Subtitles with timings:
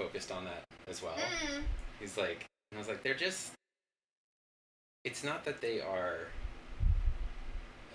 [0.00, 1.12] focused on that as well.
[1.14, 1.62] Mm.
[2.00, 3.52] He's like, and I was like, they're just.
[5.04, 6.18] It's not that they are.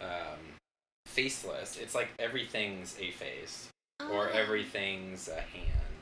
[0.02, 0.40] Um,
[1.08, 1.78] faceless.
[1.78, 3.70] It's like everything's a face,
[4.02, 4.32] or Oh.
[4.34, 6.02] everything's a hand,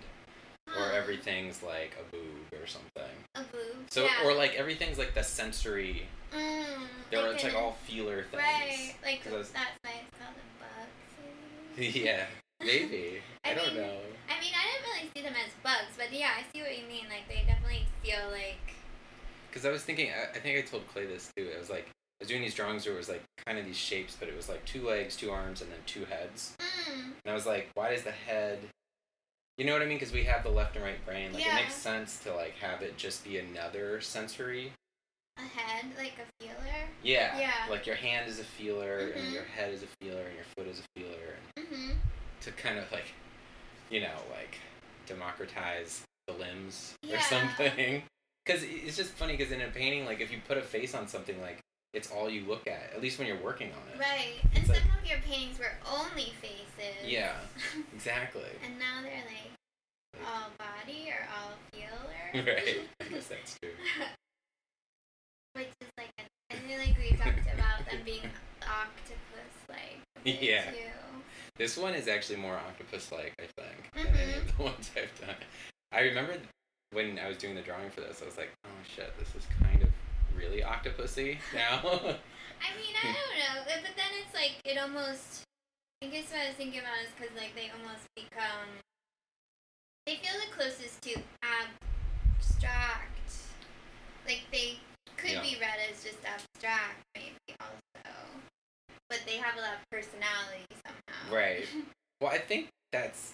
[0.67, 0.91] or Ah.
[0.93, 3.11] everything's like a boob or something.
[3.35, 3.87] a boob.
[3.91, 4.23] So, yeah.
[4.25, 6.07] or like everything's like the sensory.
[6.33, 8.41] Mm, There, like it's like all feeler things.
[8.43, 11.95] Right, like 'Cause I was- that's why it's called a bug.
[11.95, 12.25] yeah,
[12.65, 13.21] maybe.
[13.45, 13.97] I, I don't mean, know.
[14.29, 16.87] I mean, I didn't really see them as bugs, but yeah, I see what you
[16.87, 17.05] mean.
[17.09, 18.75] Like they definitely feel like.
[19.49, 21.43] Because I was thinking, I, I think I told Clay this too.
[21.45, 21.91] It was like, I
[22.21, 24.49] was doing these drawings where it was like kind of these shapes, but it was
[24.49, 26.55] like two legs, two arms, and then two heads.
[26.59, 28.59] Mm, And I was like, why does the head?
[29.57, 29.97] You know what I mean?
[29.99, 31.31] Because we have the left and right brain.
[31.33, 31.51] Like Yeah.
[31.51, 34.71] it makes sense to like have it just be another sensory.
[35.37, 36.55] a head, like a feeler.
[37.03, 37.37] Yeah.
[37.39, 37.51] Yeah.
[37.69, 39.33] Like your hand is a feeler, and Mhm.
[39.33, 41.95] your head is a feeler, and your foot is a feeler, and Mhm.
[42.43, 43.13] To kind of like,
[43.89, 44.57] you know, like
[45.07, 47.21] democratize the limbs or Yeah.
[47.21, 48.03] something.
[48.45, 49.37] Because it's just funny.
[49.37, 51.59] Because in a painting, like if you put a face on something, like
[51.93, 52.91] it's all you look at.
[52.93, 53.97] At least when you're working on it.
[53.97, 57.05] Right, and It's some like- of your paintings were only faces.
[57.05, 57.31] Yeah.
[57.95, 58.43] Exactly.
[58.65, 62.45] and now they're like all body or all feeler.
[62.53, 62.79] right.
[62.99, 63.71] I guess that's true.
[65.53, 66.09] Which is like,
[66.51, 68.27] I feel like we talked about them being
[68.61, 69.99] octopus like.
[70.25, 70.69] Yeah.
[70.71, 70.77] Too.
[71.55, 74.57] This one is actually more octopus-like, I think, than any of mm-hmm.
[74.57, 75.35] the ones I've done.
[75.91, 76.33] I remember
[76.91, 79.47] when I was doing the drawing for this, I was like, oh shit, this is
[79.61, 79.89] kind of
[80.35, 81.77] really octopusy now.
[81.83, 85.43] I mean, I don't know, but then it's like it almost.
[86.03, 88.81] I guess what I was thinking about is because like they almost become.
[90.05, 91.15] They feel the closest to
[91.45, 93.31] abstract.
[94.25, 94.79] Like they
[95.17, 95.41] could Yeah.
[95.41, 98.11] be read as just abstract, maybe also,
[99.09, 100.65] but they have a lot of personality.
[101.31, 101.65] Right.
[102.21, 103.33] well, I think that's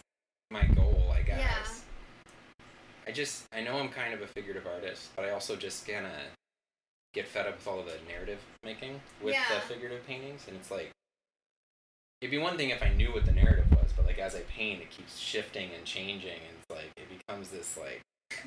[0.51, 1.39] my goal, I guess.
[1.39, 2.65] Yeah.
[3.07, 6.05] I just, I know I'm kind of a figurative artist, but I also just kind
[6.05, 6.11] of
[7.13, 10.69] get fed up with all of the narrative making with the figurative paintings, and it's
[10.69, 10.91] like,
[12.21, 14.41] it'd be one thing if I knew what the narrative was, but like as I
[14.41, 18.01] paint, it keeps shifting and changing, and it's like it becomes this like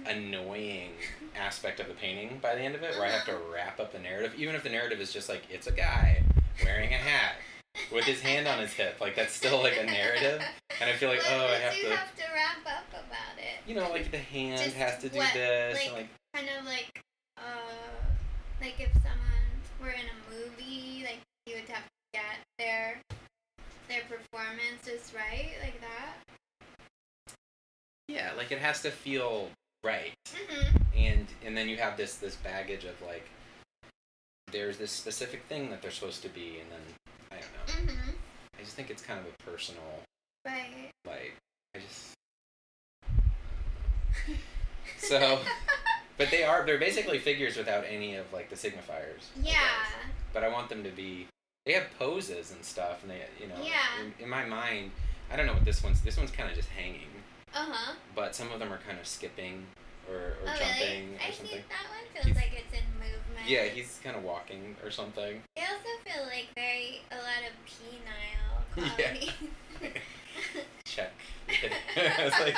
[0.06, 0.90] annoying
[1.36, 3.52] aspect of the painting by the end of it, where I have to uh-huh.
[3.52, 6.22] wrap up the narrative, even if the narrative is just like it's a guy
[6.64, 7.34] wearing a hat
[7.92, 10.42] with his hand on his hip, like that's still like a narrative,
[10.80, 13.38] and I feel like What oh, I have you to, have to wrap up about
[13.38, 13.66] it?
[13.68, 16.48] you know, like the hand Just has to do what, this, like- and like kind
[16.58, 17.02] of like
[17.38, 17.42] uh
[18.60, 19.48] like if someone
[19.80, 22.98] were in a movie like you would have to get their
[23.88, 26.14] their performance just right like that
[28.08, 29.48] yeah, like it has to feel
[29.84, 30.12] right.
[30.28, 30.76] mm-hmm.
[30.96, 33.28] and and then you have this this baggage of like
[34.50, 36.80] there's this specific thing that they're supposed to be and then
[37.30, 38.10] i don't know Mm-hmm.
[38.60, 39.82] i just think it's kind of a personal
[40.46, 40.88] right.
[41.06, 41.36] like
[41.74, 42.14] i just
[44.98, 45.38] so
[46.16, 49.58] but they are they're basically figures without any of like the signifiers yeah.
[50.32, 51.26] but i want them to be
[51.66, 54.02] they have poses and stuff and they you know Yeah.
[54.02, 54.90] in, in my mind
[55.30, 57.08] i don't know what this one's this one's kind of just hanging.
[57.54, 57.92] Uh-huh.
[58.14, 59.66] But some of them are kind of skipping
[60.08, 61.46] or, or oh jumping really or i something.
[61.60, 62.91] think that one feels like it's in
[63.46, 67.52] yeah he's kind of walking or something I also feel like very a lot of
[67.66, 69.08] penile Yeah.
[69.08, 69.32] quality
[70.84, 71.12] check.
[71.48, 72.56] it's like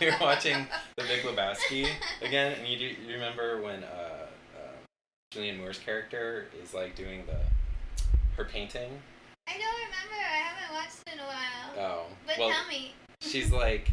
[0.00, 0.66] you're watching
[0.96, 1.88] The Big Lebowski
[2.22, 4.26] again, and you do you remember when uh,
[4.56, 4.58] uh,
[5.34, 7.38] Julianne Moore's character is like doing the
[8.36, 8.90] her painting.
[9.48, 11.34] i don't remember i haven't watched it in a while
[11.78, 13.90] Oh, but well, tell me she's like,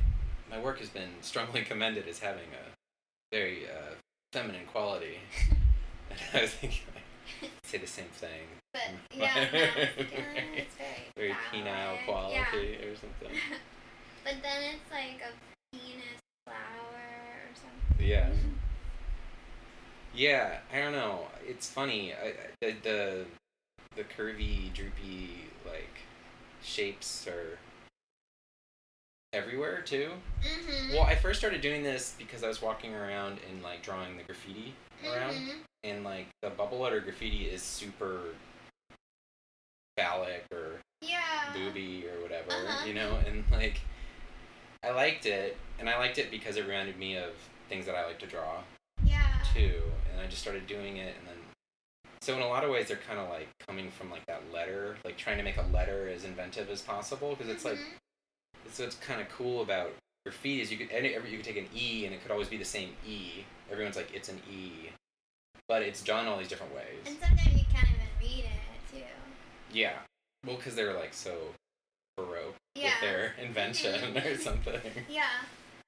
[0.50, 2.72] my work has been strongly commended as having a
[3.36, 3.94] very uh,
[4.34, 5.18] feminine quality.
[6.10, 8.48] And I was thinking, like, say the same thing.
[8.74, 8.82] But
[9.18, 12.36] yeah, it's very Very penile quality
[12.80, 12.86] Yeah.
[12.88, 13.38] or something.
[14.24, 18.06] but then it's like a penis flower or something.
[18.08, 18.30] Yeah.
[20.14, 21.28] Yeah, I don't know.
[21.46, 22.14] It's funny.
[22.14, 23.26] I- the the
[23.96, 25.98] the curvy, droopy like
[26.64, 27.60] shapes are.
[29.40, 30.12] Everywhere too.
[30.42, 30.94] Mhm.
[30.94, 34.24] Well, I first started doing this because I was walking around and like drawing the
[34.24, 34.74] graffiti
[35.06, 35.56] around, Mhm.
[35.84, 38.34] and like the bubble letter graffiti is super
[39.98, 41.52] phallic or Yeah.
[41.54, 42.86] booby or whatever, Uh-huh.
[42.86, 43.82] you know, and like
[44.84, 47.34] I liked it, and I liked it because it reminded me of
[47.70, 48.64] things that I like to draw
[49.04, 49.44] Yeah.
[49.54, 51.38] too, and I just started doing it, and then
[52.22, 54.98] so in a lot of ways they're kind of like coming from like that letter,
[55.04, 57.94] like trying to make a letter as inventive as possible because it's like Mhm.
[58.72, 59.92] So what's kind of cool about
[60.26, 62.58] graffiti is you could any you could take an E and it could always be
[62.58, 63.44] the same E.
[63.72, 64.90] Everyone's like it's an E,
[65.68, 67.02] but it's done all these different ways.
[67.06, 69.04] And sometimes you can't even read it too.
[69.72, 69.94] Yeah,
[70.46, 71.36] well, because they're like so
[72.18, 72.86] baroque Yeah.
[72.86, 74.80] with their invention or something.
[75.10, 75.30] Yeah.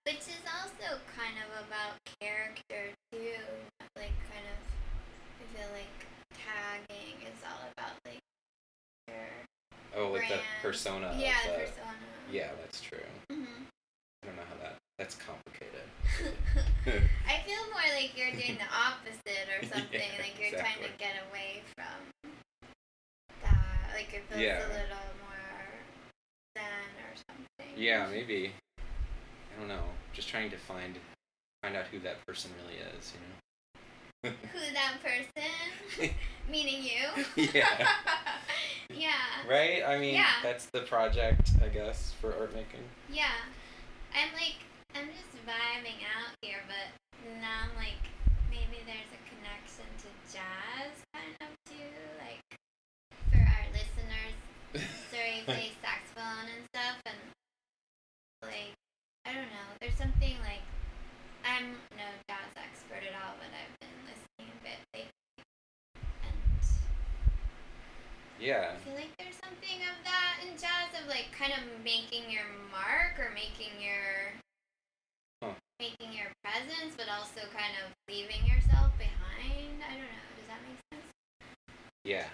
[0.06, 3.36] Which is also kind of about character too.
[3.98, 4.58] Like kind of
[5.42, 8.20] I feel like tagging is all about like
[9.08, 9.28] your
[9.96, 11.14] Oh, like the persona.
[11.20, 12.08] yeah, the, persona.
[12.32, 13.00] Yeah, that's true.
[13.30, 13.46] hmm
[14.24, 14.76] I don't know how that.
[14.98, 15.86] That's complicated.
[17.28, 19.88] I feel more like you're doing the opposite or something.
[19.94, 22.32] Yeah, like you're trying to get away from
[23.44, 23.94] that.
[23.94, 24.58] Like it feels Yeah.
[24.66, 25.68] a little more
[26.58, 26.64] zen
[27.06, 27.74] or something.
[27.78, 28.52] yeah, maybe.
[28.80, 29.84] I don't know.
[30.14, 30.96] Just trying to find
[31.64, 33.14] find out who that person really is.
[33.14, 34.36] You know.
[34.52, 36.10] Who that person?
[36.52, 37.24] Meaning you?
[37.54, 37.88] Yeah.
[38.98, 39.48] Yeah.
[39.50, 39.84] Right?
[39.86, 40.42] I mean, Yeah.
[40.44, 42.84] that's the project, I guess, for art making.
[43.12, 43.32] Yeah.
[44.14, 44.58] I'm like,
[44.96, 46.90] I'm just vibing out here, but
[47.42, 48.02] now I'm like,
[48.50, 51.94] maybe there's a connection to jazz kind of too.
[52.18, 52.42] Like,
[53.32, 54.36] for our listeners,
[55.12, 57.20] Surrey plays saxophone and stuff, and
[58.42, 58.74] like,
[59.26, 60.64] I don't know, there's something like,
[61.46, 65.44] I'm no jazz expert at all, but I've been listening a bit lately.
[66.26, 66.36] And
[68.40, 68.72] yeah.
[68.76, 72.46] I feel like there's something of that in jazz of like kind of making your
[72.72, 74.34] mark or making your
[75.44, 75.54] Huh.
[75.80, 79.82] making your presence, but also kind of leaving yourself behind.
[79.86, 80.28] I don't know.
[80.38, 81.14] Does that make sense?
[82.04, 82.26] Yeah.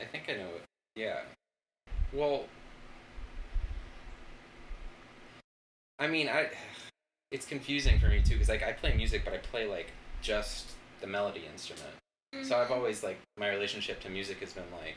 [0.00, 0.64] I think I know it.
[0.96, 1.20] Yeah.
[2.12, 2.46] Well,
[5.98, 6.50] I mean, I
[7.30, 9.92] it's confusing for me too because like I play music, but I play like
[10.22, 11.94] just the melody instrument.
[12.42, 12.76] So I've Mhm.
[12.76, 14.96] always like my relationship to music has been like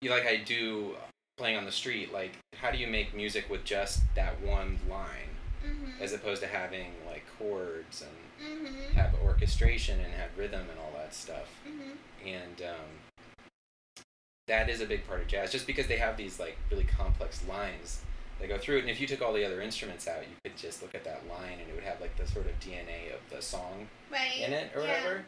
[0.00, 0.94] you like I do
[1.36, 5.28] playing on the street like how do you make music with just that one line
[5.64, 6.00] Mhm.
[6.00, 8.90] as opposed to having like chords and Mhm.
[8.92, 11.96] have orchestration and have rhythm and all that stuff Mhm.
[12.24, 14.04] and um,
[14.46, 17.44] that is a big part of jazz just because they have these like really complex
[17.46, 18.02] lines
[18.40, 20.56] that go through it and if you took all the other instruments out you could
[20.56, 23.20] just look at that line and it would have like the sort of dna of
[23.30, 24.38] the song Right.
[24.38, 24.86] in it or Yeah.
[25.04, 25.24] whatever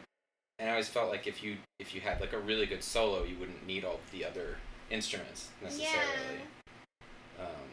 [0.61, 3.23] and i always felt like if you if you had like a really good solo
[3.23, 4.55] you wouldn't need all the other
[4.89, 6.39] instruments necessarily
[7.39, 7.67] um,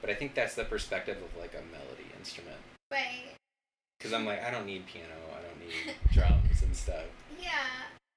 [0.00, 2.58] but i think that's the perspective of like a melody instrument
[2.92, 3.34] Right.
[3.98, 7.04] because i'm like i don't need piano i don't need drums and stuff
[7.40, 7.48] Yeah.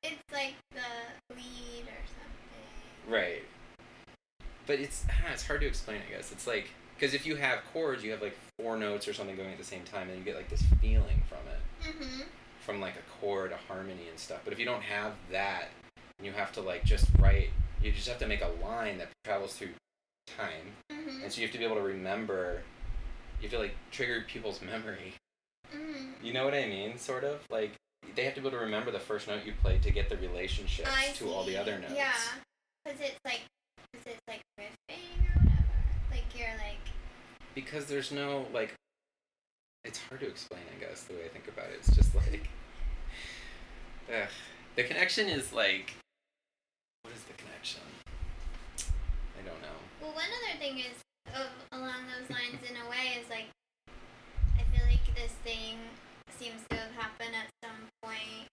[0.05, 3.07] It's like the lead or something.
[3.07, 3.43] Right.
[4.67, 6.01] But it's it's hard to explain.
[6.05, 9.13] I guess it's like because if you have chords, you have like four notes or
[9.13, 12.24] something going at the same time, and you get like this feeling from it, Mhm.
[12.65, 14.41] From like a chord, a harmony, and stuff.
[14.43, 15.70] But if you don't have that,
[16.22, 17.50] you have to like just write.
[17.82, 19.70] You just have to make a line that travels through
[20.38, 21.24] time, Mhm.
[21.24, 22.63] and so you have to be able to remember.
[23.41, 25.13] You have to like trigger people's memory.
[25.74, 26.13] Mhm.
[26.24, 26.98] You know what I mean?
[26.98, 27.74] Sort of like
[28.15, 30.17] they have to be able to remember the first note you played to get the
[30.17, 31.93] relationships I to all the other notes.
[31.96, 32.13] Yeah.
[32.86, 33.41] Cause it's like,
[33.93, 35.63] cause it's like riffing or whatever.
[36.12, 36.77] Like you're like.
[37.55, 38.74] because there's no like
[39.85, 42.49] it's hard to explain i guess the way i think about it it's just like
[44.09, 44.29] ugh.
[44.75, 45.93] the connection is like
[47.03, 47.81] what is the connection
[49.37, 50.95] i don't know Well, one other thing is
[51.33, 53.47] of, along those lines, in a way, is like
[54.55, 55.77] I feel like this thing
[56.37, 58.47] seems to have happened at some point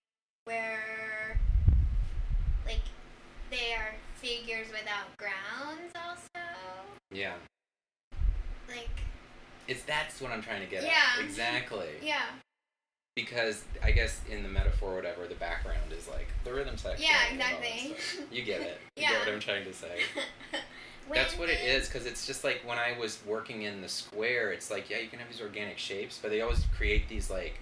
[0.45, 1.37] where,
[2.65, 2.81] like,
[3.51, 5.91] they are figures without grounds.
[5.95, 6.45] Also,
[7.11, 7.33] yeah
[8.67, 8.89] like,
[9.67, 10.91] it's that's what i'm trying to get Yeah.
[11.17, 12.23] at exactly yeah,
[13.15, 17.31] because i guess in the metaphor whatever the background is like the rhythm section yeah,
[17.31, 18.25] and all that exactly.
[18.37, 19.11] you get it you Yeah.
[19.11, 19.99] get what i'm trying to say
[21.13, 24.53] That's what it is, because it's just like when I was working in the square,
[24.53, 27.55] it's like yeah, you can have these organic shapes, but they always create these like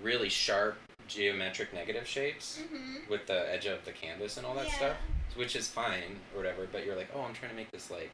[0.00, 0.76] really sharp
[1.08, 3.08] geometric negative shapes Mhm.
[3.08, 4.76] with the edge of the canvas and all that Yeah.
[4.76, 4.96] stuff,
[5.34, 6.68] which is fine or whatever.
[6.70, 8.10] But you're like, oh, I'm trying to make this like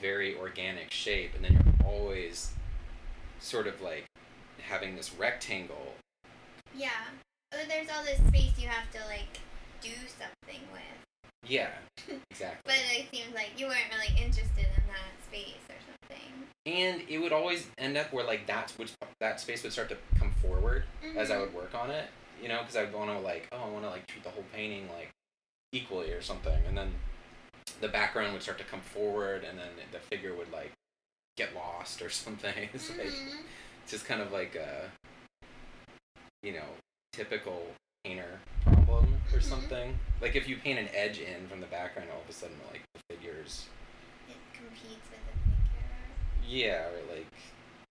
[0.00, 2.50] very organic shape, and then you're always
[3.40, 4.04] sort of like
[4.62, 5.94] having this rectangle.
[6.76, 6.90] Yeah.
[7.52, 9.38] Oh, there's all this space you have to like
[9.80, 10.82] do something with.
[11.48, 11.70] Yeah,
[12.30, 12.60] exactly.
[12.64, 16.32] But it seems like you weren't really interested in that space or something.
[16.66, 19.96] and it would always end up where like that's which that space would start to
[20.18, 20.84] come forward
[21.16, 21.40] as I Mhm.
[21.40, 22.08] would work on it.
[22.42, 24.44] You know, because I'd want to like, oh, I want to like treat the whole
[24.52, 25.08] painting like
[25.72, 26.94] equally or something, and then
[27.80, 30.72] the background would start to come forward, and then the figure would like
[31.38, 32.68] get lost or something.
[32.74, 33.38] It's like Mhm.
[33.82, 34.90] it's just kind of like a
[36.42, 36.66] you know
[37.12, 37.66] typical
[38.04, 39.42] painter problem or Mhm.
[39.42, 39.98] something.
[40.20, 42.82] Like if you paint an edge in from the background, all of a sudden like
[42.92, 43.66] the figures,
[44.28, 46.44] It competes with the figure.
[46.44, 47.32] yeah, or like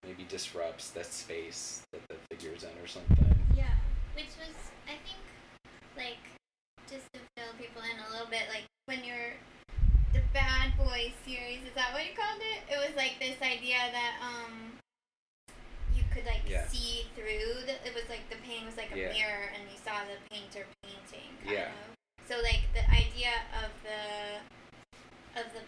[0.04, 3.34] maybe disrupts that space that the figure's in or something.
[3.56, 3.76] Yeah,
[4.14, 4.56] which was
[4.88, 5.24] I think
[5.96, 6.20] like
[6.90, 9.34] just to fill people in a little bit, like when you're
[10.38, 12.62] Bad Boy series, is that what you called it?
[12.70, 14.78] It was like this idea that um
[15.98, 16.68] you could like Yeah.
[16.68, 19.14] see through the it was like the painting was like a Yeah.
[19.18, 21.74] mirror and you saw the painter painting Yeah.
[21.74, 21.98] of.
[22.30, 23.34] So like the idea
[23.66, 25.66] of the of the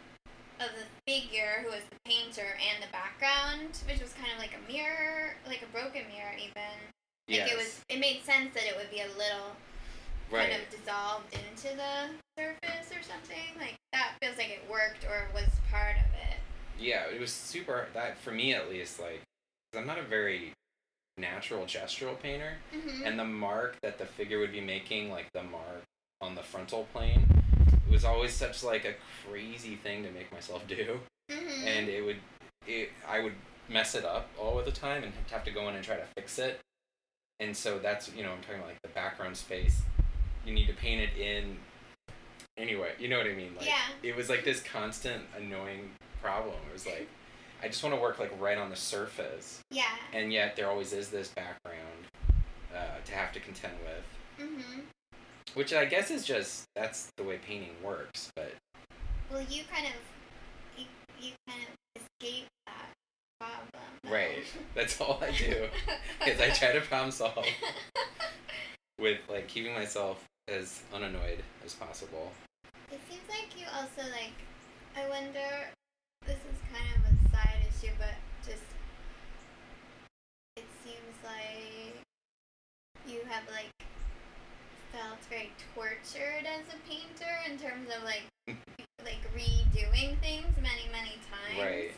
[0.63, 4.53] of the figure who was the painter and the background, which was kind of like
[4.53, 6.77] a mirror, like a broken mirror even.
[7.25, 7.49] Like Yes.
[7.49, 9.57] it was it made sense that it would be a little
[10.29, 10.51] right.
[10.51, 13.37] kind of dissolved into the surface or something.
[13.57, 16.37] Like that feels like it worked or was part of it.
[16.79, 17.87] yeah, it was super.
[17.93, 19.21] That for me at least, like,
[19.75, 20.53] I'm not a very
[21.17, 23.05] natural gestural painter, Mm-hmm.
[23.05, 25.83] and the mark that the figure would be making, like the mark
[26.21, 27.27] on the frontal plane,
[27.87, 28.93] it was always such like a
[29.27, 30.99] crazy thing to make myself do,
[31.31, 31.67] mm-hmm.
[31.67, 32.17] and it would,
[32.67, 33.33] it I would
[33.69, 36.05] mess it up all of the time and have to go in and try to
[36.17, 36.59] fix it,
[37.39, 39.81] and so that's you know I'm talking about like the background space,
[40.45, 41.57] you need to paint it in.
[42.59, 43.53] Anyway, you know what I mean?
[43.57, 43.77] Like, Yeah.
[44.03, 46.55] It was like this constant annoying problem.
[46.69, 47.07] It was like,
[47.63, 49.83] I just want to work like right on the surface, yeah.
[50.13, 52.05] and yet there always is this background
[52.75, 54.79] uh, to have to contend with, Mm-hmm.
[55.55, 58.31] which I guess is just that's the way painting works.
[58.35, 58.53] But
[59.31, 59.93] Well, you kind of
[60.77, 60.85] you,
[61.19, 62.89] you kind of escape that
[63.41, 63.83] problem.
[64.03, 64.09] though.
[64.11, 64.43] right,
[64.75, 65.67] that's all I do
[66.27, 67.45] is I try to problem solve
[68.99, 72.31] with like keeping myself as unannoyed as possible.
[72.91, 74.37] It seems like you also like.
[74.95, 75.69] I wonder.
[76.25, 78.63] This is kind of a side issue, but just.
[80.55, 82.03] It seems like
[83.07, 83.71] you have like
[84.91, 88.23] felt very tortured as a painter in terms of like
[89.03, 91.59] like redoing things many many times.
[91.59, 91.91] Right.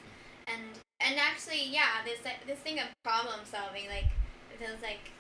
[0.48, 0.62] And
[1.00, 4.10] and actually, yeah, this this thing of problem solving, like
[4.52, 5.12] it feels like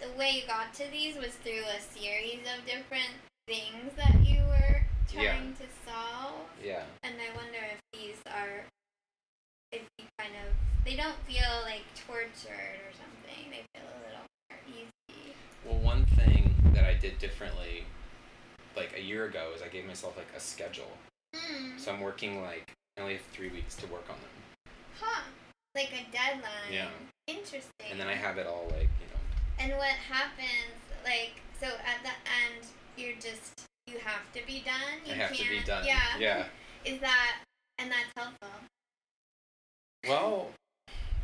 [0.00, 3.18] the way you got to these was through a series of different
[3.48, 4.67] things that you were
[5.14, 5.34] Yeah.
[5.36, 6.46] trying to solve.
[6.62, 6.82] Yeah.
[7.02, 8.64] And I wonder if these are,
[9.72, 13.50] if you kind of, they don't feel like tortured or something.
[13.50, 15.34] They feel a little more easy.
[15.64, 17.84] Well, one thing that I did differently,
[18.76, 20.92] like a year ago, is I gave myself like a schedule.
[21.34, 21.76] Hmm.
[21.78, 25.22] So I'm working like I only have three weeks to work on them, Huh.
[25.74, 26.72] Like a deadline.
[26.72, 26.88] Yeah.
[27.26, 27.70] Interesting.
[27.90, 29.18] and then I have it all like you know.
[29.60, 32.64] And what happens, like, so at the end,
[32.96, 34.98] you're just, you have to be done?
[35.06, 35.86] You I have to be can't- done.
[35.86, 36.00] Yeah.
[36.18, 36.44] Yeah.
[36.84, 37.40] Is that,
[37.78, 38.48] and that's helpful.
[40.06, 40.50] Well,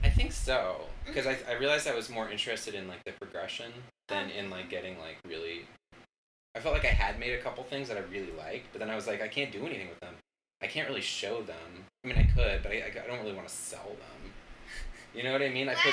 [0.02, 1.06] I think so mm-hmm.
[1.06, 3.72] because I I realized I was more interested in like the progression
[4.08, 4.70] than in like oh.
[4.70, 5.66] getting like really.
[6.56, 8.88] I felt like I had made a couple things that I really liked, but then
[8.88, 10.14] I was like, I can't do anything with them.
[10.62, 11.84] I can't really show them.
[12.04, 14.32] I mean, I could, but I, I don't really want to sell them.
[15.14, 15.68] You know what I mean?
[15.68, 15.92] I put?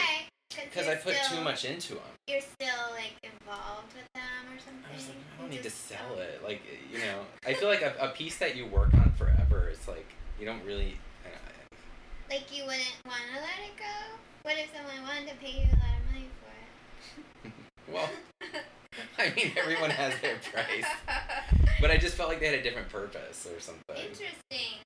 [0.56, 2.04] Because I put too much into them.
[2.28, 4.84] You're still, like, involved with them or something?
[4.92, 6.42] I was like, I don't need to sell it.
[6.44, 9.88] Like, you know, I feel like a, a piece that you work on forever is
[9.88, 10.06] like
[10.40, 10.98] you don't really.
[11.26, 14.18] I don't- Like, you wouldn't want to let it go?
[14.44, 17.54] What if someone wanted to pay you a lot of money for it?
[17.92, 18.10] Well,
[19.20, 20.86] I mean, everyone has their price,
[21.82, 23.96] but I just felt like they had a different purpose or something.
[23.98, 24.80] Interesting.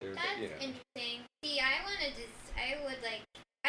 [0.00, 0.54] They're- That's you know.
[0.60, 1.20] interesting.
[1.44, 3.22] See, I want to just, I would like,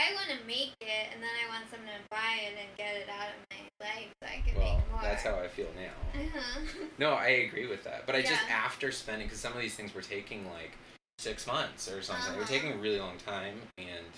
[0.04, 2.96] I want to make it, and then I want someone to buy it and get
[2.96, 5.02] it out of my life so I can Well, make more.
[5.02, 6.20] that's how I feel now.
[6.20, 6.60] Uh-huh.
[7.00, 8.06] No, I agree with that.
[8.06, 10.72] But I just after spending because some of these things were taking like
[11.20, 12.32] six months or something.
[12.34, 12.54] They were Uh-huh.
[12.54, 14.12] taking a really long time, and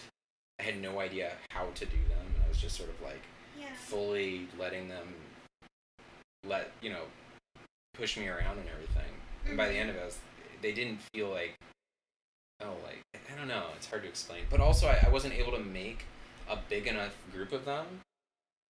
[0.59, 2.25] I had no idea how to do them.
[2.43, 3.21] I was just sort of like
[3.59, 3.67] yeah.
[3.77, 5.13] fully letting them
[6.45, 7.03] let you know
[7.93, 9.11] push me around and everything.
[9.47, 10.17] And by the end of it, was,
[10.61, 11.53] they didn't feel like
[12.61, 13.65] oh like I don't know.
[13.75, 14.43] It's hard to explain.
[14.49, 16.05] But also, I, I wasn't able to make
[16.49, 17.85] a big enough group of them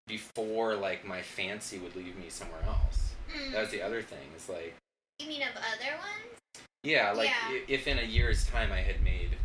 [0.08, 3.14] before like my fancy would leave me somewhere else.
[3.36, 3.52] Mm.
[3.52, 4.28] That was the other thing.
[4.36, 4.76] It's like
[5.20, 6.40] You mean of other ones?
[6.84, 7.60] yeah, like Yeah.
[7.68, 9.38] if in a year's time I had made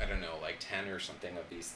[0.00, 1.74] I don't know like ten or something of these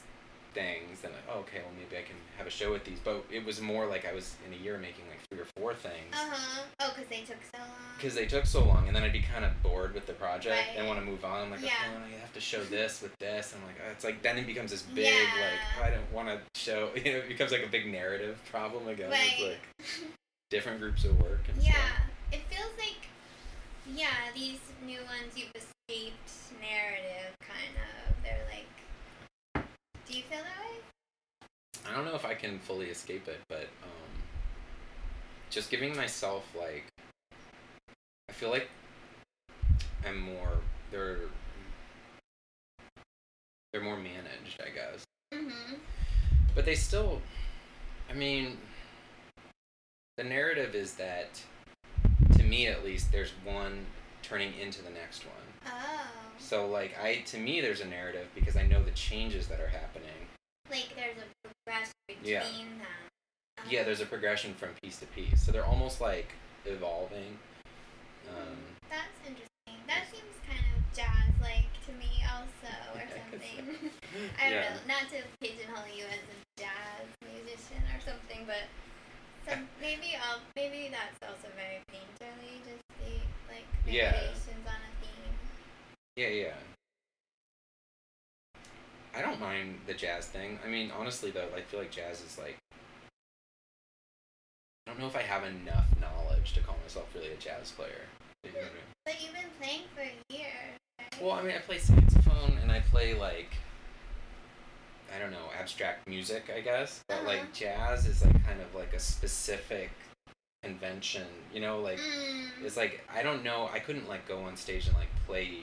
[0.53, 2.99] things, then like, oh, okay, well maybe I can have a show with these.
[3.03, 5.73] But it was more like I was in a year making like three or four
[5.73, 6.13] things.
[6.13, 6.61] Uh huh.
[6.81, 7.69] Oh, because they took so long.
[7.97, 10.55] because they took so long, and then I'd be kind of bored with the project
[10.55, 10.77] Right.
[10.77, 11.41] and want to move on.
[11.45, 11.71] I'm like, Yeah.
[11.95, 13.53] oh, I have to show this with this.
[13.57, 15.41] I'm like, oh, it's like then it becomes this big Yeah.
[15.41, 16.89] like oh, I don't want to show.
[16.95, 19.11] You know, it becomes like a big narrative problem again.
[19.11, 20.09] It's like
[20.49, 21.87] different groups of work and yeah, stuff.
[22.31, 22.97] it feels like
[23.93, 26.31] yeah, these new ones you've escaped
[26.61, 28.15] narrative kind of.
[28.23, 28.67] They're like
[30.13, 31.89] Do you feel that way?
[31.89, 34.21] I don't know if I can fully escape it, but um,
[35.49, 36.85] just giving myself like,
[38.29, 38.69] I feel like
[40.07, 40.59] I'm more
[40.91, 41.17] they're
[43.71, 45.03] they're more managed, I guess.
[45.33, 45.77] Mm-hmm.
[46.53, 47.19] But they still,
[48.07, 48.59] I mean,
[50.17, 51.41] the narrative is that,
[52.37, 53.87] to me at least, there's one
[54.21, 55.73] turning into the next one.
[55.73, 56.22] Oh.
[56.39, 59.67] So like I, to me, there's a narrative because I know the changes that are
[59.67, 60.27] happening.
[60.69, 62.43] Like there's a progression between Yeah.
[62.43, 63.69] them.
[63.69, 65.41] Yeah, there's a progression from piece to piece.
[65.45, 66.33] So they're almost like
[66.65, 67.37] evolving.
[68.29, 68.57] Um,
[68.89, 69.77] That's interesting.
[69.87, 73.91] That seems kind of jazz like to me also or Yeah, something.
[74.39, 74.73] I don't yeah.
[74.73, 78.67] know, not to pigeonhole you as a jazz musician or something, but
[79.47, 83.19] some maybe I'll maybe that's also very painterly, just the
[83.51, 84.11] like Yeah.
[84.11, 84.82] variations on a theme.
[86.15, 86.53] Yeah, yeah.
[89.15, 90.59] I don't mind the jazz thing.
[90.65, 92.57] I mean, honestly though, I feel like jazz is like
[94.87, 98.05] I don't know if I have enough knowledge to call myself really a jazz player.
[98.43, 98.71] You know I mean?
[99.05, 101.21] But you've been playing for years, right?
[101.21, 103.51] Well, I mean, I play saxophone and I play like
[105.15, 107.01] I don't know, abstract music, I guess.
[107.07, 107.27] But Uh-huh.
[107.27, 109.91] like jazz is like kind of like a specific
[110.63, 112.63] convention, you know, like Mm.
[112.63, 115.61] it's like I don't know, I couldn't like go on stage and like play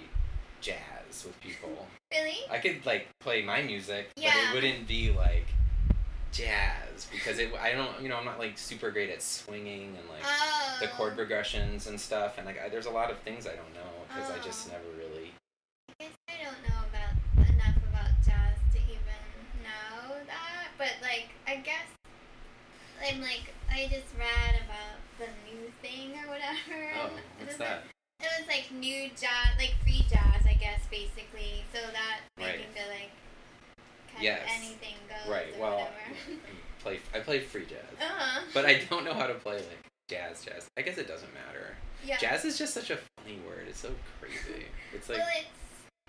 [0.60, 1.86] jazz with people.
[2.12, 2.38] Really?
[2.50, 5.46] I could like play my music, but it wouldn't be like
[6.32, 7.52] jazz because it.
[7.60, 10.76] I don't, you know, I'm not like super great at swinging and like oh.
[10.80, 13.74] the chord progressions and stuff, and like I, there's a lot of things I don't
[13.74, 14.72] know because I just Oh.
[14.72, 15.32] never really.
[15.88, 19.22] I guess I don't know about enough about jazz to even
[19.62, 21.88] know that, but like I guess
[23.06, 26.90] I'm like I just read about the new thing or whatever.
[26.96, 27.84] Oh, what's was that?
[27.84, 30.19] Like, it was like new jazz, like free jazz,
[30.60, 31.64] guess, basically.
[31.72, 32.58] So that made Right.
[32.60, 33.10] me feel like
[34.12, 34.42] kind Yes.
[34.44, 35.54] of anything goes Right.
[35.56, 36.40] or Well, whatever.
[36.46, 37.00] I play.
[37.14, 38.42] I play free jazz, uh huh.
[38.54, 40.44] but I don't know how to play like jazz.
[40.44, 40.68] Jazz.
[40.76, 41.76] I guess it doesn't matter.
[42.04, 42.18] yeah.
[42.18, 43.66] Jazz is just such a funny word.
[43.68, 44.66] It's so crazy.
[44.92, 45.48] It's like well, it's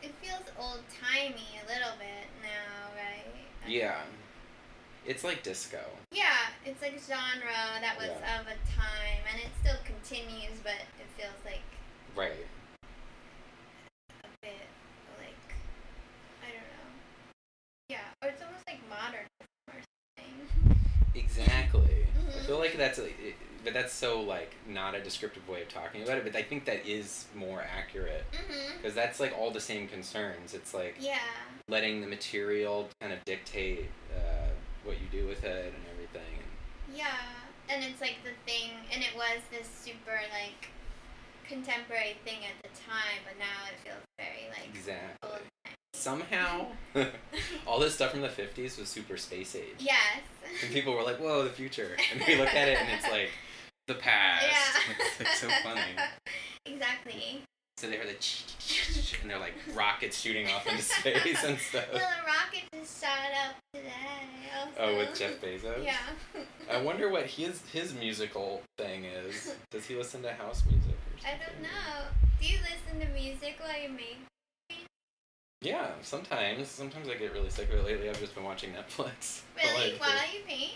[0.07, 3.25] it feels old timey a little bit now, right?
[3.67, 4.01] yeah.
[5.05, 5.79] It's like disco.
[6.11, 8.39] Yeah, it's like a genre that was Yeah.
[8.41, 11.61] of a time, and it still continues, but it feels like
[12.15, 12.45] Right.
[14.23, 14.67] a bit
[15.19, 15.55] like
[16.43, 16.91] I don't know.
[17.91, 19.25] Yeah, or it's almost like modern
[19.67, 19.81] or
[20.17, 20.79] something.
[21.13, 22.07] Exactly.
[22.15, 22.45] I Mhm.
[22.45, 26.01] feel like that's a, it, but that's so like not a descriptive way of talking
[26.01, 26.23] about it.
[26.23, 28.23] But I think that is more accurate
[28.77, 30.53] because that's like all the same concerns.
[30.53, 31.19] It's like Yeah.
[31.67, 34.51] letting the material kind of dictate uh,
[34.85, 36.43] what you do with it and everything.
[36.93, 37.17] Yeah,
[37.67, 40.69] and it's like the thing, and it was this super like
[41.43, 45.29] contemporary thing at the time, but now it feels very like Exactly.
[45.29, 45.41] old.
[45.93, 46.67] Somehow,
[47.67, 49.75] all this stuff from the '50s was super space age.
[49.79, 50.21] Yes.
[50.63, 53.29] And people were like, "Whoa, the future!" And we look at it, and it's like
[53.87, 54.45] the past.
[54.45, 54.95] Yeah.
[54.99, 55.81] It's, it's so funny.
[56.65, 57.41] exactly.
[57.77, 58.15] So they're the
[59.21, 61.85] and they're like rockets shooting off into space and stuff.
[61.91, 63.89] Well, a rocket just shot up today.
[64.59, 64.71] Also.
[64.79, 65.83] Oh, with Jeff Bezos.
[65.83, 65.95] Yeah.
[66.71, 69.55] I wonder what his his musical thing is.
[69.71, 71.41] Does he listen to house music or something?
[71.41, 72.07] I don't know.
[72.39, 74.19] Do you listen to music while you make?
[75.61, 76.67] Yeah, sometimes.
[76.69, 77.85] Sometimes I get really sick of it.
[77.85, 79.41] Lately, I've just been watching Netflix.
[79.55, 79.91] Really?
[79.91, 80.71] like, while you paint?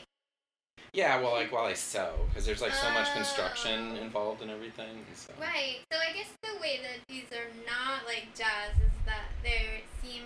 [0.93, 3.15] Yeah, well, like while I sew, because there's like so much Oh.
[3.15, 5.03] construction involved and everything.
[5.15, 5.33] So.
[5.41, 5.77] Right.
[5.91, 10.21] So I guess the way that these are not like jazz is that they seem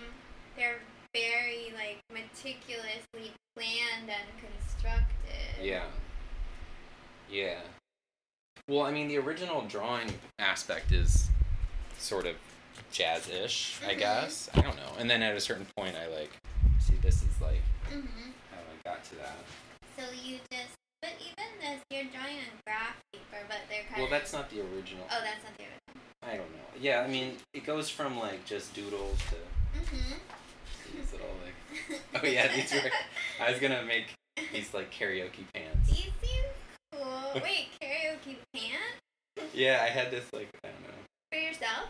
[0.56, 0.78] they're
[1.14, 5.64] very like meticulously planned and constructed.
[5.64, 5.86] Yeah.
[7.30, 7.60] Yeah.
[8.68, 11.28] Well, I mean, the original drawing aspect is
[11.98, 12.36] sort of
[12.90, 13.98] jazz-ish, I Mhm.
[13.98, 14.48] guess.
[14.54, 14.92] I don't know.
[14.98, 16.30] And then at a certain point, I like
[16.80, 18.30] see this is like mm-hmm.
[18.50, 19.36] how I got to that.
[19.96, 24.04] So you just, but even this, you're drawing on graph paper, but they're kind Well,
[24.06, 24.10] of.
[24.10, 25.06] Well, that's not the original.
[25.10, 26.04] Oh, that's not the original.
[26.22, 26.68] I don't know.
[26.78, 29.36] Yeah, I mean, it goes from like just doodles to
[29.80, 30.18] Mhm.
[30.94, 32.00] these little like.
[32.22, 32.90] Oh yeah, these were.
[33.40, 34.06] I was gonna make
[34.52, 35.88] these like karaoke pants.
[35.90, 36.44] These seem
[36.92, 37.32] cool.
[37.42, 40.94] Wait, karaoke pants Yeah, I had this like I don't know.
[41.32, 41.88] for yourself?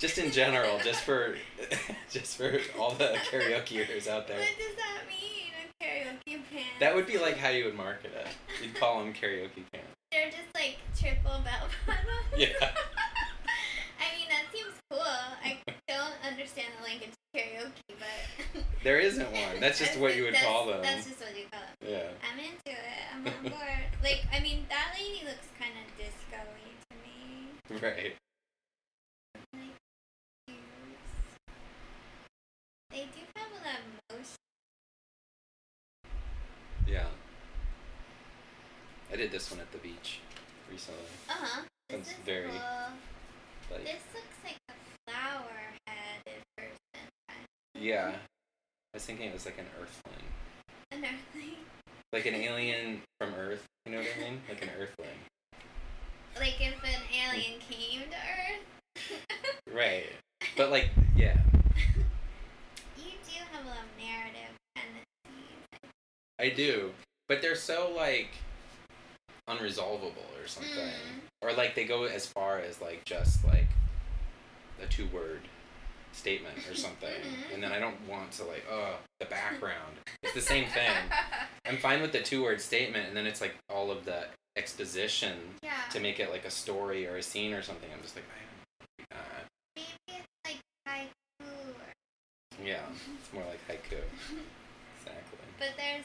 [0.00, 1.36] Just in general, just for,
[2.10, 4.38] just for all the karaokeers out there.
[4.38, 5.52] What does that mean?
[5.60, 6.80] A karaoke pants?
[6.80, 8.26] That would be like how you would market it.
[8.62, 9.86] You'd call them karaoke pants.
[10.10, 12.06] They're just like triple bell bottom.
[12.36, 12.48] Yeah.
[14.00, 15.00] I mean, that seems cool.
[15.00, 18.62] I don't understand the language karaoke, but.
[18.82, 19.60] There isn't one.
[19.60, 20.80] That's just what you would call them.
[20.82, 21.90] That's just what you call them.
[21.92, 22.08] Yeah.
[22.24, 22.76] I'm into it.
[23.14, 23.84] I'm on board.
[24.02, 27.78] like, I mean, that lady looks kind of disco-y to me.
[27.78, 28.16] Right.
[29.52, 29.76] Like,
[30.46, 30.58] cute.
[32.90, 34.36] They do have a lot of motion.
[36.88, 37.04] Yeah.
[39.09, 40.20] I did this one at the beach
[40.70, 41.02] recently.
[41.28, 41.62] Uh huh.
[41.90, 42.56] Is very- cool.
[43.70, 44.72] Like, This looks like a
[45.10, 47.44] flower-headed person.
[47.74, 48.12] yeah.
[48.16, 50.24] I was thinking it was like an earthling.
[50.90, 51.56] An earthling.
[52.14, 53.62] Like an alien from Earth.
[53.84, 54.40] You know what I mean?
[54.48, 55.18] Like an earthling.
[56.38, 59.26] Like if an alien came to Earth.
[59.74, 60.06] Right.
[60.56, 61.36] But like, yeah.
[62.96, 65.90] you do have a lot of narrative tendencies.
[66.38, 66.92] I do.
[67.28, 68.30] But they're so like
[69.50, 70.70] unresolvable or something.
[70.72, 71.20] Mm.
[71.42, 73.66] Or like they go as far as like just like
[74.82, 75.40] a two word
[76.12, 77.08] statement or something.
[77.08, 77.54] Mhm.
[77.54, 79.96] And then I don't want to like, oh, the background.
[80.22, 80.90] It's the same thing.
[81.66, 85.36] I'm fine with the two word statement and then it's like all of the exposition
[85.62, 85.72] yeah.
[85.90, 87.88] to make it like a story or a scene or something.
[87.92, 89.20] I'm just like, I don't
[89.76, 90.58] Maybe it's like
[90.88, 92.66] haiku or.
[92.66, 92.82] Yeah.
[93.20, 93.98] It's more like haiku.
[95.02, 95.38] Exactly.
[95.58, 96.04] But there's,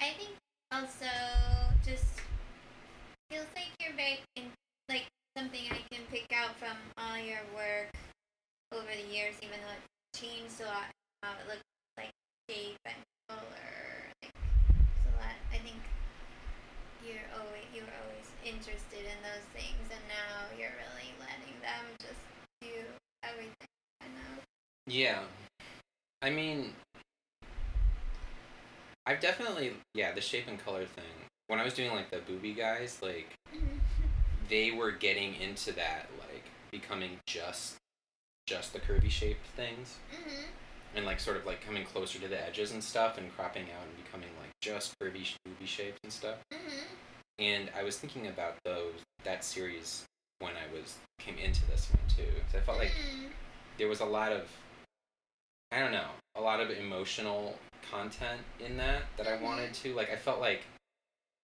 [0.00, 0.30] I think
[0.72, 1.04] also
[1.84, 2.06] just
[3.30, 4.50] feels like you're very in,
[4.88, 5.06] like
[5.36, 7.90] something I can pick out from all your work
[8.72, 10.90] over the years, even though it's changed a lot.
[11.22, 11.64] How it looks
[11.96, 12.12] like
[12.50, 14.32] shape and color, like
[15.02, 15.80] so that I think
[17.00, 21.84] you're always you were always interested in those things, and now you're really letting them
[21.98, 22.20] just
[22.60, 22.84] do
[23.22, 23.72] everything.
[24.02, 24.42] I know.
[24.86, 25.22] Yeah.
[26.20, 26.72] I mean,
[29.06, 31.28] I've definitely, yeah, the shape and color thing.
[31.48, 33.28] When I was doing like the booby guys, like,
[34.48, 37.76] they were getting into that, like, becoming just,
[38.46, 39.98] just the curvy shaped things.
[40.12, 40.44] Mhm.
[40.96, 43.82] And like sort of like coming closer to the edges and stuff and cropping out
[43.84, 46.36] and becoming like just curvy booby shaped and stuff.
[46.52, 46.84] Mhm.
[47.40, 50.04] And I was thinking about those, that series
[50.38, 52.32] when I was, came into this one too.
[52.46, 53.32] 'Cause I felt like Mhm.
[53.76, 54.48] there was a lot of
[55.72, 57.58] I don't know, a lot of emotional
[57.90, 60.62] content in that that I wanted to like I felt like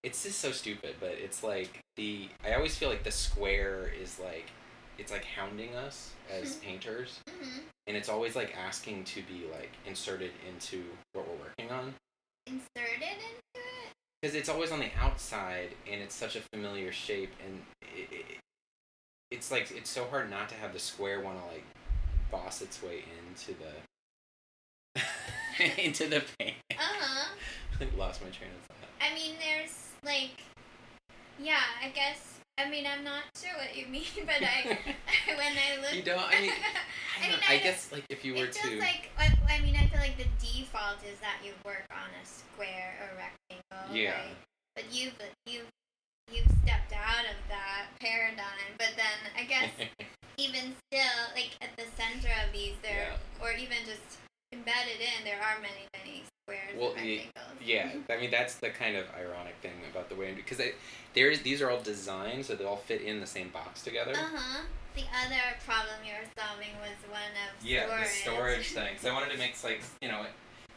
[0.02, 4.18] it's just so stupid, but it's like the I always feel like the square is
[4.18, 4.50] like
[4.98, 7.60] it's like hounding us as painters Mhm.
[7.86, 10.84] and it's always like asking to be like inserted into
[11.14, 11.94] what we're working on
[12.46, 13.92] Inserted into it.
[14.20, 17.62] because it's always on the outside and it's such a familiar shape and
[17.96, 18.24] it, it,
[19.30, 21.64] it's like it's so hard not to have the square want to like
[22.30, 25.00] boss its way into the
[25.84, 27.26] into the paint Uh huh.
[27.96, 30.42] lost my train of thought I mean, there's like,
[31.38, 31.60] yeah.
[31.82, 32.38] I guess.
[32.58, 34.62] I mean, I'm not sure what you mean, but I
[35.26, 35.94] when I look.
[35.94, 36.50] you don't i mean
[37.20, 39.32] i, I mean, I I- guess like if you were it feels to like I,
[39.48, 43.16] I mean I feel like the default is that you work on a square or
[43.16, 43.96] rectangle.
[43.96, 44.12] Yeah.
[44.12, 44.36] right?
[44.76, 45.68] But you've you've
[46.30, 48.76] you've stepped out of that paradigm.
[48.78, 49.70] But then I guess
[50.36, 54.20] even still, like at the center of these, there or even just
[54.52, 57.62] embedded in, there are many many squares Well, and y- rectangles.
[57.64, 60.72] yeah i mean that's the kind of ironic thing about the way because they,
[61.14, 64.12] there is these are all designed so they all fit in the same box together
[64.12, 64.62] Uh huh.
[64.96, 68.02] The other problem you were solving was one of Yeah, storage.
[68.02, 68.96] the storage thing.
[68.96, 70.26] 'Cause I wanted to make like you know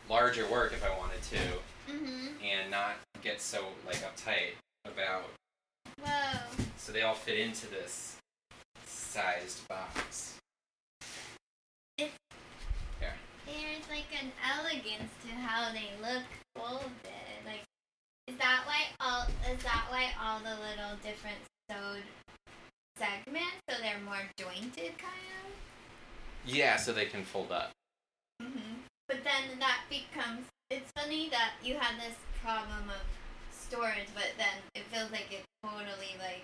[0.07, 2.43] larger work if I wanted to, Mhm.
[2.43, 4.51] and not get so like uptight
[4.86, 5.23] about.
[5.99, 6.39] Whoa.
[6.77, 8.17] So they all fit into this
[8.86, 10.36] sized box.
[13.87, 16.23] There's like an elegance to how they look
[16.55, 17.39] folded.
[17.45, 17.63] Like,
[18.27, 21.37] is that why all is that why all the little different
[21.69, 22.03] sewed
[22.97, 25.51] segments so they're more jointed, kind of?
[26.45, 27.71] Yeah, so they can fold up.
[28.41, 28.83] Mm-hmm.
[29.07, 30.45] But then that becomes.
[30.69, 33.03] It's funny that you had this problem of
[33.51, 36.43] storage, but then it feels like it's totally like.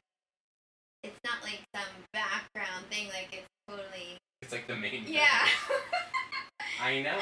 [1.04, 3.08] It's not like some background thing.
[3.08, 4.18] Like it's totally.
[4.42, 5.06] It's like the main.
[5.06, 5.14] thing.
[5.14, 5.48] Yeah.
[6.82, 7.20] I know.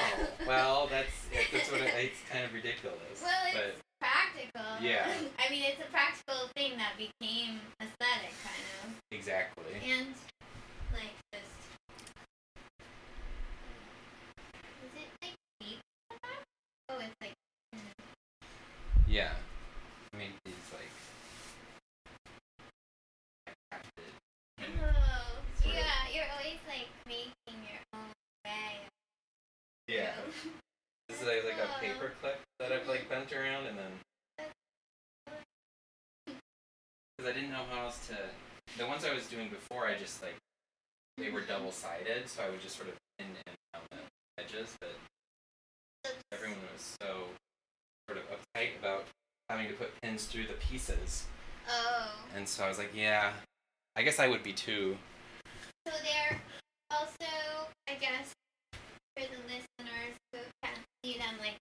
[0.48, 1.12] Well, that's
[1.52, 3.22] that's what it, it's kind of ridiculous.
[3.22, 4.86] Well, it's but practical.
[4.86, 5.08] Yeah.
[5.40, 9.66] I mean, it's a practical thing that became aesthetic, kind of, exactly.
[9.84, 10.08] and
[10.94, 11.46] like just.
[14.86, 15.80] Is it like deep?
[16.90, 17.34] Oh, it's like.
[19.08, 19.32] Yeah.
[20.14, 20.92] I mean, these like.
[23.72, 24.14] crafted
[24.60, 25.80] and- Oh, Sort of.
[25.80, 26.14] yeah.
[26.14, 28.10] You're always like making your own
[28.46, 28.86] way.
[29.88, 30.12] Yeah.
[31.08, 33.92] This is like, like a paper clip that I've like bent around and then.
[37.18, 38.17] Because I didn't know how else to.
[38.78, 40.36] The ones I was doing before, I just like
[41.17, 44.76] they were double sided, so I would just sort of pin in on the edges.
[44.80, 47.24] But everyone was so
[48.08, 49.06] sort of uptight about
[49.50, 51.26] having to put pins through the pieces,
[51.70, 52.12] Oh.
[52.36, 53.34] and so I was like, yeah,
[53.96, 54.98] I guess I would be too.
[55.88, 56.39] So there
[56.91, 57.26] also,
[57.89, 58.34] I guess,
[59.15, 61.56] for the listeners who can't see them, like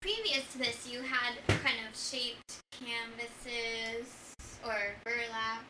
[0.00, 4.29] previous to this, you had kind of shaped canvases
[4.64, 5.64] or burlap,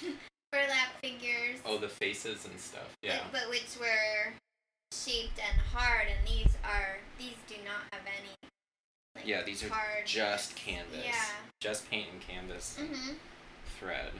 [0.52, 1.58] burlap figures.
[1.64, 2.96] Oh, the faces and stuff.
[3.02, 3.18] Yeah.
[3.32, 4.32] But, but which were
[4.92, 8.50] shaped and hard, and these are these do not have any.
[9.16, 11.04] Like, Yeah, these are hard just canvas.
[11.04, 11.14] Yeah.
[11.60, 13.14] Just paint and canvas Mhm.
[13.78, 14.12] thread.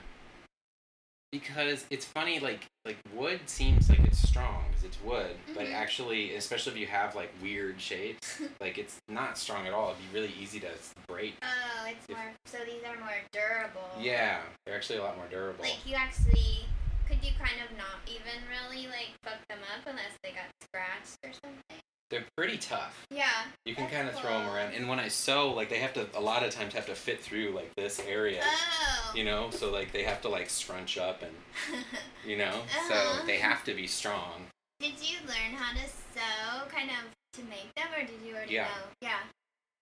[1.32, 5.74] Because it's funny, like like wood seems like it's strong because it's wood, but Mhm.
[5.74, 9.90] actually, especially if you have like weird shapes, like it's not strong at all.
[9.92, 10.70] It'd be really easy to
[11.06, 11.36] break.
[11.42, 12.32] Oh, it's If- more.
[12.46, 13.90] So these are more durable.
[14.00, 15.62] Yeah, they're actually a lot more durable.
[15.62, 16.64] Like you actually
[17.06, 21.18] could you kind of not even really like fuck them up unless they got scratched
[21.24, 21.79] or something.
[22.10, 23.06] They're pretty tough.
[23.10, 23.30] Yeah.
[23.64, 26.08] You can kind of throw them around, and when I sew, like they have to
[26.16, 28.42] a lot of times have to fit through like this area.
[28.44, 29.12] Oh.
[29.14, 31.32] You know, so like they have to like scrunch up and
[32.26, 33.16] you know, Uh-huh.
[33.20, 34.46] so they have to be strong.
[34.80, 36.96] did you learn how to sew kind of
[37.34, 38.64] to make them or did you already Yeah.
[38.64, 38.86] know?
[39.02, 39.18] Yeah.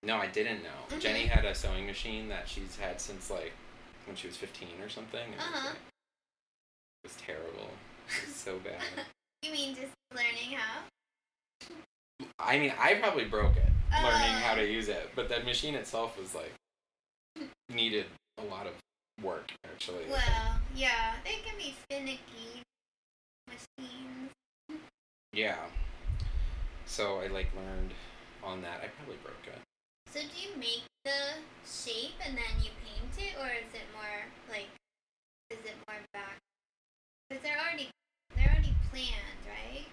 [0.02, 0.80] No, I didn't know.
[0.96, 1.00] Mhm.
[1.00, 3.52] Jenny had a sewing machine that she's had since like
[4.06, 5.20] when she was 15 or something.
[5.24, 5.68] And it, was, Uh-huh.
[5.68, 7.70] like- it was terrible.
[8.08, 8.82] It was so bad.
[9.42, 10.82] You mean just learning how?
[12.38, 13.70] I mean, I probably broke it
[14.02, 14.56] learning how Uh.
[14.56, 16.52] to use it, but that machine itself was like
[17.68, 18.06] needed
[18.38, 18.74] a lot of
[19.22, 20.06] work actually.
[20.08, 22.62] Well, yeah, they can be finicky
[23.48, 24.30] machines.
[25.32, 25.58] Yeah.
[26.86, 27.92] So I like learned
[28.42, 28.80] on that.
[28.82, 29.58] I probably broke it.
[30.12, 34.24] So do you make the shape and then you paint it, or is it more
[34.50, 34.68] like,
[35.50, 36.38] is it more back?
[37.28, 37.90] Because they're already
[38.34, 39.86] they're already planned, right?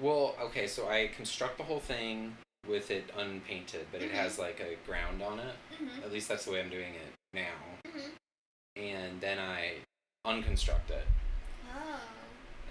[0.00, 2.36] Well, okay, so I construct the whole thing
[2.66, 4.14] with it unpainted, but it Mhm.
[4.14, 5.56] has like a ground on it.
[5.72, 6.02] Mhm.
[6.02, 7.78] At least that's the way I'm doing it now.
[7.86, 8.12] Mhm.
[8.76, 9.80] And then I
[10.26, 11.06] unconstruct it
[11.74, 12.00] Oh.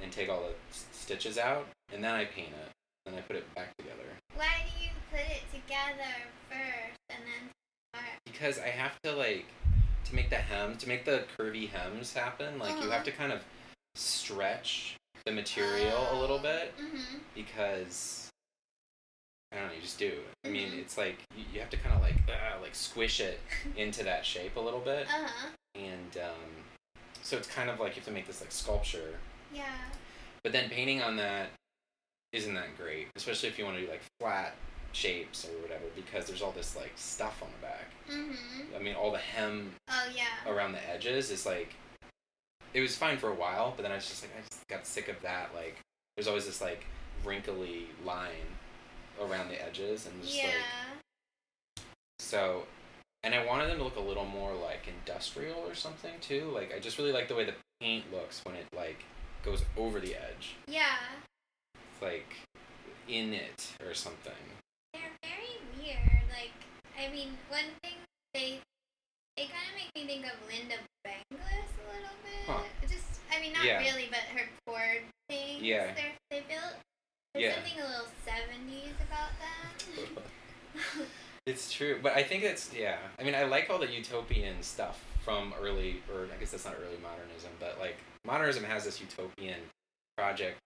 [0.01, 2.71] and take all the s- stitches out, and then I paint it,
[3.05, 4.05] and I put it back together.
[4.33, 6.13] Why do you put it together
[6.49, 7.51] first and then
[7.93, 8.19] start?
[8.25, 9.45] Because I have to like
[10.05, 12.91] to make the hem, to make the curvy hems happen, like you Uh-huh.
[12.91, 13.43] have to kind of
[13.95, 17.17] stretch the material a little bit Mm-hmm.
[17.35, 18.29] because
[19.51, 20.13] I don't know, you just do.
[20.45, 20.79] I mean, Mhm.
[20.79, 23.39] it's like you, you have to kind of like uh, like squish it
[23.75, 25.49] into that shape a little bit, Uh huh.
[25.75, 26.49] and um,
[27.23, 29.15] so it's kind of like you have to make this like sculpture.
[29.53, 29.65] Yeah.
[30.43, 31.49] But then painting on that
[32.31, 34.53] isn't that great, especially if you want to do like flat
[34.91, 37.89] shapes or whatever, because there's all this like stuff on the back.
[38.09, 38.75] Mm-hmm.
[38.75, 40.51] I mean, all the hem Oh yeah.
[40.51, 41.73] around the edges is like
[42.73, 44.85] it was fine for a while, but then I was just like I just got
[44.85, 45.51] sick of that.
[45.55, 45.77] Like
[46.15, 46.85] there's always this like
[47.25, 48.47] wrinkly line
[49.21, 50.45] around the edges, and just Yeah.
[50.47, 51.83] like
[52.19, 52.63] so.
[53.23, 56.49] And I wanted them to look a little more like industrial or something too.
[56.53, 59.03] Like I just really like the way the paint looks when it like
[59.43, 60.55] goes over the edge.
[60.67, 60.95] yeah.
[61.75, 62.33] It's like
[63.09, 64.31] in it or something.
[64.93, 66.23] They're very weird.
[66.29, 66.53] Like,
[66.97, 67.93] I mean, one thing
[68.33, 68.59] they
[69.39, 70.75] they kind of make me think of Lynda
[71.07, 72.43] Benglis a little bit.
[72.45, 72.59] Huh.
[72.81, 73.79] Just, I mean, not Yeah.
[73.79, 75.61] really, but her cord things.
[75.61, 75.95] Yeah.
[76.29, 76.75] They built.
[77.33, 77.55] There's Yeah.
[77.55, 80.17] something a little seventies about them.
[81.45, 82.99] It's true, but I think it's yeah.
[83.17, 86.75] I mean, I like all the utopian stuff from early, or I guess that's not
[86.75, 89.59] early modernism, but like modernism has this utopian
[90.15, 90.59] project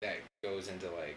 [0.00, 1.16] that goes into like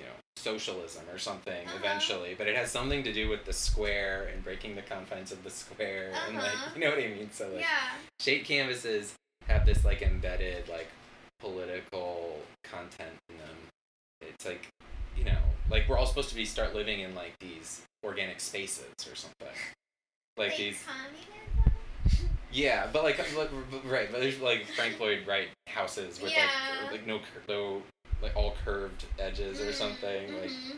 [0.00, 1.76] you know socialism or something Uh-huh.
[1.78, 5.44] eventually, but it has something to do with the square and breaking the confines of
[5.44, 6.70] the square and like Uh-huh.
[6.74, 7.30] you know what I mean.
[7.32, 7.92] So like yeah.
[8.20, 9.14] shape canvases
[9.46, 10.88] have this like embedded like
[11.40, 13.56] political content in them.
[14.22, 14.68] It's like
[15.16, 15.38] you know,
[15.70, 19.48] like we're all supposed to be start living in like these organic spaces or something.
[20.38, 21.49] Like Like these communism.
[22.52, 23.50] Yeah, but like, like
[23.84, 26.48] right, but there's like Frank Lloyd Wright houses with Yeah.
[26.82, 27.82] like like no no
[28.22, 30.76] like all curved edges or Mm, something like mhm.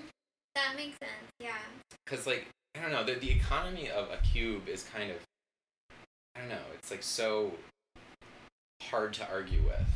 [0.55, 1.31] That makes sense.
[1.41, 1.57] Yeah.
[2.05, 5.17] because like I don't know the the economy of a cube is kind of
[6.37, 7.53] I don't know it's like so
[8.83, 9.87] hard to argue with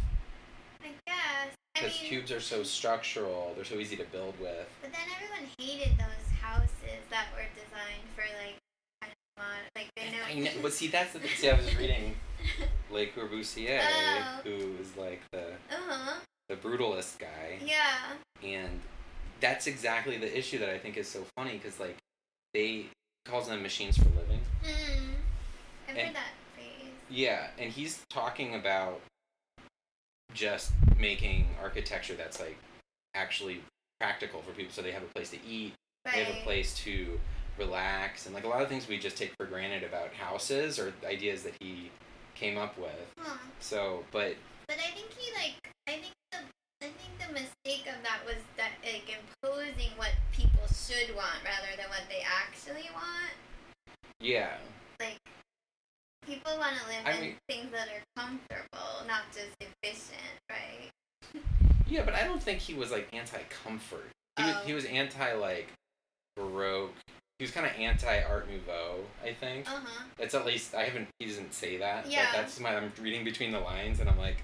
[0.82, 1.54] I guess.
[1.74, 5.92] Because cubes are so structural they're so easy to build with but then everyone hated
[5.98, 8.65] those houses that were designed for like kind of mod,
[9.74, 10.18] like they know.
[10.28, 11.30] I know, but see that's the thing.
[11.36, 12.14] See, I was reading
[12.90, 14.40] Le Corbusier, Oh.
[14.44, 16.14] who is like the uh huh.
[16.48, 18.12] the brutalist guy, Yeah.
[18.42, 18.80] and
[19.40, 21.96] that's exactly the issue that I think is so funny because like
[22.54, 22.86] they
[23.26, 24.40] calls them machines for living.
[24.64, 25.10] Hmm.
[25.88, 26.92] I've And- heard that phrase.
[27.10, 29.00] Yeah, and he's talking about
[30.34, 32.56] just making architecture that's like
[33.14, 33.60] actually
[34.00, 35.72] practical for people so they have a place to eat,
[36.04, 37.18] they have a place to
[37.58, 40.92] relax and like a lot of things we just take for granted about houses or
[41.06, 41.90] ideas that he
[42.34, 42.90] came up with.
[43.18, 43.36] Huh.
[43.60, 44.36] So, but
[44.68, 45.54] But I think he like
[45.88, 46.38] I think the
[46.86, 49.08] I think the mistake of that was that like
[49.42, 53.32] imposing what people should want rather than what they actually want.
[54.20, 54.56] yeah,
[55.00, 55.18] Like
[56.26, 60.90] people want to live I in mean- things that are comfortable, not just efficient, right?
[61.88, 64.10] yeah, but I don't think he was like anti-comfort.
[64.36, 64.74] He was, he Oh.
[64.74, 65.68] was anti like
[66.36, 66.92] baroque.
[67.38, 69.68] He was kind of anti Art Nouveau, I think.
[69.70, 70.04] Uh huh.
[70.18, 71.08] That's at least I haven't.
[71.18, 72.10] He doesn't say that.
[72.10, 72.26] Yeah.
[72.32, 72.74] But that's my.
[72.74, 74.38] I'm reading between the lines, and I'm like,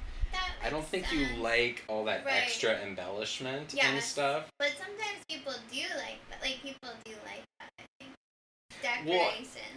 [0.62, 2.42] I don't think you like all that Right.
[2.42, 4.04] extra embellishment and Yes.
[4.10, 4.44] stuff.
[4.58, 6.42] But sometimes people do like that.
[6.42, 7.70] Like people do like that.
[7.78, 9.32] I think Well.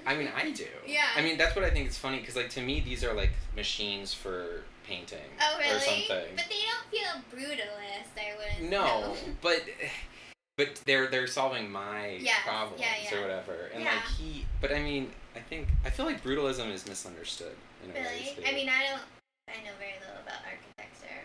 [0.05, 0.67] I mean, I do.
[0.85, 1.05] Yeah.
[1.15, 3.31] I mean, that's what I think is funny because, like, to me, these are like
[3.55, 5.73] machines for painting oh really?
[5.75, 6.35] or something.
[6.35, 8.11] But they don't feel brutalist.
[8.17, 8.69] I wouldn't.
[8.69, 9.15] no, know.
[9.41, 9.61] but
[10.57, 13.17] but they're they're solving my problems yeah, yeah.
[13.17, 13.69] or whatever.
[13.73, 17.93] And like he, but I mean, I think I feel like brutalism is misunderstood in
[17.93, 18.33] way.
[18.37, 18.47] Really?
[18.47, 19.01] I mean, I don't.
[19.47, 21.21] I know very little about architecture.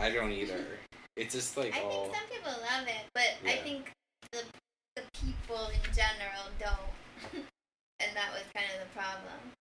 [0.00, 0.64] I don't either.
[1.16, 2.04] It's just like I all.
[2.04, 3.90] think some people love it, but I think
[4.32, 4.42] the
[4.96, 6.94] the people in general don't.
[8.00, 9.52] and that was kind of the problem.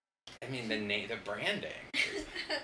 [0.41, 1.81] I mean, the name, the branding.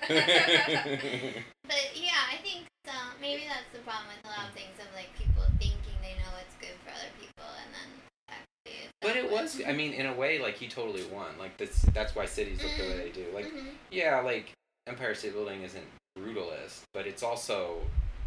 [0.07, 2.93] but yeah, I think so.
[3.19, 6.29] Maybe that's the problem with a lot of things of like people thinking they know
[6.37, 7.89] what's good for other people, and then
[8.29, 8.85] actually.
[8.85, 11.27] It's But not it what- was, I mean, in a way, like he totally won.
[11.39, 13.25] Like that's that's why cities look the way they do.
[13.33, 13.67] Like, Mhm.
[13.91, 14.51] yeah, like
[14.87, 15.85] Empire State Building isn't
[16.17, 17.81] brutalist, but it's also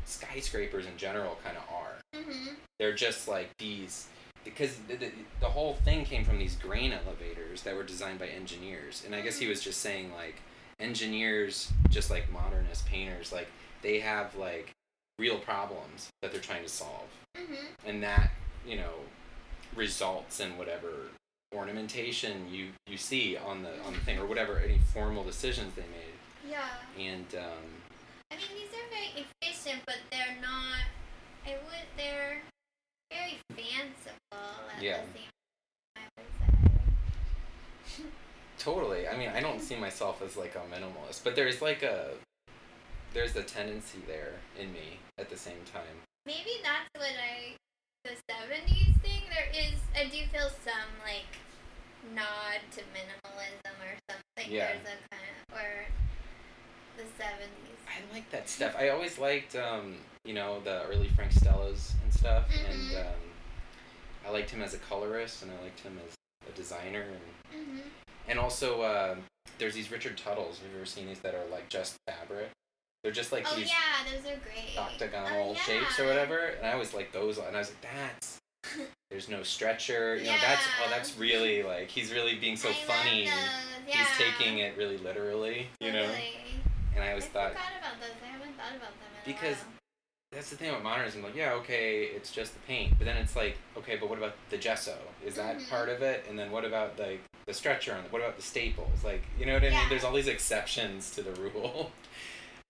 [0.05, 1.97] skyscrapers in general kind of are.
[2.15, 2.57] Mhm.
[2.79, 4.07] They're just like these
[4.45, 8.29] because the, the, the whole thing came from these grain elevators that were designed by
[8.29, 10.37] engineers, and I guess he was just saying like
[10.79, 13.49] engineers, just like modernist painters, like
[13.83, 14.71] they have like
[15.19, 17.57] real problems that they're trying to solve Mhm.
[17.87, 18.31] and that
[18.67, 18.95] you know
[19.77, 20.89] results in whatever
[21.55, 25.83] ornamentation you you see on the on the thing or whatever any formal decisions they
[25.83, 26.17] made
[26.51, 26.69] Yeah.
[26.99, 27.65] and um
[28.31, 30.83] I mean, these are very efficient, but they're not.
[31.47, 31.87] I would.
[31.97, 32.43] They're
[33.13, 35.03] very fanciful at Yeah.
[35.03, 35.31] the same
[35.95, 36.09] time.
[36.17, 36.27] I would
[37.97, 38.03] say.
[38.59, 42.11] totally i mean i don't see myself as like a minimalist but there's like a
[43.15, 47.55] there's a tendency there in me at the same time Maybe that's what I.
[48.07, 49.23] The seventies thing.
[49.35, 49.75] There is.
[49.97, 51.27] I do feel some like
[52.15, 54.53] nod to minimalism or something.
[54.53, 54.69] Yeah.
[54.73, 55.87] There's a kind of or
[56.97, 57.77] the seventies.
[57.89, 62.13] i like that stuff i always liked um you know the early frank stellas and
[62.13, 63.01] stuff and Mhm.
[63.07, 63.21] um
[64.27, 66.15] i liked him as a colorist and i liked him as
[66.49, 67.79] a designer and Mm-hmm.
[68.29, 69.17] And also, uh,
[69.59, 70.59] there's these Richard Tuttles.
[70.59, 72.51] Have you ever seen these that are like just fabric?
[73.07, 74.77] They're just like oh these yeah, those are great.
[74.77, 76.39] octagonal Oh, shapes or whatever.
[76.39, 77.39] And I always like those.
[77.39, 78.39] And I was like, that's.
[79.13, 80.17] There's no stretcher.
[80.17, 83.25] You know, that's oh, that's really like he's really being so I funny.
[83.27, 83.33] Yeah.
[83.87, 86.03] He's taking it really literally, you know.
[86.97, 88.11] And I I always thought forgot about those.
[88.25, 89.59] I haven't thought about them Because-
[90.33, 91.23] that's the thing about modernism.
[91.23, 94.35] Like, yeah, okay, it's just the paint, but then it's like, okay, but what about
[94.51, 94.99] the gesso?
[95.25, 95.71] Is that Mhm.
[95.71, 96.27] part of it?
[96.29, 98.01] And then what about like the stretcher on?
[98.11, 99.05] What about the staples?
[99.05, 99.79] Like, you know what I Yeah.
[99.79, 99.89] mean?
[99.91, 101.93] There's all these exceptions to the rule,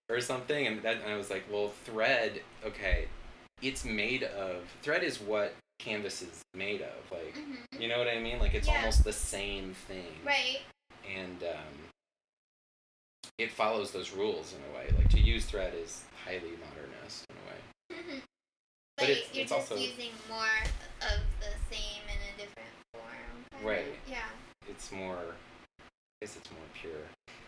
[0.08, 0.66] or something.
[0.66, 3.08] And that and I was like, well, thread, okay,
[3.62, 7.10] it's made of thread is what canvas is made of.
[7.10, 7.80] Like, Mhm.
[7.80, 8.38] you know what I mean?
[8.38, 8.76] Like, it's Yeah.
[8.78, 10.60] almost the same thing Right.
[11.06, 11.88] and um,
[13.38, 14.88] it follows those rules in a way.
[14.96, 18.02] Like to use thread is highly modernist in a way.
[18.02, 18.22] Mhm.
[18.96, 20.58] But But, it's- you're it's just also- using more
[21.02, 23.44] of the same in a different form.
[23.62, 23.98] Right.
[24.06, 24.30] Yeah.
[24.66, 25.36] It's more,
[25.78, 25.84] I
[26.22, 27.06] guess it's more pure.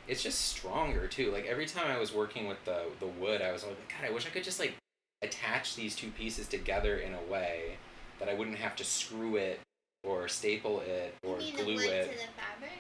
[0.09, 1.31] It's just stronger too.
[1.31, 4.13] Like every time I was working with the the wood, I was like, God, I
[4.13, 4.75] wish I could just like
[5.23, 7.77] attach these two pieces together in a way
[8.19, 9.61] that I wouldn't have to screw it
[10.05, 12.05] or staple it or mean glue it.
[12.05, 12.73] to the fabric?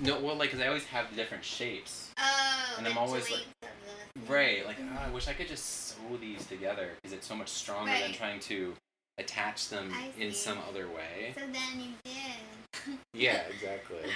[0.00, 2.10] No, well, like, cause I always have different shapes.
[2.18, 5.48] Oh, And I'm always like- joints of the Right, like ah, I wish I could
[5.48, 8.74] just sew these together because it's so much stronger than trying to
[9.18, 11.32] attach them in some other way.
[11.36, 12.98] So then you did.
[13.12, 13.98] Yeah, exactly.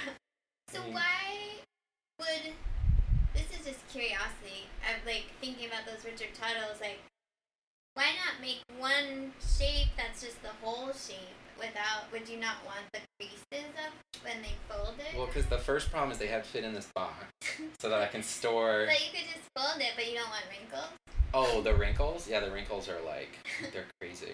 [0.71, 0.93] So Mm.
[0.93, 1.48] why
[2.19, 2.53] would
[3.33, 4.67] this is just curiosity.
[4.83, 6.99] I'm like thinking about those Richard Tuttles, like
[7.95, 12.85] why not make one shape that's just the whole shape without would you not want
[12.93, 15.17] the creases of when they fold it?
[15.17, 17.25] Well, because the first problem is they have to fit in this box
[17.79, 18.85] so that I can store.
[18.87, 20.89] But you could just fold it, but you don't want wrinkles.
[21.33, 22.27] Oh, the wrinkles?
[22.27, 23.29] Yeah, the wrinkles are like
[23.73, 24.33] they're crazy.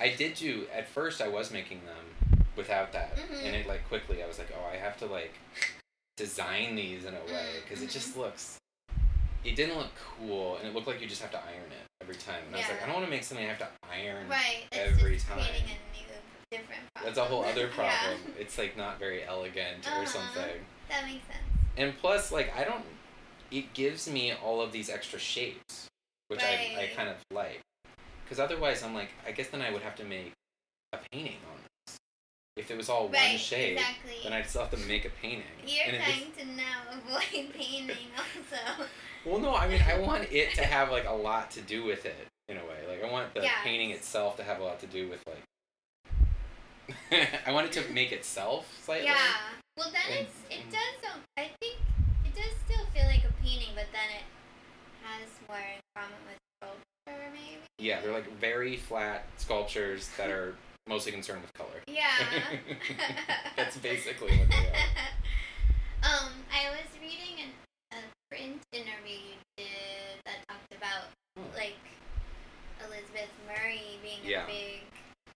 [0.00, 1.20] I did do at first.
[1.20, 3.44] I was making them without that, Mhm.
[3.46, 5.34] and it like quickly I was like, oh, I have to like
[6.18, 7.92] design these in a way because it Mhm.
[7.92, 8.58] just looks.
[9.44, 12.16] It didn't look cool, and it looked like you just have to iron it every
[12.16, 12.42] time.
[12.46, 14.28] And I was like, I don't want to make something I have to iron.
[14.28, 14.64] Right.
[14.72, 15.38] Every time.
[15.38, 16.60] a new.
[17.04, 17.74] That's a whole other Yeah.
[17.74, 18.34] problem.
[18.38, 20.02] It's like not very elegant Uh-huh.
[20.02, 20.66] or something.
[20.88, 21.38] That makes sense.
[21.76, 22.84] And plus, like I don't.
[23.50, 25.86] It gives me all of these extra shapes,
[26.28, 27.60] which I I kind of like.
[28.24, 30.32] Because otherwise, I'm like, I guess then I would have to make
[30.92, 31.58] a painting on.
[32.58, 33.38] If it was all one right.
[33.38, 34.12] shape, Exactly.
[34.24, 35.44] then I'd still have to make a painting.
[35.66, 38.84] You're And trying to now avoid painting also.
[39.24, 42.04] Well, no, I mean, I want it to have like a lot to do with
[42.06, 42.84] it in a way.
[42.88, 43.54] Like, I want the Yes.
[43.62, 45.42] painting itself to have a lot to do with like.
[47.46, 49.06] I want it to make itself slightly.
[49.06, 49.16] Yeah.
[49.76, 51.12] Well, then And- it's it does.
[51.12, 51.76] Um, I think
[52.24, 54.24] it does still feel like a painting, but then it
[55.04, 57.60] has more in common with sculpture, maybe.
[57.78, 60.54] Yeah, they're like very flat sculptures that are
[60.88, 61.82] mostly concerned with color.
[61.86, 62.08] Yeah.
[63.56, 64.72] That's basically what they are.
[66.00, 67.50] Um, I was reading an,
[67.90, 67.96] a
[68.30, 69.66] print interview you did
[70.24, 71.42] that talked about Oh.
[71.56, 71.74] like
[72.86, 74.44] Elizabeth Murray being Yeah.
[74.44, 74.80] a big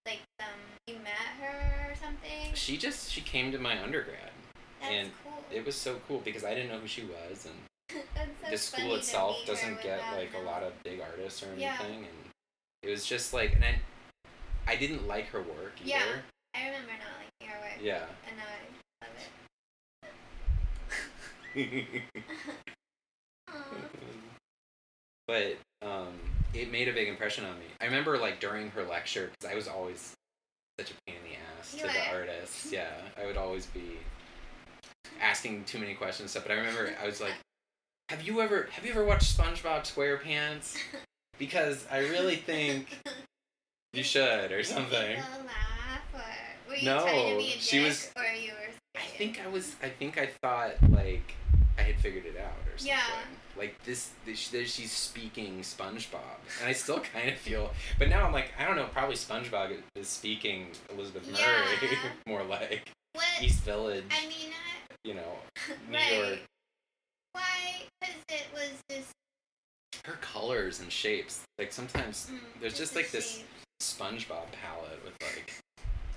[0.07, 0.47] like um
[0.87, 2.55] you met her or something.
[2.55, 4.31] She just she came to my undergrad.
[4.81, 5.45] That's and cool.
[5.51, 7.55] It was so cool because I didn't know who she was, and
[7.91, 7.99] so
[8.51, 11.83] the school itself doesn't get like a lot of big artists or anything, Yeah.
[11.83, 12.07] and
[12.85, 13.81] it was just like, and I,
[14.67, 15.91] I didn't like her work either.
[15.91, 16.05] Yeah.
[16.55, 17.79] I remember not liking her work.
[17.81, 18.05] Yeah.
[18.29, 18.45] And now
[19.03, 19.17] I love
[21.55, 22.03] it.
[25.29, 26.13] But um,
[26.53, 27.65] it made a big impression on me.
[27.81, 30.15] I remember like during her lecture because I was always
[30.79, 32.73] such a pain in the ass You to the artists.
[32.73, 32.91] Yeah,
[33.21, 33.99] I would always be
[35.21, 36.45] asking too many questions and stuff.
[36.45, 37.35] But I remember I was like,
[38.11, 40.77] "Have you ever have you ever watched SpongeBob SquarePants?"
[41.39, 43.01] Because I really think
[43.93, 45.17] you should or something.
[45.17, 48.73] people laugh or were you No, trying to be a she was- or you were
[48.95, 49.75] I think I was.
[49.83, 51.35] I think I thought like
[51.79, 52.89] I had figured it out or something.
[52.89, 53.03] Yeah.
[53.57, 57.71] Like this, this, this, she's speaking SpongeBob, and I still kind of feel.
[57.99, 58.87] But now I'm like, I don't know.
[58.93, 61.41] Probably SpongeBob is speaking Elizabeth Murray
[61.83, 61.99] Yeah.
[62.27, 64.05] more like What East Village.
[64.11, 65.39] I mean, I, you know,
[65.91, 66.13] New right.
[66.29, 66.39] York.
[67.33, 67.43] Why?
[68.01, 69.11] Because it was just.
[70.05, 71.43] Her colors and shapes.
[71.59, 73.43] Like sometimes Mm, There's just, like, this-.
[73.97, 75.53] SpongeBob palette with like.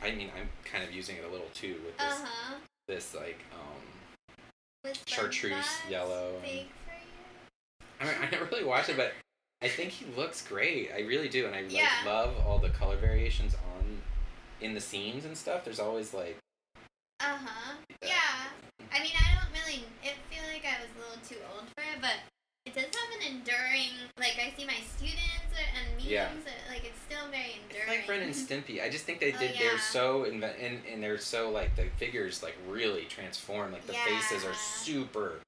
[0.04, 2.56] I mean, I'm kind of using it a little too with this, Uh huh.
[2.88, 4.20] this like um.
[4.84, 6.66] Was chartreuse yellow and- for you?
[8.00, 9.14] I mean, I never really watched it, but
[9.62, 10.92] I think he looks great.
[10.94, 14.02] I really do, and I like love all the color variations on
[14.62, 15.64] in the scenes and stuff.
[15.64, 16.38] There's always like
[17.20, 17.76] Uh huh.
[18.04, 18.10] Yeah.
[18.10, 18.88] Yeah.
[18.94, 19.84] I mean, I don't really.
[20.04, 22.14] It feel like I was a little too old for it, but
[22.66, 23.92] it does have an enduring.
[24.18, 25.22] Like I see my students
[25.56, 26.06] and memes.
[26.06, 26.30] Yeah.
[26.70, 28.00] Like it's still very it's enduring.
[28.00, 28.84] like Ren and Stimpy.
[28.84, 29.52] I just think they Oh, did.
[29.56, 29.60] yeah.
[29.60, 33.72] They're so inve- and and they're so like the figures like really transform.
[33.72, 35.40] Like the faces are super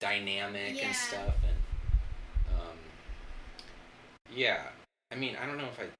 [0.00, 0.86] dynamic Yeah.
[0.86, 2.76] and stuff, and um,
[4.34, 4.62] yeah.
[5.12, 5.84] I mean, I don't know if I.
[5.84, 5.92] Of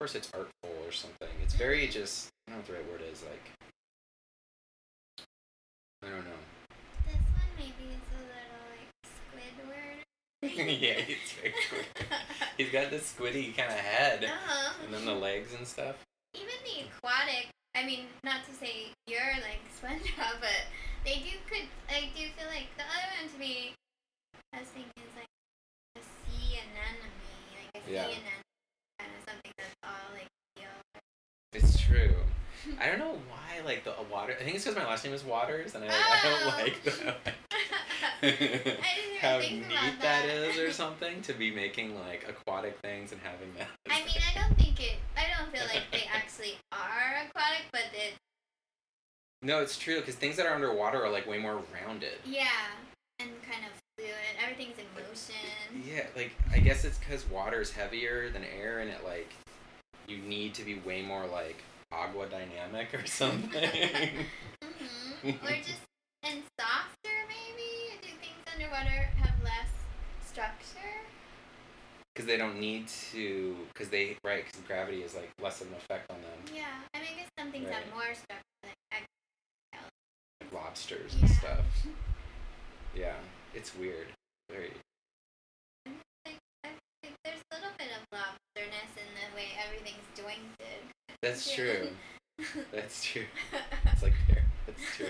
[0.00, 1.28] course, it's artful or something.
[1.42, 2.28] It's very just.
[2.48, 3.22] I don't know what the right word is.
[3.22, 3.50] Like.
[6.02, 6.40] I don't know.
[7.06, 10.00] This one maybe is a little like Squidward.
[10.42, 11.86] yeah, he's very squid.
[12.56, 14.72] He's got this squiddy kind of head, uh-huh.
[14.84, 15.96] and then the legs and stuff.
[16.34, 17.48] Even the aquatic.
[17.76, 20.64] I mean, not to say you're like SpongeBob, but
[21.04, 21.68] they do could.
[21.88, 23.74] I do feel like the other one to me,
[24.54, 25.28] I was thinking is like
[25.96, 27.12] a sea anemone,
[27.74, 28.04] like a Yeah.
[28.06, 28.44] sea anemone,
[28.98, 30.26] kind of something that's all like
[30.56, 30.72] teal.
[31.52, 32.14] It's true.
[32.80, 34.34] I don't know why, like the water.
[34.40, 36.28] I think it's because my last name is Waters, and I, I Oh.
[36.30, 37.79] don't like the, I even
[39.20, 40.24] how think neat that that.
[40.26, 43.68] is, or something, to be making like aquatic things and having that.
[43.88, 44.96] I mean, I don't think it.
[45.16, 48.14] I don't feel like they actually are aquatic, but it.
[49.42, 52.18] No, it's true because things that are underwater are like way more rounded.
[52.24, 52.46] Yeah,
[53.18, 54.14] and kind of fluid.
[54.42, 55.84] Everything's in motion.
[55.86, 59.30] Yeah, like I guess it's because water is heavier than air, and it like
[60.08, 61.62] you need to be way more like
[61.92, 63.62] agua dynamic or something.
[63.62, 65.46] mm-hmm.
[65.46, 65.80] Or just
[66.22, 67.79] and softer, maybe.
[68.60, 69.70] Underwater have less
[70.22, 70.92] structure?
[72.14, 75.74] Because they don't need to, because they right, because gravity is like less of an
[75.74, 77.76] effect on them, Yeah, I mean, guess some things Right.
[77.76, 78.44] have more structure.
[78.62, 79.06] Like,
[79.72, 81.20] like lobsters yeah.
[81.20, 81.64] and stuff.
[82.92, 83.14] Yeah,
[83.54, 84.08] it's weird.
[84.50, 84.72] Very.
[85.86, 90.82] Like, I think there's a little bit of lobsterness in the way everything's jointed.
[91.22, 91.90] That's true.
[92.72, 93.26] That's true.
[93.92, 94.42] It's like there.
[94.66, 95.06] That's true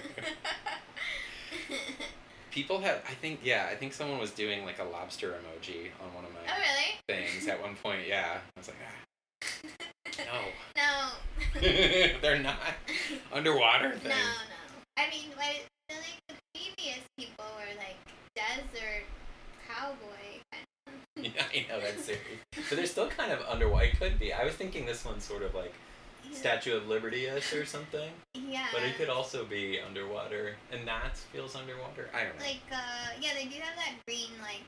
[2.50, 6.12] people have i think yeah i think someone was doing like a lobster emoji on
[6.14, 6.98] one of my oh, really?
[7.08, 9.68] things at one point yeah i was like ah,
[10.18, 10.40] no
[10.82, 11.60] no
[12.22, 12.58] they're not
[13.32, 14.04] underwater things.
[14.04, 17.98] no no i mean I feel like the previous people were like
[18.34, 19.04] desert
[19.66, 20.64] cowboy kind
[21.16, 21.24] of.
[21.24, 22.22] yeah i know that's serious
[22.68, 25.42] but they're still kind of underwater it could be i was thinking this one's sort
[25.42, 25.74] of like
[26.32, 28.10] Statue of Liberty ish or something.
[28.34, 28.66] Yeah.
[28.72, 30.56] But it could also be underwater.
[30.72, 32.08] And that feels underwater.
[32.14, 32.44] I don't know.
[32.44, 34.62] Like uh yeah, they do have that green like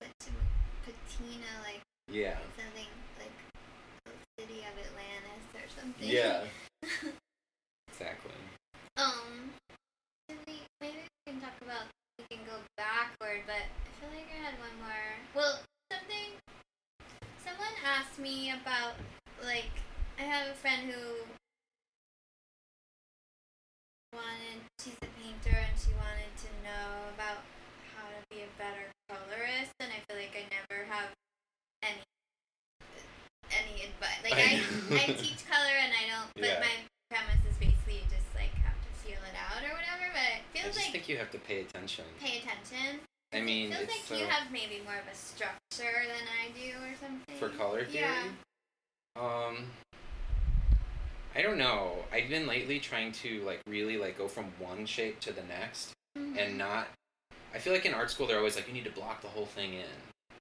[0.00, 1.80] patina like
[2.10, 2.36] yeah.
[2.56, 3.32] something like
[4.04, 6.08] the city of Atlantis or something.
[6.08, 6.44] Yeah.
[7.88, 8.32] Exactly.
[8.96, 9.54] um
[10.28, 11.86] we maybe we can talk about
[12.18, 15.60] we can go backward, but I feel like I had one more well
[15.92, 16.34] something
[17.38, 18.94] someone asked me about
[19.44, 19.70] like
[20.18, 21.00] I have a friend who
[24.14, 27.42] wanted she's a painter and she wanted to know about
[27.94, 31.10] how to be a better colorist and I feel like I never have
[31.82, 32.02] any
[33.50, 34.62] any advice like I,
[35.02, 36.62] I teach color and I don't but Yeah.
[36.62, 36.74] my
[37.10, 40.46] premise is basically you just like have to feel it out or whatever but it
[40.46, 42.06] I feels just like think you have to pay attention.
[42.22, 43.02] pay attention
[43.34, 46.54] I mean, it feels it's like you have maybe more of a structure than I
[46.54, 48.06] do or something For color theory?
[48.06, 48.30] yeah
[49.18, 49.66] Um
[51.34, 51.96] I don't know.
[52.12, 55.92] I've been lately trying to like really like go from one shape to the next
[56.16, 56.38] Mhm.
[56.38, 56.86] and not
[57.54, 59.46] I feel like in art school they're always like you need to block the whole
[59.46, 59.86] thing in.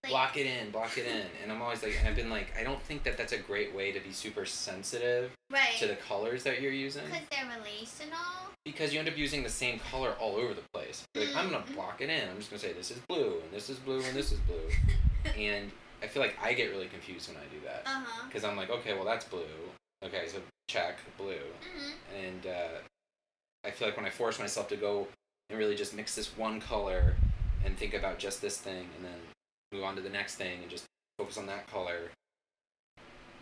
[0.03, 1.25] Like- block it in, block it in.
[1.41, 3.73] And I'm always like and I've been like I don't think that that's a great
[3.73, 8.19] way to be super sensitive right to the colors that you're using because they're relational
[8.65, 11.03] because you end up using the same color all over the place.
[11.15, 11.75] Like I'm gonna Mhm.
[11.75, 12.29] block it in.
[12.29, 14.69] I'm just gonna say this is blue and this is blue and this is blue.
[15.37, 15.71] and
[16.03, 18.69] I feel like I get really confused when I do that uh-huh because I'm like,
[18.69, 19.47] okay, well that's blue.
[20.05, 21.91] Okay, so check blue, hmm
[22.25, 22.77] and uh,
[23.65, 25.07] I feel like when I force myself to go
[25.49, 27.15] and really just mix this one color
[27.65, 29.19] and think about just this thing, and then
[29.71, 30.85] move on to the next thing and just
[31.17, 32.11] focus on that color.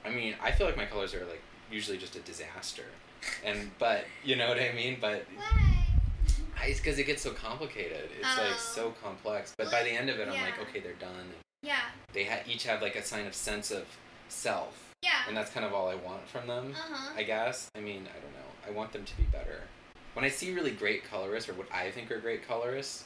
[0.06, 1.42] I mean, I feel like my colors are like
[1.72, 2.86] usually just a disaster,
[3.44, 4.98] and but you know what I mean.
[5.02, 5.86] But why
[6.62, 8.10] I because it gets so complicated.
[8.20, 8.72] It's like Oh.
[8.76, 9.54] so complex.
[9.58, 11.34] But by the end of it, I'm like, okay, they're done.
[11.64, 13.86] yeah They ha- each have like a sign of sense of
[14.30, 16.74] self yeah and that's kind of all I want from them.
[16.76, 17.70] uh-huh I guess.
[17.76, 18.50] I mean, I don't know.
[18.68, 19.62] I want them to be better.
[20.14, 23.06] When I see really great colorists, or what I think are great colorists,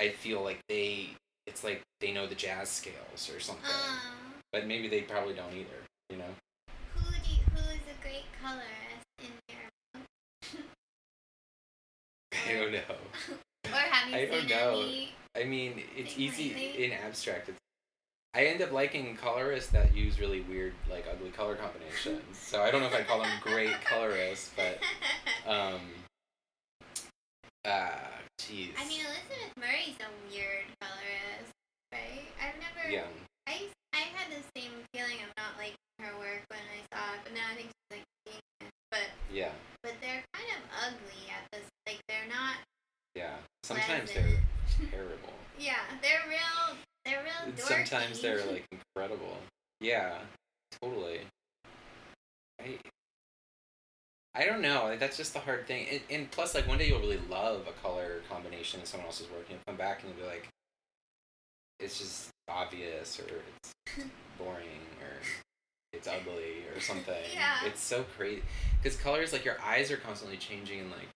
[0.00, 1.10] I feel like they.
[1.46, 5.52] It's like they know the jazz scales or something, um but maybe they probably don't
[5.54, 5.78] either.
[6.10, 6.32] You know.
[6.94, 10.04] who do you, who is a great colorist in your
[12.48, 12.96] I don't know.
[13.72, 14.80] or have you I don't know.
[14.80, 16.84] any I mean, it's easy lately?
[16.84, 17.48] in abstract.
[17.48, 17.58] It's,
[18.34, 22.36] I end up liking colorists that use really weird, like ugly color combinations.
[22.38, 24.78] so I don't know if I call them great colorists, but
[25.50, 25.80] um,
[27.64, 27.90] uh,
[28.40, 28.70] jeez.
[28.78, 31.52] I mean Elizabeth Murray's a weird colorist
[31.92, 33.08] right I've never yeah.
[33.46, 37.20] I I had the same feeling of not liking her work when I saw it,
[37.24, 38.72] but now I think she's like genius.
[38.92, 39.52] But Yeah,
[39.82, 41.66] but they're kind of ugly at this.
[41.88, 42.56] Like they're not.
[43.14, 43.34] yeah.
[43.64, 44.36] Sometimes pleasant.
[44.80, 45.32] they're terrible.
[45.58, 46.76] Yeah, they're real.
[47.08, 47.54] They're real.
[47.54, 47.60] Dorky.
[47.60, 49.38] Sometimes they're like incredible.
[49.80, 50.18] Yeah,
[50.82, 51.20] totally.
[52.60, 52.78] I
[54.34, 54.96] I don't know.
[54.98, 55.86] That's just the hard thing.
[55.90, 59.28] And, and plus, like one day you'll really love a color combination in someone else's
[59.30, 60.48] work, and you'll come back and you'll be like,
[61.80, 63.72] it's just obvious, or it's
[64.38, 65.16] boring, or
[65.92, 67.14] it's ugly, or something.
[67.34, 67.56] Yeah.
[67.66, 68.42] It's so crazy
[68.82, 71.08] because colors, like your eyes are constantly changing, and like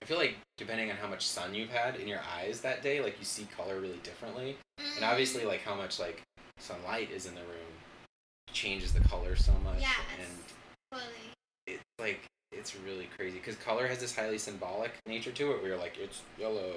[0.00, 3.00] I feel like depending on how much sun you've had in your eyes that day,
[3.00, 4.56] like you see color really differently
[4.96, 6.22] and Mm, obviously like how much like
[6.58, 7.72] sunlight is in the room
[8.52, 9.90] changes the color so much Yes.
[10.20, 10.28] and
[10.92, 11.12] Totally.
[11.66, 12.20] it's like
[12.52, 15.98] it's really crazy because color has this highly symbolic nature to it where you're like
[15.98, 16.72] it's yellow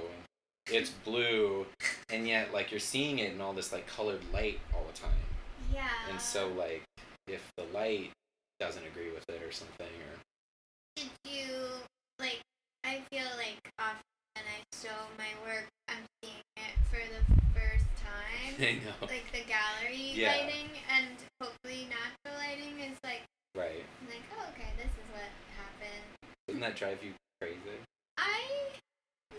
[0.68, 1.66] and it's blue
[2.10, 5.12] and yet like you're seeing it in all this like colored light all the time
[5.74, 5.88] Yeah.
[6.10, 6.84] and so like
[7.28, 8.12] if the light
[8.60, 10.20] doesn't agree with it or something or
[10.98, 11.56] Did you
[12.20, 12.42] like?
[12.84, 14.04] I feel like often
[14.36, 17.22] when I show my work, I'm seeing it for the
[17.54, 18.54] first time.
[18.60, 20.32] I know like the gallery Yeah.
[20.32, 23.22] lighting and hopefully natural lighting is like
[23.56, 25.28] right I'm like oh okay this is what
[25.58, 26.06] happened
[26.48, 27.80] Doesn't that drive you crazy
[28.18, 28.42] I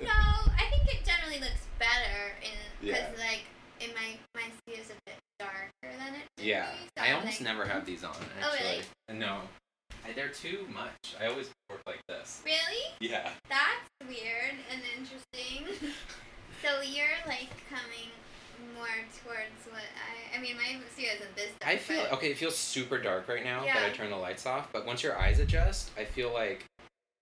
[0.01, 3.24] no I think it generally looks better in because Yeah.
[3.24, 3.45] like
[3.80, 7.49] in my my studio's a bit darker than it Yeah, be, so I almost like,
[7.49, 7.86] never have hmm.
[7.90, 8.14] these on.
[8.16, 9.18] Oh, Actually, really?
[9.18, 9.40] no,
[10.07, 11.15] I, they're too much.
[11.21, 12.43] I always work like this.
[12.45, 15.91] really Yeah, that's weird and interesting
[16.63, 18.11] so you're like coming
[18.77, 18.87] more
[19.25, 22.31] towards what I I mean my studio isn't this dark I feel okay.
[22.31, 24.69] It feels super dark right now that I turn the lights off.
[24.73, 26.65] But once your eyes adjust, I feel like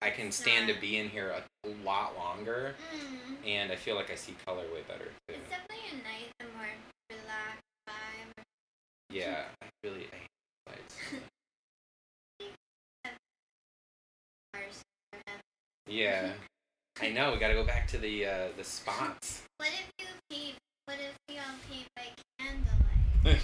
[0.02, 3.46] I can stand to be in here a lot longer, Mm.
[3.46, 5.34] and I feel like I see color way better too.
[5.34, 6.66] It's definitely a nice, a more
[7.10, 8.42] relaxed vibe.
[9.10, 10.28] Yeah, I really I hate
[10.68, 10.96] lights.
[15.90, 16.30] Yeah,
[17.02, 17.32] I know.
[17.32, 19.42] We got to go back to the uh, the spots.
[19.56, 20.54] What if you paint?
[20.84, 22.04] What if you um paint by
[22.38, 23.42] candlelight?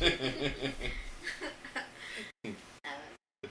[2.44, 2.53] that
[3.03, 3.51] was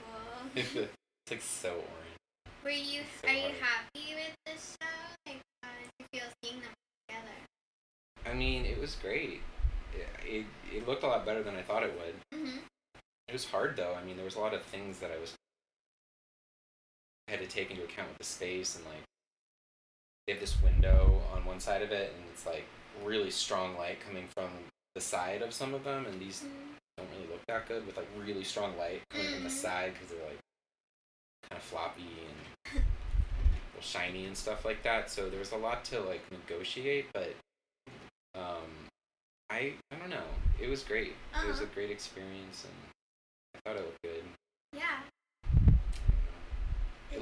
[0.54, 2.16] it's like so orange.
[2.64, 4.86] Were you So are you happy with the show?
[5.26, 6.72] Like, how did you feel seeing them
[7.06, 7.36] together?
[8.24, 9.42] I mean, it was great.
[9.92, 12.40] It, it, it looked a lot better than I thought it would.
[12.40, 12.58] Mm-hmm.
[13.28, 13.94] It was hard though.
[14.00, 15.34] I mean, there was a lot of things that I was
[17.28, 19.02] had to take into account with the space and like
[20.26, 22.64] they have this window on one side of it and it's like
[23.04, 24.48] really strong light coming from
[24.94, 26.44] the side of some of them and these
[26.96, 29.52] don't really look that good with like really strong light coming from the Mhm.
[29.52, 30.38] side because they're like
[31.50, 32.36] kind of floppy and
[32.72, 32.78] a
[33.74, 35.10] little shiny and stuff like that.
[35.10, 37.34] So there was a lot to like negotiate, but
[38.34, 38.88] um,
[39.50, 40.24] I I don't know.
[40.60, 41.14] It was great.
[41.44, 41.72] It was a Uh-huh.
[41.74, 42.74] great experience, and
[43.54, 44.24] I thought it looked good.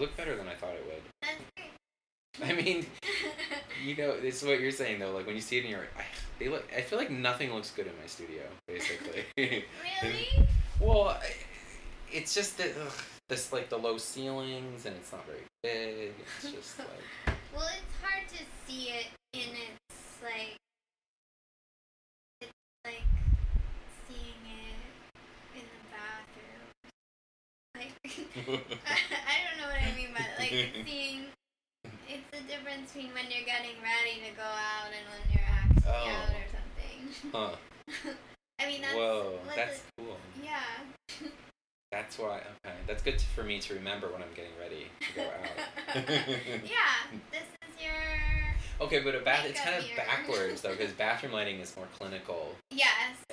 [0.05, 2.47] Looked better than I thought it would.
[2.47, 2.85] I mean,
[3.83, 5.13] you know, this is what you're saying though.
[5.13, 6.05] Like when you see it in your, I,
[6.39, 6.69] they look.
[6.77, 9.25] I feel like nothing looks good in my studio, basically.
[9.39, 9.65] really?
[10.79, 11.23] well, I-
[12.13, 12.93] it's just that ugh,
[13.31, 16.13] this like the low ceilings and it's not very big.
[16.43, 20.57] It's just like Well, it's hard to see it in its like.
[22.43, 22.53] It's
[22.85, 23.01] like
[24.07, 26.61] seeing it in the bathroom.
[27.75, 27.93] Like,
[28.87, 30.23] I don't know what I mean by
[30.53, 31.25] like seeing.
[32.09, 35.83] It's the difference between when you're getting ready to go out and when you're actually
[35.87, 36.09] Oh.
[36.11, 37.31] out or something.
[37.33, 38.13] huh.
[38.61, 40.17] I mean, that's Whoa, what that's the- cool.
[40.43, 41.29] yeah.
[41.93, 42.39] That's why.
[42.67, 45.95] Okay, that's good to, for me to remember when I'm getting ready to go out.
[46.65, 47.93] yeah, this is your
[48.81, 49.97] Okay, but a bath it's kind of mirror.
[49.99, 52.89] backwards though, because bathroom lighting is more clinical, yes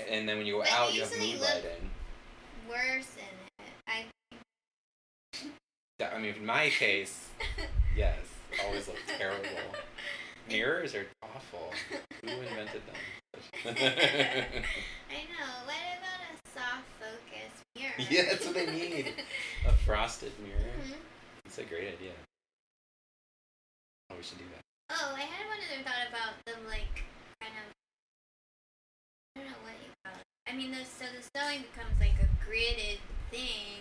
[0.09, 1.89] and then when you go But out, you have mood lighting.
[2.69, 3.71] worse in it.
[3.87, 4.05] I
[6.01, 7.29] I mean, in my case,
[7.95, 8.17] yes,
[8.65, 9.47] always look terrible.
[10.49, 11.71] Mirrors are awful.
[12.23, 12.95] Who invented them?
[13.65, 15.51] I know.
[15.65, 17.93] What about a soft focus mirror?
[18.09, 19.13] Yeah, that's what they need.
[19.67, 20.71] a frosted mirror.
[20.83, 20.95] Mhm.
[21.45, 22.11] It's a great idea.
[24.09, 24.61] Oh, we should do that.
[24.89, 27.03] Oh, I had one other thought about them, like
[27.39, 27.71] kind of.
[29.35, 30.25] I don't know what you call it.
[30.51, 32.99] I mean, the, so the sewing becomes like a gridded
[33.31, 33.79] thing,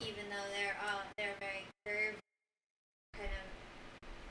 [0.00, 2.18] even though they're all they're very curved.
[3.14, 3.46] Kind of,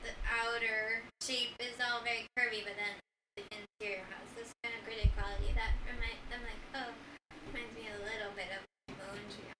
[0.02, 2.94] the outer shape is all very curvy, but then
[3.36, 6.18] the interior has this kind of gridded quality that remind.
[6.34, 6.90] I'm like, oh,
[7.48, 8.62] reminds me a little bit of
[8.98, 9.54] Mondrian.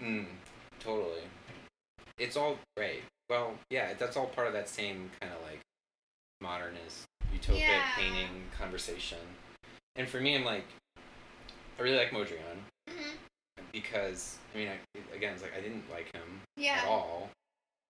[0.00, 0.26] Mm,
[0.80, 1.28] totally.
[2.18, 3.02] It's all great.
[3.28, 5.60] Well, yeah, that's all part of that same kind of like
[6.40, 7.82] modernist utopic Yeah.
[7.96, 9.18] painting conversation.
[9.96, 10.64] And for me, I'm like,
[11.78, 12.71] I really like Mondrian hmm
[13.72, 17.30] because I mean, I, again, it's like I didn't like him at all.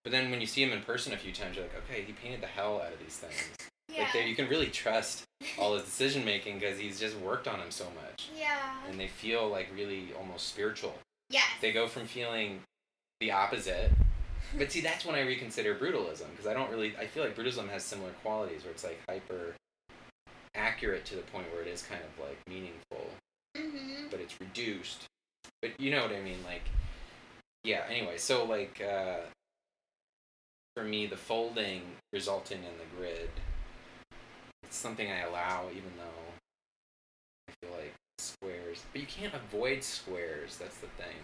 [0.05, 2.13] But then when you see him in person a few times, you're like, okay, he
[2.13, 3.57] painted the hell out of these things.
[3.89, 4.03] Yeah.
[4.03, 5.25] Like, there, you can really trust
[5.59, 8.75] all his decision making because he's just worked on them so much, yeah.
[8.89, 10.95] and they feel like really almost spiritual.
[11.31, 11.45] Yes.
[11.61, 12.61] They go from feeling
[13.21, 13.91] the opposite.
[14.57, 16.95] But see, that's when I reconsider brutalism because I don't really.
[16.99, 19.55] I feel like brutalism has similar qualities where it's like hyper
[20.55, 23.11] accurate to the point where it is kind of like meaningful,
[23.57, 24.09] mm-hmm.
[24.11, 25.07] but it's reduced.
[25.63, 26.65] But you know what I mean, like
[27.65, 27.83] yeah.
[27.89, 29.21] Anyway, so like uh,
[30.77, 31.83] for me, the folding
[32.13, 33.31] resulting in the grid,
[34.65, 36.33] it's something I allow, even though
[37.49, 38.83] I feel like squares.
[38.93, 40.57] But you can't avoid squares.
[40.57, 41.17] That's the thing.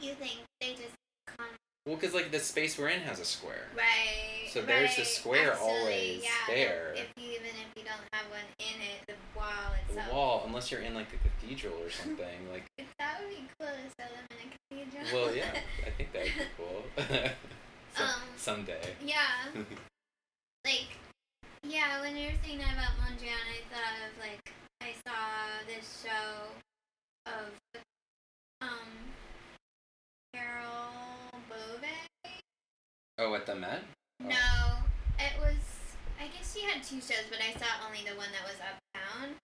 [0.00, 0.94] You think they just
[1.26, 1.46] come
[1.86, 3.68] Well, because like the space we're in has a square.
[3.76, 4.50] right?
[4.50, 6.92] So there's the right, square actually, always yeah, there.
[6.96, 9.48] If you even if you don't have one in it, the wall
[9.88, 10.08] itself.
[10.08, 12.50] The wall, unless you're in like a cathedral or something.
[12.52, 15.03] Like, If that would be cool to sell them in a cathedral.
[15.14, 15.54] Well, yeah,
[15.86, 16.82] I think that would be cool.
[17.96, 18.94] Some, Um, someday.
[19.04, 19.46] yeah.
[20.64, 20.88] like,
[21.62, 22.00] yeah.
[22.00, 24.52] When you were saying that about Mondrian, I thought of like
[24.82, 26.50] I saw this show
[27.26, 27.80] of
[28.60, 28.90] um
[30.34, 30.90] Carol
[31.48, 31.84] Bove.
[33.18, 33.82] Oh, at the Met.
[34.22, 34.26] Oh.
[34.26, 34.78] No,
[35.20, 35.62] it was.
[36.20, 39.34] I guess she had two shows, but I saw only the one that was uptown,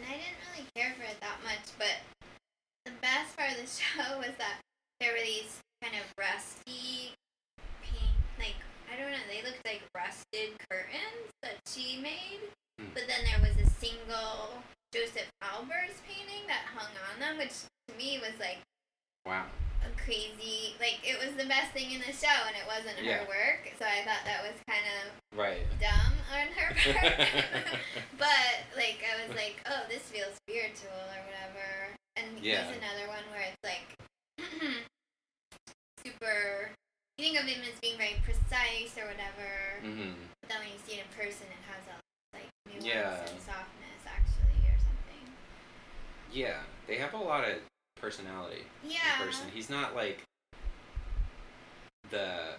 [0.00, 1.72] and I didn't really care for it that much.
[1.78, 2.04] But
[2.84, 4.60] the best part of the show was that
[5.04, 7.12] there were these kind of rusty
[7.84, 8.56] paint, like
[8.88, 12.40] I don't know, they looked like rusted curtains that she made.
[12.80, 12.88] Hmm.
[12.96, 14.64] But then there was a single
[14.96, 17.52] Josef Albers painting that hung on them, which
[17.88, 18.58] to me was like
[19.26, 19.44] Wow.
[19.84, 23.24] a crazy like it was the best thing in the show and it wasn't her
[23.24, 25.64] work so i thought that was kind of Right.
[25.80, 27.28] dumb on her part
[28.20, 32.68] but like i was like oh this feels spiritual or whatever and Yeah.
[32.68, 33.88] here's another one where it's like
[36.04, 36.70] super
[37.18, 39.50] you think of him as being very precise or whatever
[39.82, 40.12] mm-hmm.
[40.42, 43.18] but then when you see it in person it has all this, like nuance Yeah.
[43.24, 45.24] and softness actually or something
[46.32, 47.56] Yeah, they have a lot of
[47.96, 49.18] personality Yeah.
[49.18, 49.46] person.
[49.52, 50.20] He's not like
[52.10, 52.56] the.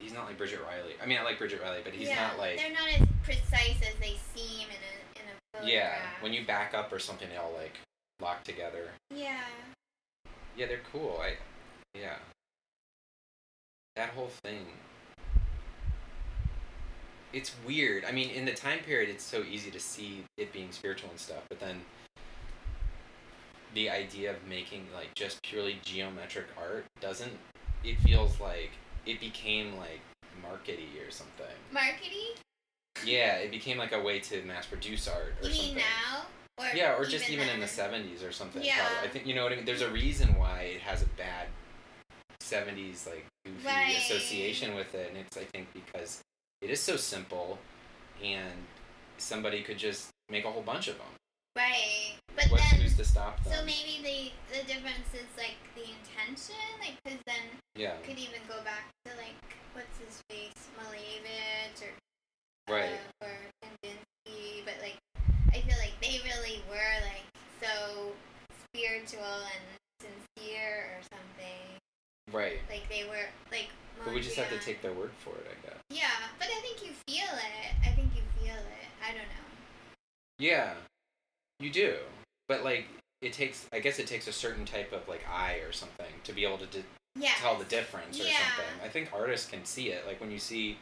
[0.00, 0.94] He's not like Bridget Riley.
[1.02, 2.28] I mean, I like Bridget Riley, but he's yeah.
[2.28, 2.58] not like.
[2.58, 5.72] They're not as precise as they seem in a in a photograph.
[5.72, 7.78] Yeah, when you back up or something, they all like
[8.20, 8.88] lock together.
[9.10, 9.40] Yeah.
[10.56, 11.20] Yeah, they're cool.
[11.22, 11.34] I,
[11.98, 12.16] yeah.
[13.96, 14.66] That whole thing.
[17.32, 18.04] It's weird.
[18.04, 21.18] I mean, in the time period, it's so easy to see it being spiritual and
[21.18, 21.80] stuff, but then
[23.74, 27.32] the idea of making like just purely geometric art doesn't.
[27.84, 28.70] It feels like
[29.06, 30.00] it became like
[30.42, 31.46] markety or something.
[31.72, 32.38] Markety.
[33.04, 35.76] Yeah, it became like a way to mass produce art or You mean something.
[35.76, 36.26] now?
[36.58, 38.62] Or Yeah, or just even in the seventies or something.
[38.64, 38.76] Yeah.
[38.78, 39.08] Probably.
[39.08, 39.64] I think you know what I mean.
[39.64, 41.48] There's a reason why it has a bad
[42.54, 43.96] seventies like goofy Right.
[43.96, 46.22] association with it, and it's I think because
[46.62, 47.58] it is so simple,
[48.22, 48.54] and
[49.18, 51.12] somebody could just make a whole bunch of them.
[51.56, 52.14] Right.
[52.34, 53.52] But What's then who's to stop them?
[53.52, 54.18] so maybe the
[54.58, 57.42] the difference is like the intention, like because then
[57.74, 59.38] yeah, could even go back to like
[59.74, 62.98] what's his face, Malevich or right.
[63.22, 64.98] uh, or Kandinsky, but like
[65.52, 67.26] I feel like they really were like
[67.62, 68.12] so
[68.66, 69.64] spiritual and
[70.02, 71.78] sincere or something.
[72.32, 72.58] Right.
[72.70, 73.68] Like they were like.
[74.04, 75.78] But we just have to take their word for it, I guess.
[75.90, 76.08] Yeah,
[76.38, 77.74] but I think you feel it.
[77.86, 78.88] I think you feel it.
[79.02, 79.46] I don't know.
[80.38, 80.74] Yeah,
[81.60, 81.94] you do.
[82.48, 82.86] But like,
[83.22, 83.66] it takes.
[83.72, 86.58] I guess it takes a certain type of like eye or something to be able
[86.58, 86.84] to di-
[87.16, 87.32] Yeah.
[87.36, 88.38] tell the difference or Yeah.
[88.38, 88.80] something.
[88.84, 90.06] I think artists can see it.
[90.06, 90.78] Like when you see,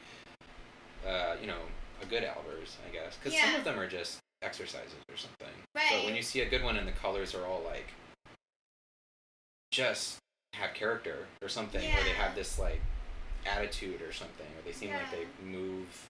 [1.07, 1.61] uh, you know,
[2.01, 5.55] a good Albers, I guess, because some of them are just exercises or something.
[5.74, 5.86] Right.
[5.90, 7.88] But when you see a good one and the colors are all like,
[9.70, 10.18] just
[10.55, 12.80] have character or something, or they have this like
[13.46, 16.09] attitude or something, or they seem like they move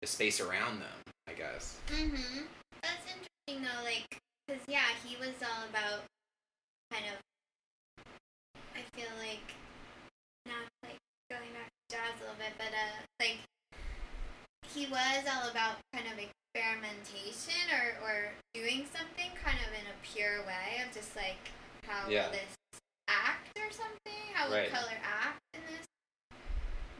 [0.00, 0.98] the space around them.
[1.28, 1.76] I guess.
[1.88, 2.46] Mhm.
[2.82, 4.18] That's interesting though, like,
[4.48, 6.04] cause yeah, he was all about
[6.92, 8.04] kind of.
[8.74, 9.42] I feel like
[10.46, 10.98] not like
[11.30, 13.38] going back to jazz a little bit, but uh, like
[14.72, 18.16] he was all about kind of experimentation or or
[18.54, 21.50] doing something kind of in a pure way of just like
[21.86, 22.26] how Yeah.
[22.26, 22.54] will this
[23.58, 24.22] or something?
[24.34, 24.70] How would Right.
[24.70, 25.86] color act in this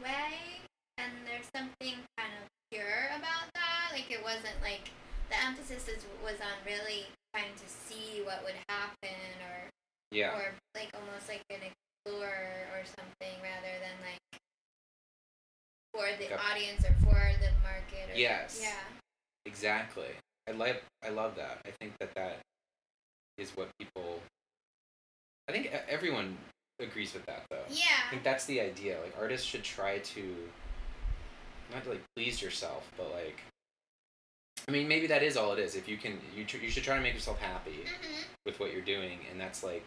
[0.02, 0.61] way?
[0.98, 3.90] And there's something kind of pure about that.
[3.92, 4.90] Like it wasn't like
[5.28, 9.18] the emphasis is, was on really trying to see what would happen
[9.50, 9.70] or
[10.11, 10.36] Yeah.
[10.38, 14.40] or like almost like an explorer or something rather than like
[15.92, 16.40] for the Yep.
[16.50, 18.59] audience or for the market or Yes.
[18.61, 18.80] yeah
[19.46, 20.09] Exactly.
[20.48, 20.82] I like.
[21.04, 21.61] I love that.
[21.64, 22.40] I think that that
[23.38, 24.20] is what people.
[25.49, 26.36] I think everyone
[26.80, 27.64] agrees with that, though.
[27.70, 27.84] Yeah.
[28.07, 28.99] I think that's the idea.
[29.03, 30.34] Like artists should try to
[31.72, 33.40] not to like please yourself, but like.
[34.68, 35.76] I mean, maybe that is all it is.
[35.76, 38.72] If you can, you tr- you should try to make yourself happy hmm with what
[38.72, 39.84] you're doing, and that's like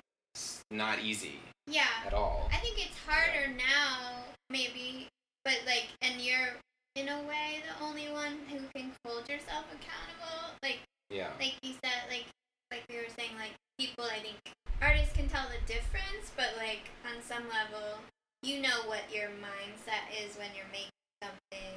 [0.69, 2.49] not easy yeah at all.
[2.53, 5.07] I think it's harder now maybe
[5.43, 6.49] but like and you're
[6.95, 10.79] in a way the only one who can hold yourself accountable like
[11.09, 11.29] Yeah.
[11.39, 12.25] like you said, like
[12.71, 14.37] like we were saying, like people, I think
[14.81, 17.97] artists can tell the difference, but like on some level,
[18.43, 21.75] you know what your mindset is when you're making something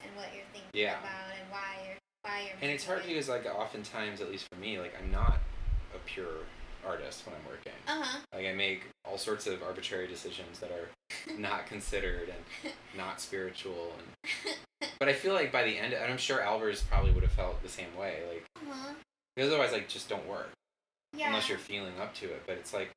[0.00, 0.98] and what you're thinking Yeah.
[1.00, 2.56] about and why you're why you're.
[2.62, 5.38] And it's hard making because like oftentimes, at least for me, like I'm not
[5.94, 6.42] a pure
[6.86, 7.72] artist when I'm working.
[7.86, 8.18] Uh huh.
[8.34, 10.88] Like I make all sorts of arbitrary decisions that are
[11.38, 14.54] not considered and not spiritual and
[14.98, 17.62] but I feel like by the end and I'm sure Albers probably would have felt
[17.62, 18.22] the same way.
[18.28, 18.94] Like Uh-huh.
[19.36, 20.50] Because otherwise like just don't work
[21.16, 21.28] Yeah.
[21.28, 22.42] unless you're feeling up to it.
[22.46, 22.90] But it's like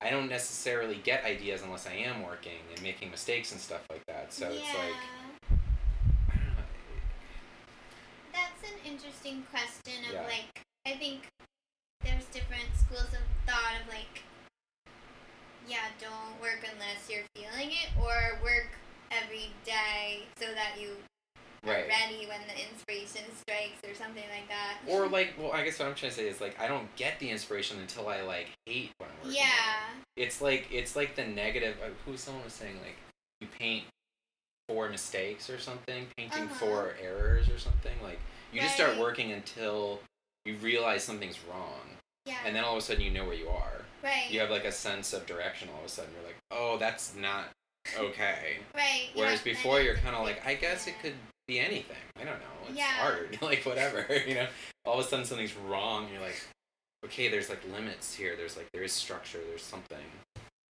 [0.00, 4.04] I don't necessarily get ideas unless I am working and making mistakes and stuff like
[4.06, 4.32] that.
[4.32, 4.96] So it's like
[5.50, 6.64] I don't know.
[8.32, 10.22] That's an interesting question of Yeah.
[10.24, 11.26] like I think
[12.02, 14.22] there's different schools of thought of like
[15.68, 18.66] yeah, don't work unless you're feeling it or work
[19.12, 20.96] every day so that you
[21.62, 21.86] Right.
[21.88, 24.78] ready when the inspiration strikes or something like that.
[24.86, 27.18] Or like well I guess what I'm trying to say is like I don't get
[27.20, 29.46] the inspiration until I like hate what I'm working on.
[29.46, 30.22] Yeah.
[30.24, 32.96] it's like it's like the negative uh, who someone was saying like
[33.40, 33.84] you paint
[34.68, 36.54] for mistakes or something painting Uh-huh.
[36.54, 38.18] for errors or something like
[38.52, 40.00] you just start working until
[40.44, 41.80] you realize something's wrong
[42.24, 42.36] Yeah.
[42.46, 44.30] and then all of a sudden you know where you are right.
[44.30, 47.14] you have like a sense of direction all of a sudden you're like oh that's
[47.16, 47.46] not
[47.98, 49.08] okay right.
[49.14, 50.92] whereas yeah, before you're kind of like i guess yeah.
[50.92, 51.14] it could
[51.50, 51.96] be anything.
[52.16, 52.68] I don't know.
[52.68, 53.18] It's yeah.
[53.42, 54.06] like whatever.
[54.26, 54.46] You know.
[54.86, 56.06] All of a sudden something's wrong.
[56.12, 56.40] You're like,
[57.04, 58.36] okay, there's like limits here.
[58.36, 59.40] There's like there is structure.
[59.48, 59.98] There's something.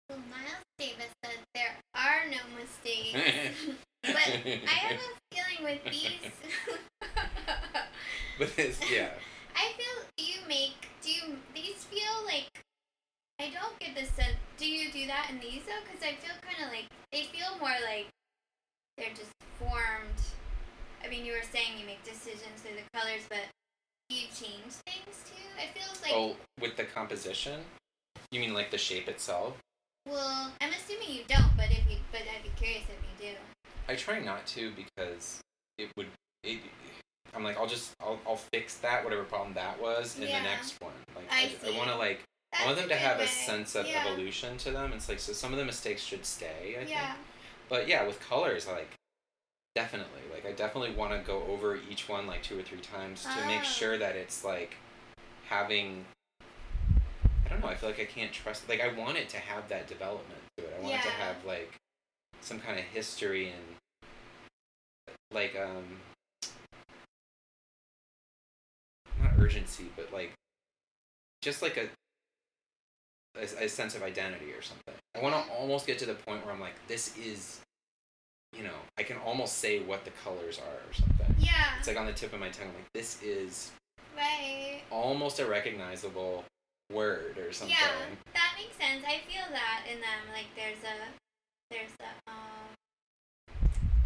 [0.09, 3.75] Well, Miles Davis said there are no mistakes.
[4.03, 6.31] but I have a feeling with these.
[8.39, 9.09] with this, yeah.
[9.55, 12.49] I feel you make do you, these feel like
[13.39, 14.37] I don't get the sense.
[14.57, 15.81] Do you do that in these though?
[15.83, 18.07] Because I feel kind of like they feel more like
[18.97, 20.21] they're just formed
[21.03, 23.39] were saying you make decisions through the colors, but
[24.09, 25.43] you change things too.
[25.57, 27.59] It feels like oh, with the composition,
[28.31, 29.57] you mean like the shape itself?
[30.09, 33.35] well, I'm assuming you don't, but if you, but I'd be curious if you do.
[33.89, 35.41] I try not to because
[35.77, 36.07] it would.
[36.43, 36.59] It,
[37.35, 40.39] I'm like, I'll just, I'll, I'll fix that whatever problem that was in Yeah.
[40.39, 40.93] the next one.
[41.13, 41.77] Like, I I, see.
[41.77, 42.23] want to like,
[42.53, 43.25] That's I want them to have way.
[43.25, 44.05] a sense of yeah.
[44.07, 44.93] evolution to them.
[44.93, 46.75] It's like, so some of the mistakes should stay.
[46.75, 46.89] I think.
[46.91, 47.15] Yeah.
[47.67, 48.89] But yeah, with colors, like
[49.77, 53.21] definitely, like I definitely want to go over each one like two or three times
[53.21, 53.63] to make Oh.
[53.63, 54.75] sure that it's like
[55.47, 56.03] having.
[57.45, 57.67] I don't know.
[57.67, 58.67] I feel like I can't trust.
[58.67, 60.73] Like I want it to have that development to it.
[60.79, 61.71] I want it to have like
[62.41, 65.85] some kind of history and like um
[69.21, 70.31] not urgency, but like
[71.43, 71.87] just like a
[73.39, 74.95] a, a sense of identity or something.
[75.15, 77.59] I want to almost get to the point where I'm like, this is,
[78.55, 81.35] you know, I can almost say what the colors are or something.
[81.39, 81.77] Yeah.
[81.79, 82.67] It's like on the tip of my tongue.
[82.67, 83.71] Like this is
[84.15, 84.81] right.
[84.91, 86.43] almost a recognizable
[86.91, 87.75] word or something.
[87.79, 87.91] Yeah,
[88.33, 89.03] that makes sense.
[89.05, 90.21] I feel that in them.
[90.33, 90.95] Like there's a
[91.69, 92.73] there's a um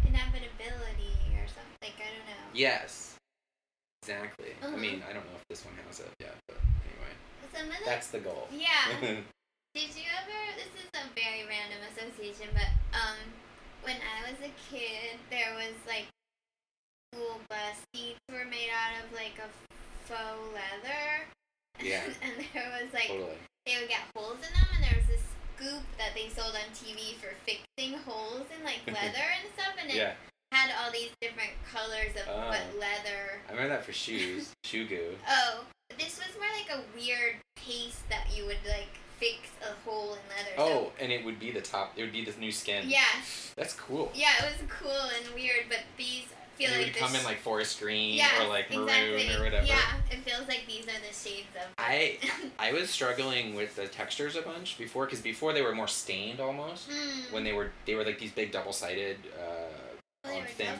[0.06, 1.78] inevitability or something.
[1.82, 2.46] Like I don't know.
[2.52, 3.16] Yes.
[4.02, 4.52] Exactly.
[4.60, 4.78] I Mhm.
[4.80, 7.12] mean, I don't know if this one has it yet, but anyway,
[7.54, 8.48] Some of the that's the goal.
[8.50, 8.98] yeah.
[9.74, 10.38] Did you ever?
[10.58, 13.16] This is a very random association, but um,
[13.82, 16.06] when I was a kid, there was like
[17.12, 19.48] school bus seats were made out of like a
[20.08, 21.26] faux leather.
[21.82, 22.04] Yeah.
[22.22, 23.34] and there was like totally.
[23.66, 25.24] they would get holes in them, and there was this
[25.56, 29.90] scoop that they sold on TV for fixing holes in like leather and stuff, and
[29.90, 30.12] it Yeah.
[30.52, 32.48] had all these different colors of Oh.
[32.48, 33.40] what leather.
[33.48, 34.52] I remember that for shoes.
[34.64, 35.16] Shoe goo.
[35.26, 35.64] Oh,
[35.98, 40.18] this was more like a weird paste that you would like fix a hole in
[40.28, 40.50] leather.
[40.58, 41.92] Oh, and it would be the top.
[41.96, 42.84] It would be this new skin.
[42.88, 43.04] yeah,
[43.56, 44.10] That's cool.
[44.14, 46.24] yeah, it was cool and weird, but these
[46.56, 49.34] feel And it like would come in like forest green yeah, or like maroon exactly.
[49.36, 49.66] or whatever.
[49.66, 51.68] Yeah, it feels like these are the shades of.
[51.78, 52.18] I
[52.58, 56.40] I was struggling with the textures a bunch before because before they were more stained
[56.40, 57.32] almost Hmm.
[57.32, 60.74] when they were they were like these big double sided uh they on thin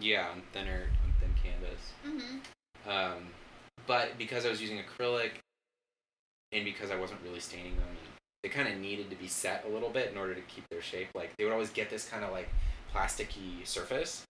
[0.00, 2.90] yeah on thinner on thin canvas Mhm.
[2.90, 3.26] um
[3.86, 5.32] but because I was using acrylic
[6.52, 7.86] and because I wasn't really staining them
[8.42, 10.82] they kind of needed to be set a little bit in order to keep their
[10.82, 12.48] shape like they would always get this kind of like
[12.92, 14.24] plasticky surface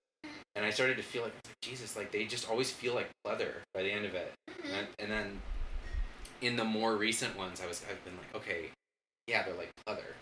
[0.54, 3.82] and I started to feel like, Jesus, like they just always feel like leather by
[3.82, 4.32] the end of it.
[4.50, 4.78] Mhm.
[4.78, 5.42] And, and then
[6.40, 8.70] in the more recent ones, I was I've been like, okay,
[9.26, 10.14] yeah, they're like leather.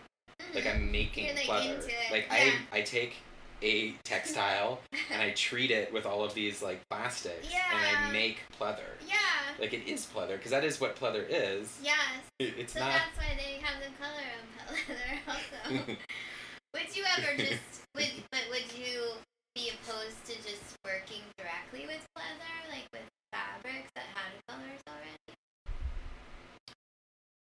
[0.53, 0.75] Like Mhm.
[0.75, 2.53] I'm making You're, like, it, Like yeah.
[2.71, 3.15] I I take
[3.61, 4.79] a textile
[5.11, 8.95] and I treat it with all of these like plastics and I make pleather.
[9.07, 9.15] yeah.
[9.59, 11.77] Like it is pleather because that is what pleather is.
[11.83, 11.97] Yes.
[12.39, 12.91] It- it's So not.
[12.93, 15.85] that's why they have the color of pleather also.
[16.73, 17.61] would you ever just
[17.95, 19.11] would but would you
[19.55, 25.35] be opposed to just working directly with pleather, like with fabrics that had colors already?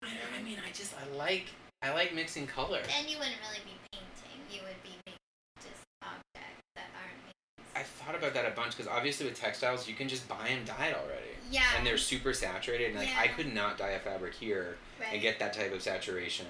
[0.02, 1.46] I, I mean, I just I like
[1.82, 2.80] I like mixing color.
[2.98, 4.38] And you wouldn't really be painting.
[4.50, 5.20] You would be making
[5.60, 7.66] just objects that aren't made.
[7.82, 10.64] I thought about that a bunch because obviously with textiles you can just buy them
[10.64, 11.34] dyed already.
[11.50, 11.62] Yeah.
[11.76, 15.08] And they're super saturated, and like I could not dye a fabric here right.
[15.12, 16.46] and get that type of saturation.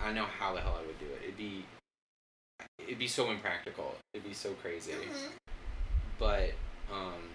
[0.00, 1.20] I don't know how the hell I would do it.
[1.24, 1.64] It'd be,
[2.78, 3.96] it'd be so impractical.
[4.14, 4.92] It'd be so crazy.
[4.92, 5.30] Mhm.
[6.18, 6.52] But,
[6.90, 7.28] um,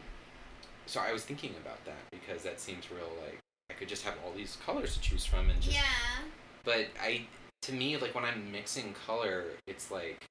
[0.88, 3.12] so I was thinking about that because that seems real.
[3.24, 3.38] Like
[3.70, 5.76] I could just have all these colors to choose from and just.
[5.76, 6.26] Yeah.
[6.66, 7.28] But I,
[7.62, 10.26] to me, like when I'm mixing color, it's like,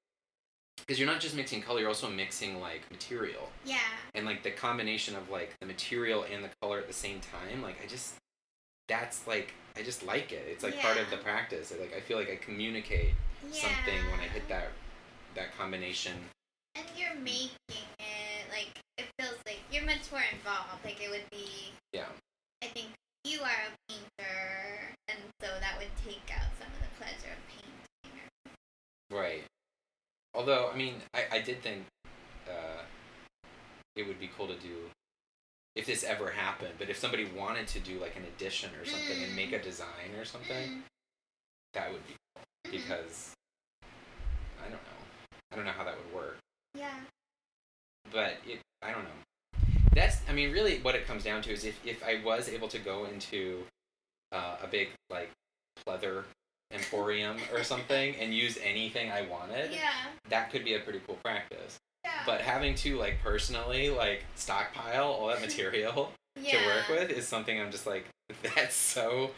[0.77, 3.79] because you're not just mixing color, you're also mixing like material Yeah.
[4.15, 7.63] and like the combination of like the material and the color at the same time
[7.63, 8.15] like i just
[8.89, 12.17] that's like i just like it it's like part of the practice like i feel
[12.19, 13.13] like i communicate
[13.53, 13.63] Yeah.
[13.63, 14.69] something when i hit that
[15.35, 16.15] that combination
[16.77, 20.85] And you're making it like it feels like you're much more involved.
[20.85, 21.73] Like it would be.
[21.93, 22.07] yeah
[22.63, 22.89] I think
[23.25, 27.43] you are a painter, and so that would take out some of the pleasure of
[27.53, 28.23] painting.
[29.11, 29.45] right
[30.37, 31.85] although i mean i i did think
[32.49, 32.83] uh
[33.97, 34.77] it would be cool to do
[35.75, 39.23] if this ever happened but if somebody wanted to do like an addition or something
[39.25, 40.83] and make a design or something
[41.75, 42.73] that would be cool Mhm.
[42.73, 43.33] because
[44.61, 45.01] i don't know
[45.53, 46.37] i don't know how that would work
[46.75, 47.01] Yeah.
[48.13, 49.19] but it I don't know.
[49.95, 52.69] That's I mean really what it comes down to is if if I was able
[52.69, 53.65] to go into
[54.33, 55.31] uh, a big like
[55.85, 56.25] pleather
[56.73, 59.91] emporium or something and use anything I wanted, Yeah.
[60.31, 61.79] that could be a pretty cool practice.
[62.05, 62.11] Yeah.
[62.27, 66.59] But having to like personally like stockpile all that material yeah.
[66.61, 68.07] to work with is something I'm just like
[68.55, 69.31] that's so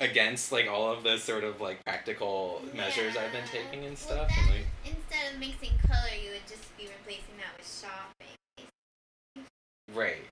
[0.00, 3.96] against like all of the sort of like practical measures I've been taking and Well,
[3.96, 7.66] stuff then, and like instead of mixing color, you would just be replacing that with
[7.68, 8.36] shopping.
[9.94, 10.24] Right.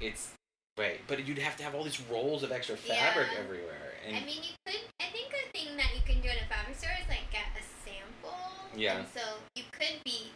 [0.00, 0.32] It's
[0.78, 3.38] right, but you'd have to have all these rolls of extra fabric Yeah.
[3.44, 4.80] everywhere, and I mean, you could.
[4.98, 7.44] I think a thing that you can do in a fabric store is like get
[7.54, 8.38] a sample.
[8.80, 9.04] Yeah.
[9.04, 9.20] And so
[9.54, 10.32] you could be,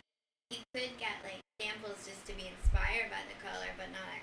[0.51, 4.21] you could get like samples just to be inspired by the color, but not.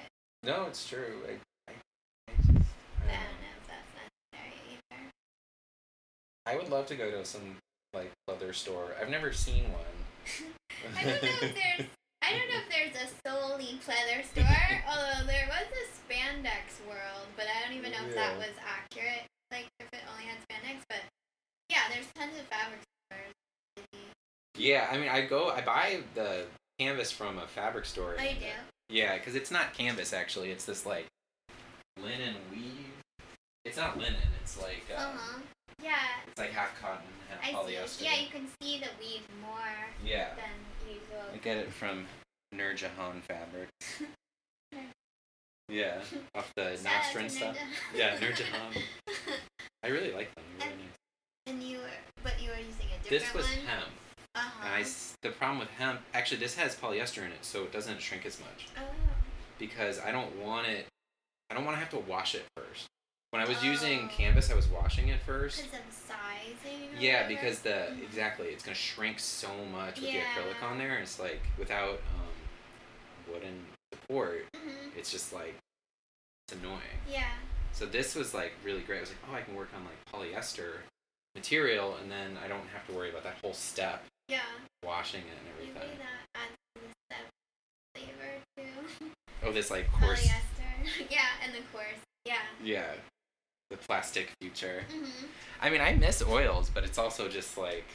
[0.00, 0.08] Actually,
[0.40, 1.20] no, it's true.
[1.28, 1.36] I,
[1.68, 3.56] I, I just, I I don't don't know.
[3.60, 5.02] if that's necessary either.
[6.48, 7.60] I would love to go to some
[7.92, 8.96] like leather store.
[8.98, 9.92] I've never seen one.
[10.96, 11.88] I don't know if there's.
[12.24, 14.48] I don't know if there's a solely pleather store,
[14.88, 19.28] although there was a spandex world, but I don't even know if that was accurate.
[19.52, 21.04] Like if it only had spandex, but
[21.68, 22.95] yeah, there's tons of fabric stores.
[24.58, 26.44] Yeah, I mean, I go, I buy the
[26.78, 28.16] canvas from a fabric store.
[28.18, 28.46] Oh, you do?
[28.88, 30.50] Yeah, because it's not canvas actually.
[30.50, 31.06] It's this like
[32.02, 32.86] linen weave.
[33.64, 34.14] It's not linen.
[34.42, 35.38] It's like uh, Uh huh.
[35.82, 35.96] Yeah,
[36.26, 37.88] it's like half cotton, half I polyester.
[37.88, 38.04] see.
[38.06, 39.58] Yeah, you can see the weave more
[40.04, 40.28] Yeah.
[40.36, 41.24] than usual.
[41.34, 42.06] I get it from
[42.54, 44.02] Nurjahan Fabrics.
[45.68, 45.98] yeah,
[46.34, 47.56] off the Nostrand stuff.
[47.94, 48.80] Yeah, Nurjahan.
[49.84, 50.44] I really like them.
[50.60, 50.96] Really nice.
[51.48, 51.90] and you were,
[52.22, 53.10] but you were using a different one.
[53.10, 53.66] This was one.
[53.66, 53.88] hemp.
[54.36, 54.84] Uh And I
[55.22, 58.38] the problem with hemp, actually, this has polyester in it, so it doesn't shrink as
[58.38, 58.68] much.
[58.76, 58.82] Oh.
[59.58, 60.86] Because I don't want it.
[61.50, 62.86] I don't want to have to wash it first.
[63.30, 64.08] When I was using Oh.
[64.14, 65.62] canvas, I was washing it first.
[65.62, 66.90] Because of sizing.
[66.98, 68.02] Yeah, because the Mhm.
[68.02, 70.22] exactly, it's gonna shrink so much with Yeah.
[70.34, 70.92] the acrylic on there.
[70.94, 74.96] And it's like without um, wooden support, Mhm.
[74.96, 75.54] it's just like
[76.48, 77.00] it's annoying.
[77.08, 77.30] Yeah.
[77.72, 78.98] So this was like really great.
[78.98, 80.82] I was like, oh, I can work on like polyester
[81.34, 84.40] material, and then I don't have to worry about that whole step, Yeah.
[84.84, 85.74] washing it and everything.
[85.88, 87.26] Maybe that adds to the step
[87.94, 89.10] flavor too.
[89.44, 91.06] Oh, this like coarse, Polyester.
[91.10, 92.00] yeah, and the course.
[92.24, 92.38] Yeah.
[92.62, 92.92] yeah,
[93.70, 94.82] the plastic future.
[94.92, 95.28] Mhm.
[95.62, 97.86] I mean, I miss oils, but it's also just like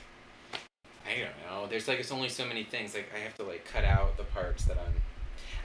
[1.06, 1.68] I don't know.
[1.68, 2.94] There's like it's only so many things.
[2.96, 4.94] Like I have to like cut out the parts that I'm.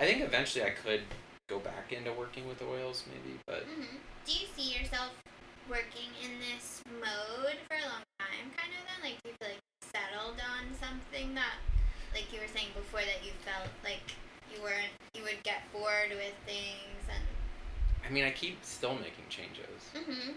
[0.00, 1.02] I think eventually I could
[1.48, 3.86] go back into working with oils, maybe, but Mhm.
[4.26, 5.12] Do you see yourself
[5.70, 8.82] working in this mode for a long time, kind of?
[8.86, 11.54] Then, like, do you feel like settled on something that,
[12.14, 14.02] like you were saying before, that you felt like
[14.54, 17.24] you weren't, you would get bored with things and.
[18.06, 19.90] I mean, I keep still making changes.
[19.94, 20.34] Mhm.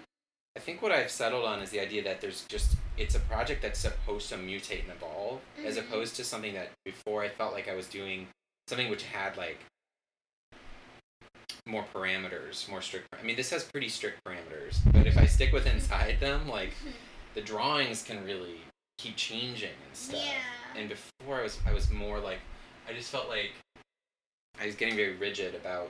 [0.56, 3.62] I think what I've settled on is the idea that there's just it's a project
[3.62, 5.82] that's supposed to mutate and evolve, as Mhm.
[5.82, 8.28] opposed to something that before I felt like I was doing
[8.68, 9.60] something which had like
[11.66, 13.08] more parameters, more strict.
[13.14, 16.74] I mean, this has pretty strict parameters, but if I stick with inside them, like
[17.36, 18.60] the drawings can really
[19.00, 20.22] keep changing and stuff.
[20.24, 20.80] Yeah.
[20.80, 22.40] And before I was I was more like
[22.88, 23.52] I just felt like
[24.60, 25.90] I was getting very rigid about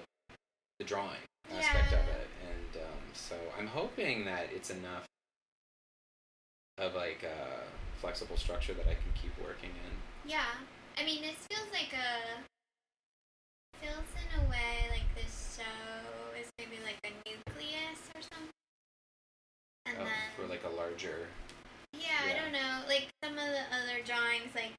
[0.78, 1.18] the drawing
[1.52, 2.22] aspect of Yeah.
[2.22, 5.06] it, and um, so I'm hoping that it's enough
[6.78, 7.64] of like a
[8.00, 10.30] flexible structure that I can keep working in.
[10.32, 10.46] Yeah.
[10.98, 12.40] I mean, this feels like a.
[13.82, 18.52] Feels in a way like this show is maybe like a nucleus or something.
[19.86, 20.36] And um, then.
[20.36, 21.28] for like a larger.
[22.52, 22.66] Yeah, Yeah.
[22.66, 22.88] I don't know.
[22.88, 24.74] Like some of the other drawings, like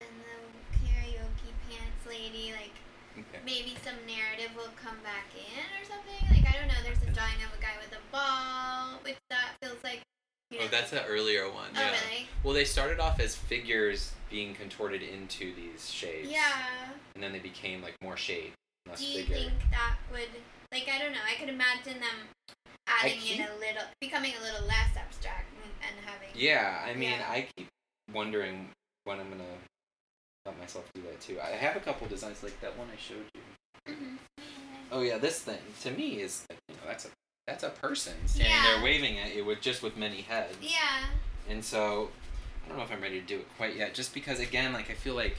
[0.00, 2.72] and the karaoke pants lady, like
[3.16, 3.38] Okay.
[3.46, 6.18] maybe some narrative will come back in or something.
[6.30, 6.80] Like I don't know.
[6.82, 10.02] There's a drawing of a guy with a ball, which that feels like.
[10.50, 11.70] You oh, know, Oh, that's an earlier one.
[11.74, 11.90] Oh yeah.
[11.90, 12.28] really?
[12.42, 16.28] Well, they started off as figures being contorted into these shapes.
[16.28, 16.90] Yeah.
[17.14, 18.52] And then they became like more shape,
[18.88, 19.36] less Do you figure.
[19.36, 20.28] think that would
[20.72, 21.22] like I don't know?
[21.26, 22.28] I could imagine them
[23.02, 25.46] adding in a little, becoming a little less abstract
[25.82, 26.28] and- having.
[26.34, 27.30] Yeah, I mean, Yeah.
[27.30, 27.68] I keep
[28.12, 28.70] wondering
[29.04, 29.58] when I'm gonna
[30.46, 31.40] let myself do that too.
[31.40, 33.40] I have a couple designs like that one I showed you.
[33.94, 34.18] Mhm.
[34.90, 37.08] Oh yeah, this thing to me is like, you know that's a
[37.46, 38.74] that's a person standing Yeah.
[38.74, 40.56] there waving at you with just with many heads.
[40.62, 41.06] Yeah.
[41.48, 42.10] And so
[42.64, 44.90] I don't know if I'm ready to do it quite yet, just because again, like
[44.90, 45.36] I feel like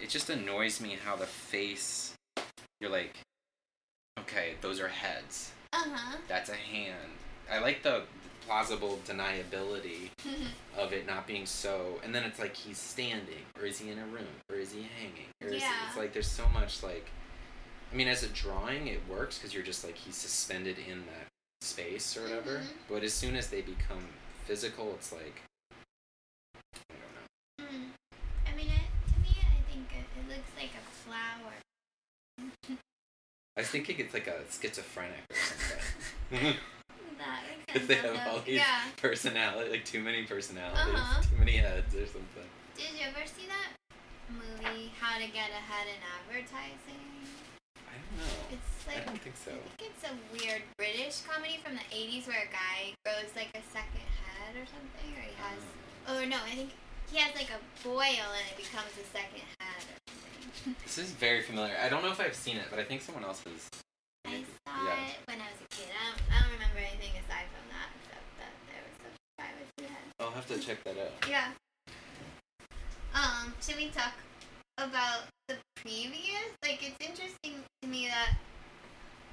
[0.00, 2.14] it just annoys me how the face.
[2.80, 3.18] You're like,
[4.18, 5.50] okay, those are heads.
[5.72, 6.16] Uh huh.
[6.28, 7.10] That's a hand.
[7.50, 8.02] I like the
[8.46, 10.08] plausible deniability
[10.78, 13.98] of it not being so and then it's like he's standing or is he in
[13.98, 15.72] a room or is he hanging or is Yeah.
[15.86, 17.10] it's like there's so much like
[17.92, 21.26] i mean as a drawing it works because you're just like he's suspended in that
[21.60, 22.66] space or whatever Mhm.
[22.88, 24.08] but as soon as they become
[24.46, 25.42] physical it's like
[26.90, 27.90] i don't know Mm.
[28.50, 31.52] I mean, it, to me, I think it, it looks like a flower.
[33.60, 35.84] I was thinking it's like a schizophrenic or something
[37.68, 38.88] because they have all these Yeah.
[38.96, 41.20] personality like too many personalities Uh-huh.
[41.20, 43.76] too many heads or something Did you ever see that
[44.32, 47.04] movie, How to Get Ahead in Advertising?
[47.84, 51.20] i don't know It's like i don't think so I think it's a weird British
[51.28, 55.24] comedy from the 80s where a guy grows like a second head or something, or
[55.28, 55.60] he has.
[55.60, 56.70] Um, Oh no, I think
[57.12, 58.02] he has like a boil
[58.38, 59.96] and it becomes a second hat or
[60.54, 60.76] something.
[60.84, 61.74] This is very familiar.
[61.82, 63.68] I don't know if I've seen it, but I think someone else has.
[64.26, 65.08] I saw Yeah.
[65.10, 65.88] it when I was a kid.
[65.90, 69.10] I don't, I don't remember anything aside from that, except that there was a
[69.42, 70.10] guy with two heads.
[70.20, 71.12] I'll have to check that out.
[71.28, 71.50] Yeah.
[73.14, 74.12] Um, should we talk
[74.78, 76.46] about the previous?
[76.62, 78.36] Like, it's interesting to me that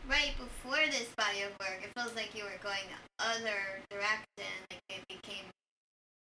[0.09, 4.49] right before this body of work, it feels like you were going the other direction.
[4.71, 5.45] Like, it became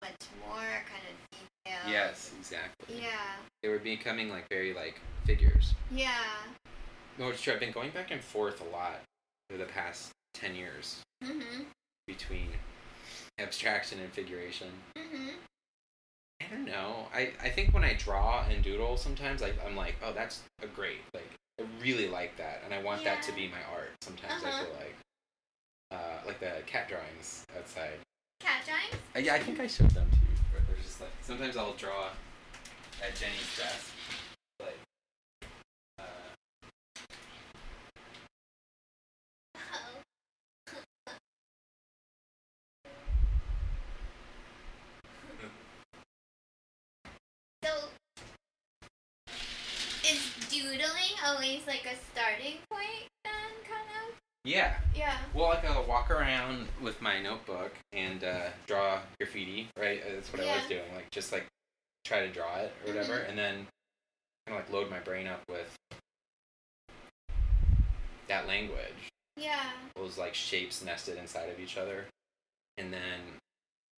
[0.02, 1.88] much more kind of detailed.
[1.88, 2.96] Yes, exactly.
[3.02, 3.36] Yeah.
[3.62, 5.74] They were becoming like very like figures.
[5.90, 6.10] Yeah.
[7.18, 7.54] No, it's true.
[7.54, 9.00] I've been going back and forth a lot
[9.50, 11.66] for the past ten years Mhm.
[12.06, 12.48] between
[13.38, 14.68] abstraction and figuration.
[14.96, 15.34] Mhm.
[16.40, 17.08] I don't know.
[17.14, 20.66] I, I think when I draw and doodle, sometimes I, I'm like, oh, that's a
[20.66, 20.98] great.
[21.14, 21.28] Like,
[21.58, 23.90] I really like that, and I want that to be my art.
[24.02, 24.64] Sometimes I Uh-huh.
[24.64, 24.96] feel like,
[25.90, 27.98] uh, like the cat drawings outside.
[28.68, 30.22] Uh, yeah, I think I showed them to you.
[30.52, 32.08] Where there's just like sometimes I'll draw
[33.02, 33.92] at Jenny's desk,
[34.60, 34.76] like.
[35.98, 36.02] Uh.
[47.62, 47.70] So,
[50.04, 53.15] is doodling always like a starting point then, kind of?
[54.46, 54.76] Yeah.
[54.94, 55.16] Yeah.
[55.34, 60.00] Well, like I'll walk around with my notebook and uh, draw graffiti, right?
[60.02, 61.44] Uh, That's what I was doing, like just like
[62.04, 63.28] try to draw it or whatever, Mhm.
[63.30, 63.54] and then
[64.46, 65.76] kind of like load my brain up with
[68.28, 69.70] that language, Yeah.
[69.94, 72.06] those like shapes nested inside of each other,
[72.78, 73.20] and then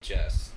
[0.01, 0.51] just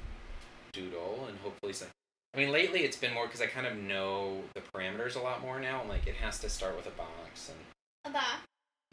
[0.73, 1.89] doodle and hopefully some.
[2.35, 5.41] I mean, lately it's been more because I kind of know the parameters a lot
[5.41, 7.59] more now, and like it has to start with a box and
[8.05, 8.39] About.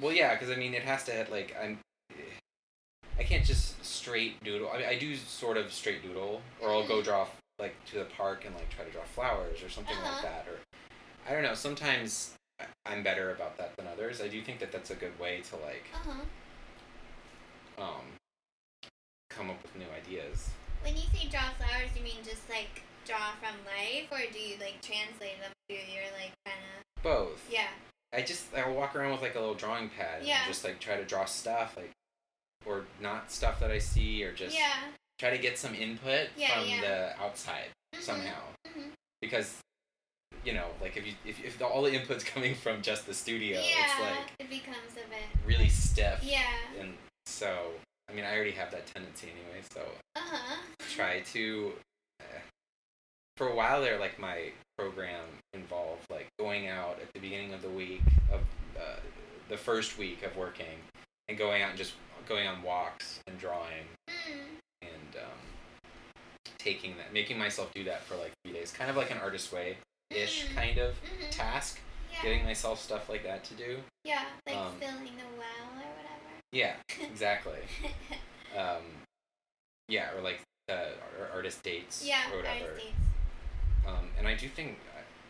[0.01, 1.79] Well, yeah, because I mean, it has to like I'm.
[3.19, 4.69] I can't just straight doodle.
[4.71, 7.03] I mean, I do sort of straight doodle, or I'll go Mhm.
[7.03, 7.27] draw
[7.59, 10.11] like to the park and like try to draw flowers or something Uh-huh.
[10.13, 10.47] like that.
[10.47, 10.59] Or
[11.27, 11.55] I don't know.
[11.55, 12.35] Sometimes
[12.85, 14.21] I'm better about that than others.
[14.21, 15.97] I do think that that's a good way to like Uh
[17.77, 17.81] huh.
[17.83, 18.05] um
[19.29, 20.49] come up with new ideas.
[20.83, 24.57] When you say draw flowers, you mean just like draw from life, or do you
[24.59, 27.03] like translate them to your like kind of?
[27.03, 27.49] Both.
[27.51, 27.69] Yeah.
[28.17, 30.39] I just I walk around with like a little drawing pad Yeah.
[30.39, 31.91] and just like try to draw stuff like
[32.65, 34.73] or not stuff that I see or just yeah.
[35.19, 36.81] try to get some input Yeah, from yeah.
[36.81, 38.01] the outside Mhm.
[38.01, 38.89] somehow Mhm.
[39.21, 39.59] because
[40.43, 43.13] you know like if you if, if the, all the input's coming from just the
[43.13, 45.23] studio it's like it becomes a bit.
[45.45, 46.41] really stiff Yeah.
[46.79, 46.97] and
[47.27, 47.71] so
[48.09, 49.81] i mean i already have that tendency anyway so
[50.15, 50.57] Uh huh.
[50.95, 51.73] try to
[52.21, 52.23] uh,
[53.37, 55.23] for a while there like my program
[55.53, 58.01] involved like going out at the beginning of the week
[58.31, 58.41] of
[58.77, 58.99] uh,
[59.49, 60.77] the first week of working
[61.29, 61.93] and going out and just
[62.27, 64.57] going on walks and drawing Mm.
[64.81, 65.39] and um,
[66.57, 69.51] taking that, making myself do that for like three days, kind of like an artist
[69.53, 69.77] way
[70.09, 70.55] ish Mhm.
[70.55, 71.29] kind of Mhm.
[71.31, 71.79] task,
[72.11, 72.21] Yeah.
[72.23, 73.83] getting myself stuff like that to do.
[74.03, 76.41] Yeah, like um, filling the well or whatever.
[76.51, 77.59] Yeah, exactly.
[78.57, 78.81] Um,
[79.87, 80.93] yeah, or like the
[81.33, 82.65] artist dates yeah, or whatever.
[82.71, 82.97] artist dates.
[83.87, 84.77] Um, and I do think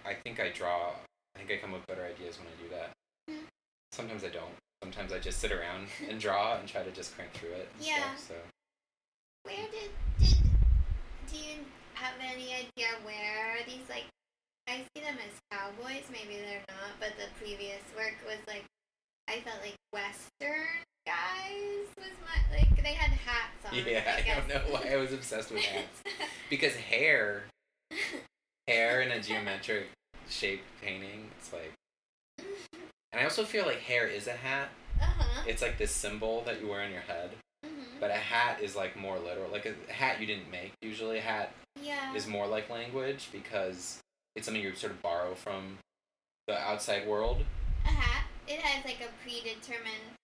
[0.06, 0.92] I, I think I draw.
[1.36, 2.90] I think I come up with better ideas when I do that.
[3.30, 3.46] Mm.
[3.92, 4.56] Sometimes I don't.
[4.84, 7.70] Sometimes I just sit around and draw and try to just crank through it.
[7.80, 8.16] Yeah.
[8.16, 8.36] Stuff, so
[9.44, 10.38] Where did did
[11.32, 11.56] do you
[11.94, 14.06] have any idea where these like
[14.68, 18.64] I see them as cowboys, maybe they're not, but the previous work was like
[19.30, 23.76] I felt like Western guys was my like they had hats on.
[23.76, 24.38] yeah, I, guess.
[24.38, 26.04] don't know why I was obsessed with hats
[26.50, 27.44] because hair,
[28.68, 29.88] hair in a geometric
[30.30, 31.30] shaped painting.
[31.40, 31.74] It's like,
[33.12, 34.70] and I also feel like hair is a hat.
[35.02, 35.44] uh-huh.
[35.48, 37.32] It's like this symbol that you wear on your head,
[37.66, 38.00] Mhm.
[38.00, 39.50] but a hat is like more literal.
[39.50, 40.74] Like a hat you didn't make.
[40.82, 42.14] Usually, a hat Yeah.
[42.16, 44.02] is more like language because
[44.36, 45.78] it's something you sort of borrow from
[46.48, 47.46] the outside world.
[47.86, 48.26] a hat.
[48.48, 50.16] It has like a predetermined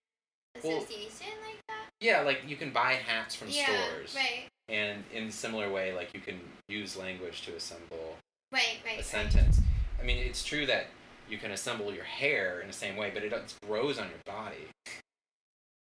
[0.63, 1.85] Well- association like that.
[2.01, 3.65] Yeah, like you can buy hats from yeah.
[3.65, 4.47] stores, Right.
[4.67, 8.12] and in a similar way, like you can use language to assemble
[8.53, 8.77] Right.
[8.85, 8.93] Right.
[8.93, 9.05] a right.
[9.05, 9.59] sentence.
[9.99, 10.87] I mean, it's true that
[11.29, 13.33] you can assemble your hair in the same way, but it
[13.65, 14.67] grows on your body.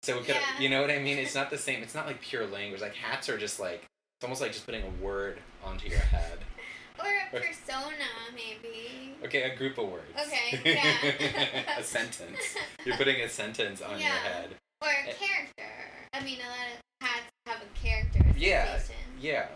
[0.02, 0.38] So Yeah.
[0.60, 1.18] you know what I mean?
[1.18, 1.82] It's not the same.
[1.82, 2.80] It's not like pure language.
[2.80, 3.82] Like hats are just like
[4.18, 6.38] it's almost like just putting a word onto your head.
[6.96, 8.06] Or a Or- persona,
[8.36, 9.14] maybe.
[9.24, 10.12] Okay, a group of words.
[10.28, 11.76] Okay, yeah.
[11.80, 12.54] a sentence.
[12.86, 14.50] You're putting a sentence on your head.
[14.80, 15.12] Or a Eh.
[15.14, 15.72] character.
[16.12, 18.78] I mean, a lot of hats have a character Yeah.
[19.20, 19.48] Yeah.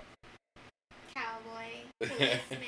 [1.15, 2.37] Cowboy, policeman,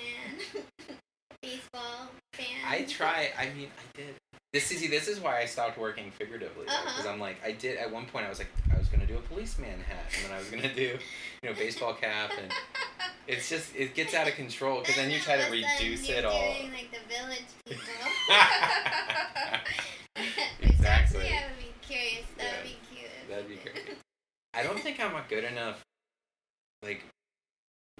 [1.43, 2.47] baseball fan.
[2.66, 3.31] I try.
[3.39, 4.15] I mean, I did.
[4.52, 7.09] This is this is why I stopped working figuratively because Uh-huh.
[7.09, 9.20] I'm like I did at one point I was like I was gonna do a
[9.20, 10.98] policeman hat and then I was gonna do
[11.43, 12.51] you know baseball cap and
[13.28, 15.62] it's just it gets out of control because then you try to all of a
[15.62, 16.52] sudden reduce it all.
[16.59, 17.85] Doing like the village people.
[20.62, 20.86] Exactly.
[20.86, 22.27] actually, I would be curious.
[22.36, 23.11] That Yeah, would be cute.
[23.28, 23.97] that'd be great.
[24.55, 25.81] I don't think I'm a good enough
[26.82, 27.05] like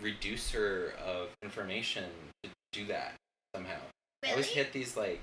[0.01, 2.05] reducer of information
[2.43, 3.15] to do that
[3.55, 3.79] somehow.
[4.25, 5.23] I always hit these like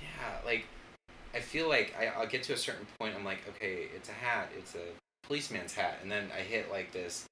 [0.00, 0.66] yeah, like
[1.34, 3.14] I feel like I, I'll get to a certain point.
[3.16, 4.50] I'm like, okay, it's a hat.
[4.56, 7.26] It's a policeman's hat, and then I hit like this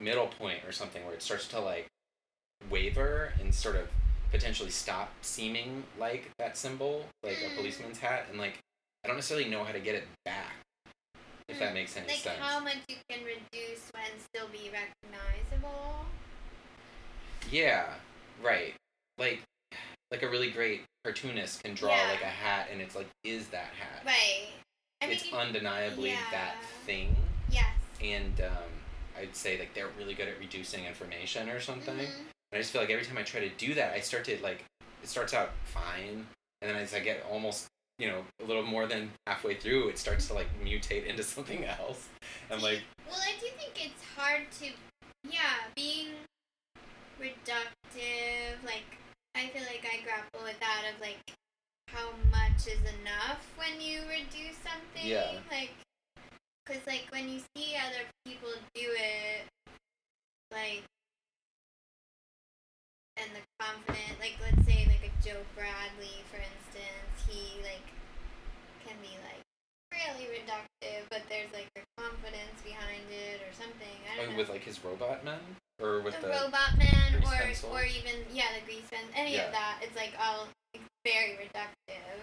[0.00, 1.86] middle point or something where it starts to like
[2.70, 3.88] waver and sort of
[4.30, 7.56] potentially stop seeming like that symbol, like a Mm.
[7.56, 8.58] policeman's hat, and like
[9.04, 10.54] I don't necessarily know how to get it back.
[11.52, 12.38] If that makes any like sense.
[12.40, 16.06] how much you can reduce when still be recognizable.
[17.50, 17.84] Yeah,
[18.42, 18.74] right.
[19.18, 19.42] Like,
[20.10, 22.08] like a really great cartoonist can draw Yeah.
[22.10, 24.02] like a hat, and it's like, is that hat?
[24.06, 24.48] Right.
[25.02, 26.30] I mean, it's undeniably yeah.
[26.30, 26.54] that
[26.86, 27.14] thing,
[27.50, 27.66] yes.
[28.00, 28.70] and um,
[29.18, 31.96] I'd say like they're really good at reducing information or something.
[31.96, 32.06] Mhm.
[32.06, 34.38] And I just feel like every time I try to do that, I start to
[34.42, 34.64] like,
[35.02, 36.26] it starts out fine,
[36.62, 37.66] and then as I get almost,
[38.02, 41.64] you know, a little more than halfway through, it starts to like mutate into something
[41.64, 42.08] else.
[42.50, 44.66] I'm like, well, I do think it's hard to,
[45.30, 46.08] yeah, being
[47.20, 48.58] reductive.
[48.64, 48.98] Like,
[49.36, 51.18] I feel like I grapple with that of like,
[51.86, 55.04] how much is enough when you reduce something.
[55.04, 55.30] Yeah.
[55.48, 55.70] Like,
[56.66, 59.46] cause like when you see other people do it,
[60.50, 60.82] like,
[63.16, 67.84] and the confident, like let's say like a Joe Bradley, for instance, he like
[68.84, 69.44] can be like
[69.92, 73.96] really reductive, but there's like a confidence behind it or something.
[74.08, 74.38] I don't oh, know.
[74.38, 75.40] with like his robot men,
[75.80, 77.70] or with the, the, robot man, or pencil?
[77.70, 79.46] or even yeah, the grease pen, any Yeah.
[79.46, 79.80] of that.
[79.82, 82.18] It's like all it's very reductive.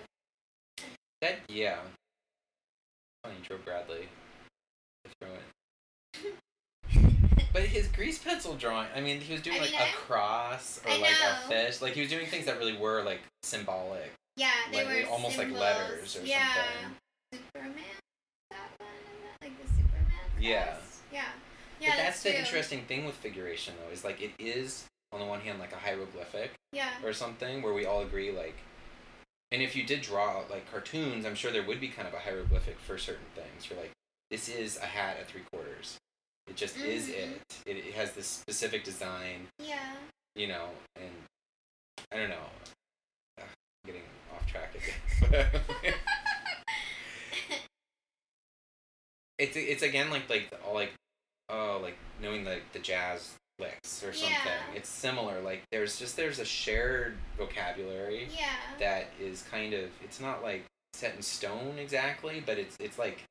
[1.21, 1.79] that yeah.
[3.23, 4.07] Funny, Joe Bradley.
[5.19, 6.35] Throw it.
[7.51, 10.79] But his grease pencil drawing, I mean, he was doing I like mean, a cross
[10.85, 11.35] or I like know.
[11.45, 11.81] a fish.
[11.81, 14.11] Like he was doing things that really were like symbolic.
[14.35, 16.47] yeah, they Like, were almost like letters or yeah.
[16.53, 16.97] something.
[17.55, 17.83] Superman.
[18.51, 18.87] That one,
[19.41, 20.13] like the Superman?
[20.39, 20.63] Yeah.
[20.65, 20.83] crest?
[21.11, 21.23] Yeah.
[21.81, 22.39] Yeah, but that's, the true.
[22.39, 25.77] interesting thing with figuration though, is like it is on the one hand like a
[25.77, 26.89] hieroglyphic Yeah.
[27.03, 28.55] or something where we all agree like
[29.51, 32.19] and if you did draw like cartoons, I'm sure there would be kind of a
[32.19, 33.67] hieroglyphic for certain things.
[33.69, 33.91] You're like,
[34.29, 35.97] this is a hat at three quarters.
[36.49, 37.13] It just is Mhm.
[37.13, 37.41] it.
[37.65, 37.77] it.
[37.77, 39.47] It has this specific design.
[39.59, 39.95] Yeah.
[40.35, 41.11] you know, and
[42.11, 42.49] I don't know.
[43.39, 44.03] Ugh, I'm getting
[44.33, 45.61] off track again.
[49.37, 50.93] it's it's again like like all like
[51.49, 54.37] oh like knowing like the jazz licks or something.
[54.45, 54.75] Yeah.
[54.77, 55.41] It's similar.
[55.41, 58.45] Like there's just there's a shared vocabulary yeah.
[58.79, 60.63] that is kind of it's not like
[60.93, 63.23] set in stone exactly, but it's it's like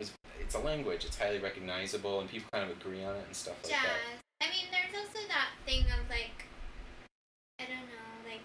[0.00, 1.04] it's, it's a language.
[1.04, 3.82] It's highly recognizable, and people kind of agree on it and stuff like jazz.
[3.82, 4.46] that.
[4.46, 6.46] I mean, there's also that thing of like,
[7.60, 8.42] I don't know, like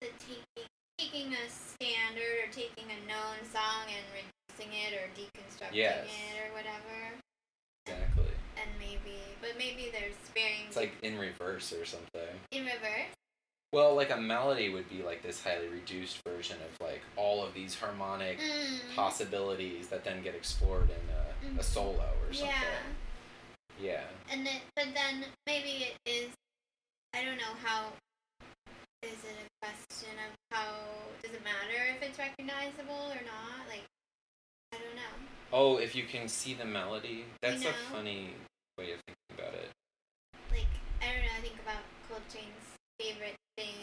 [0.00, 0.66] the taking
[0.98, 6.06] taking a standard or taking a known song and reducing it or deconstructing Yes.
[6.06, 7.18] it or whatever,
[7.86, 8.30] Exactly.
[8.56, 12.30] and maybe, but maybe there's varying It's like in reverse or something.
[12.52, 13.10] in reverse.
[13.74, 17.54] Well, like a melody would be like this highly reduced version of like all of
[17.54, 18.94] these harmonic Mm.
[18.94, 21.58] possibilities that then get explored in a, Mhm.
[21.58, 22.54] a solo or something.
[23.80, 24.06] Yeah, Yeah.
[24.30, 26.30] and then but then maybe it is.
[27.14, 27.92] I don't know how.
[29.02, 30.76] Is it a question of how
[31.20, 33.66] does it matter if it's recognizable or not?
[33.68, 33.82] Like,
[34.72, 35.14] I don't know.
[35.52, 37.76] Oh, if you can see the melody, that's a know?
[37.90, 38.36] funny
[38.78, 39.70] way of thinking about it.
[40.52, 40.70] like
[41.02, 41.32] I don't know.
[41.36, 42.63] I think about Coltrane's
[42.98, 43.74] favorite thing.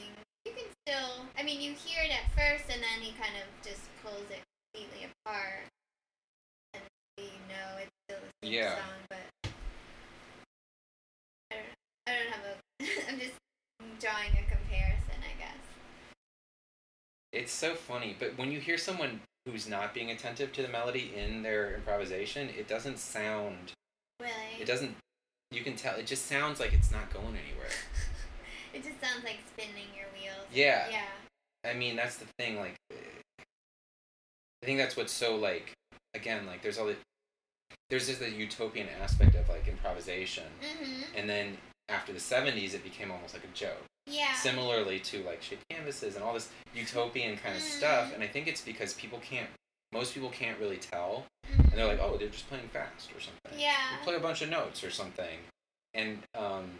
[0.45, 3.45] You can still, I mean, you hear it at first, and then he kind of
[3.63, 4.41] just pulls it
[4.73, 5.65] completely apart,
[6.73, 6.83] and
[7.17, 8.75] you know it's still the same Yeah.
[8.75, 8.99] song.
[9.09, 9.51] But
[11.51, 11.65] I don't,
[12.07, 12.55] I don't have a.
[13.11, 13.35] I'm just
[13.99, 15.61] drawing a comparison, I guess.
[17.33, 21.13] It's so funny, but when you hear someone who's not being attentive to the melody
[21.15, 23.73] in their improvisation, it doesn't sound.
[24.19, 24.95] Really, It doesn't.
[25.51, 25.95] You can tell.
[25.95, 27.69] It just sounds like it's not going anywhere.
[28.73, 30.45] it just sounds like spinning your wheels.
[30.53, 30.88] Yeah.
[30.89, 31.06] Yeah.
[31.69, 32.57] I mean, that's the thing.
[32.60, 35.72] Like, I think that's what's so like.
[36.14, 36.95] Again, like there's all the.
[37.89, 41.03] There's just the utopian aspect of like improvisation, Mhm.
[41.15, 41.57] and then
[41.89, 43.84] after the '70s, it became almost like a joke.
[44.07, 44.34] Yeah.
[44.34, 48.15] Similarly to like shaped canvases and all this utopian kind of stuff, Mm.
[48.15, 49.49] and I think it's because people can't.
[49.93, 51.60] Most people can't really tell, Mhm.
[51.60, 53.98] and they're like, "Oh, they're just playing fast or something." Yeah.
[53.98, 55.39] They play a bunch of notes or something,
[55.93, 56.80] and um,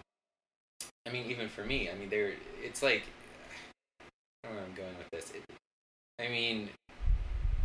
[1.08, 2.34] I mean, even for me, I mean, there,
[2.64, 3.04] it's like,
[4.00, 5.32] I don't know where I'm going with this.
[5.36, 5.44] It,
[6.20, 6.70] I mean,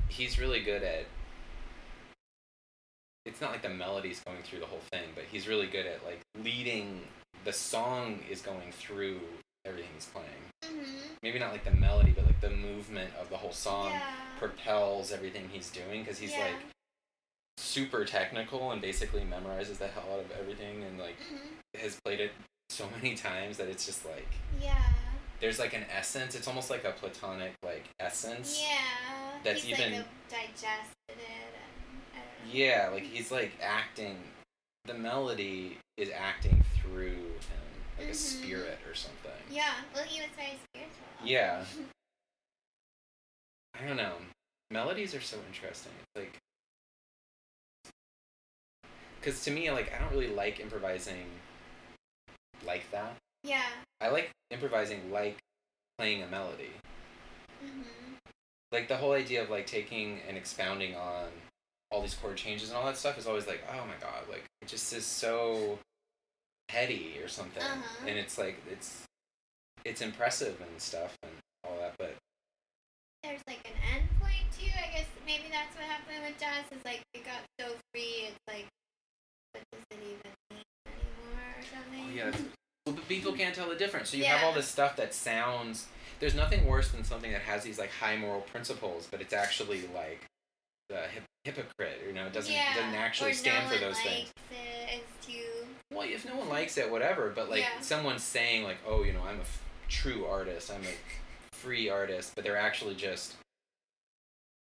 [0.08, 1.06] he's really good at
[3.26, 6.04] it's not like the melody's going through the whole thing, but he's really good at
[6.04, 7.00] like leading.
[7.44, 9.18] The song is going through
[9.64, 10.28] everything he's playing.
[10.64, 10.86] Mhm.
[11.22, 14.14] Maybe not like the melody, but like the movement of the whole song yeah.
[14.38, 16.44] propels everything he's doing because he's yeah.
[16.44, 16.54] like
[17.58, 21.80] super technical and basically memorizes the hell out of everything and like Mhm.
[21.80, 22.32] has played it
[22.68, 24.28] so many times that it's just like
[24.60, 24.82] Yeah.
[25.40, 26.34] there's like an essence.
[26.34, 28.60] It's almost like a platonic like essence.
[28.62, 29.38] Yeah.
[29.44, 30.66] That's He's even- like digested
[31.08, 31.56] it and
[32.14, 32.52] I don't know.
[32.52, 34.18] Yeah, like he's like acting.
[34.84, 38.14] The melody is acting through him, like a Mhm.
[38.14, 39.32] spirit or something.
[39.50, 39.72] Yeah.
[39.94, 40.94] Well, he was very spiritual.
[41.24, 41.64] Yeah.
[43.78, 44.14] I don't know.
[44.70, 45.92] Melodies are so interesting.
[46.00, 46.38] It's like,
[49.20, 51.26] because to me, like I don't really like improvising
[52.66, 53.16] like that.
[53.44, 53.62] yeah.
[54.00, 55.38] I like improvising like
[55.98, 56.70] playing a melody.
[57.64, 57.84] Mhm.
[58.72, 61.28] Like the whole idea of like taking and expounding on
[61.90, 64.44] all these chord changes and all that stuff is always like, oh my god, like
[64.60, 65.78] it just is so
[66.68, 67.62] heady or something.
[67.62, 68.06] Uh-huh.
[68.06, 69.04] And it's like it's
[69.84, 71.32] it's impressive and stuff and
[71.64, 72.16] all that, but
[73.22, 74.70] There's like an end point too.
[74.76, 76.64] I guess maybe that's what happened with jazz.
[76.76, 78.28] Is like it got so free.
[78.28, 78.66] It's like,
[79.52, 82.04] what does it even mean anymore or something?
[82.04, 82.30] Oh, yeah,
[82.86, 84.10] but people can't tell the difference.
[84.10, 85.86] So you have all this stuff that sounds.
[86.20, 89.82] There's nothing worse than something that has these like high moral principles, but it's actually
[89.94, 90.24] like
[90.88, 92.02] the hip- hypocrite.
[92.06, 92.74] You know, it doesn't yeah.
[92.74, 94.30] doesn't actually or stand no for those things.
[94.50, 95.02] likes It.
[95.26, 95.66] Too.
[95.92, 97.30] Well, if no one likes it, whatever.
[97.34, 97.80] But like Yeah.
[97.80, 100.70] someone saying like, oh, you know, I'm a f- true artist.
[100.70, 103.34] I'm a free artist, but they're actually just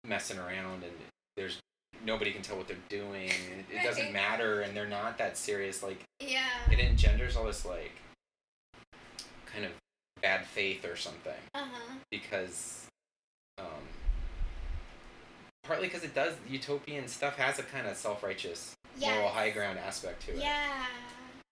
[0.03, 0.93] messing around, and
[1.35, 1.59] there's
[2.03, 3.29] nobody can tell what they're doing.
[3.29, 5.81] It, it doesn't matter, and they're not that serious.
[5.83, 6.43] Like Yeah.
[6.71, 7.91] it engenders all this like
[9.57, 11.93] kind of bad faith or something Uh huh.
[12.11, 12.85] because
[13.57, 13.65] um
[15.63, 20.21] partly because it does utopian stuff has a kind of self-righteous moral high ground aspect
[20.23, 20.85] to it Yeah.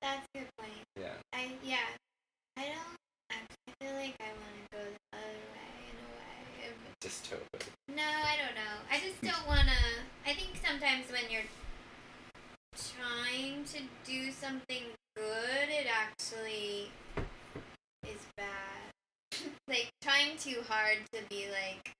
[0.02, 0.72] That's a good point.
[1.00, 1.78] yeah I yeah.
[2.58, 2.98] I don't.
[3.32, 3.36] I
[3.84, 6.74] feel like I want to go the other way in a way.
[7.02, 8.76] Dystopic No, I don't know.
[8.92, 10.30] I just don't want to.
[10.30, 11.50] I think sometimes when you're
[12.78, 13.80] trying to
[14.10, 14.84] do something
[15.16, 16.92] good, it actually
[18.14, 19.42] is bad.
[19.68, 21.94] like, trying too hard to be like,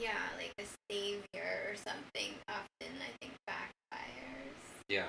[0.00, 4.56] yeah, like a savior or something often, I think, backfires.
[4.88, 5.06] yeah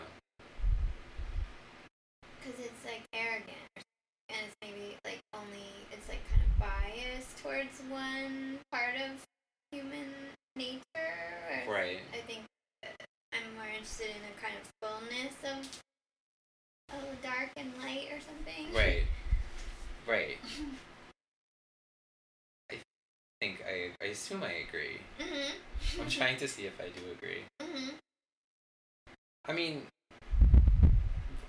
[2.42, 3.56] Because it's like arrogant.
[3.78, 8.96] or something, And it's maybe like only, it's like kind of biased towards one part
[8.96, 9.24] of
[9.72, 10.12] human
[10.58, 10.82] nature.
[11.68, 12.42] Or right I think
[12.84, 12.88] uh,
[13.34, 15.82] I'm more interested in the kind of fullness of
[16.94, 18.74] oh, dark and light or something.
[18.76, 19.04] right
[20.08, 20.38] right
[22.72, 22.76] i
[23.40, 23.64] think
[24.32, 26.02] i i assume i agree Mhm.
[26.02, 27.94] i'm trying to see if i do agree Mhm.
[29.46, 29.88] i mean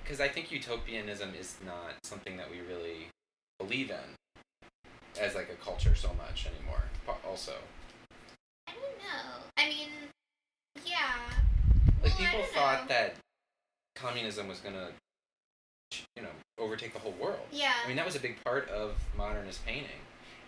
[0.03, 3.09] because i think utopianism is not something that we really
[3.59, 4.17] believe in
[5.21, 6.83] as like a culture so much anymore
[7.27, 7.55] also
[8.67, 9.43] I don't know.
[9.59, 9.89] I mean,
[10.87, 11.19] yeah.
[12.03, 12.89] like Well, people thought know.
[12.89, 13.17] that
[13.95, 14.93] communism was gonna
[16.17, 17.75] you know overtake the whole world Yeah.
[17.85, 20.01] i mean that was a big part of modernist painting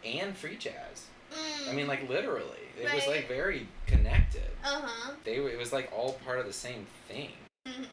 [0.04, 1.06] and free jazz
[1.54, 1.68] Mm.
[1.70, 5.12] i mean like literally it was like very connected Uh huh.
[5.24, 7.30] they were it was like all part of the same thing
[7.68, 7.86] Mhm.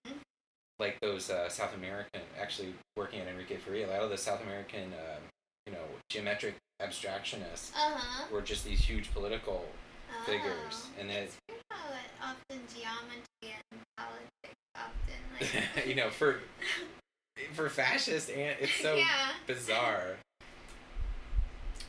[0.80, 4.42] like those uh, south american actually working at Henrique Faria, a lot of the south
[4.44, 5.20] american uh,
[5.68, 8.26] you know geometric abstractionists Uh huh.
[8.32, 9.66] were just these huge political
[10.26, 11.00] figures Oh.
[11.00, 11.32] and it
[11.70, 15.86] how it often geometry and politics often like.
[15.88, 16.40] you know for
[17.54, 19.32] for fascist and it's so yeah.
[19.48, 20.18] bizarre.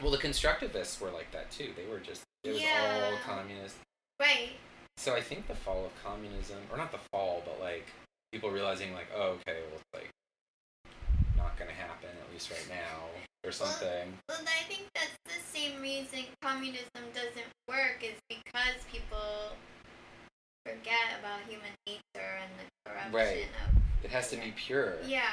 [0.00, 1.70] Well, the constructivists were like that too.
[1.76, 3.76] They were just it was all communist.
[4.20, 4.50] Right.
[4.96, 7.86] So I think the fall of communism, or not the fall, but like
[8.32, 10.10] people realizing like, oh, okay, well, it's like
[11.36, 13.08] not gonna happen at least right now
[13.44, 14.12] or something.
[14.28, 19.56] Well, I think that's the same reason communism doesn't work is because people
[20.64, 23.48] forget about human nature and the corruption Right.
[23.68, 24.04] of.
[24.04, 24.94] It has to be pure.
[25.06, 25.30] Yeah.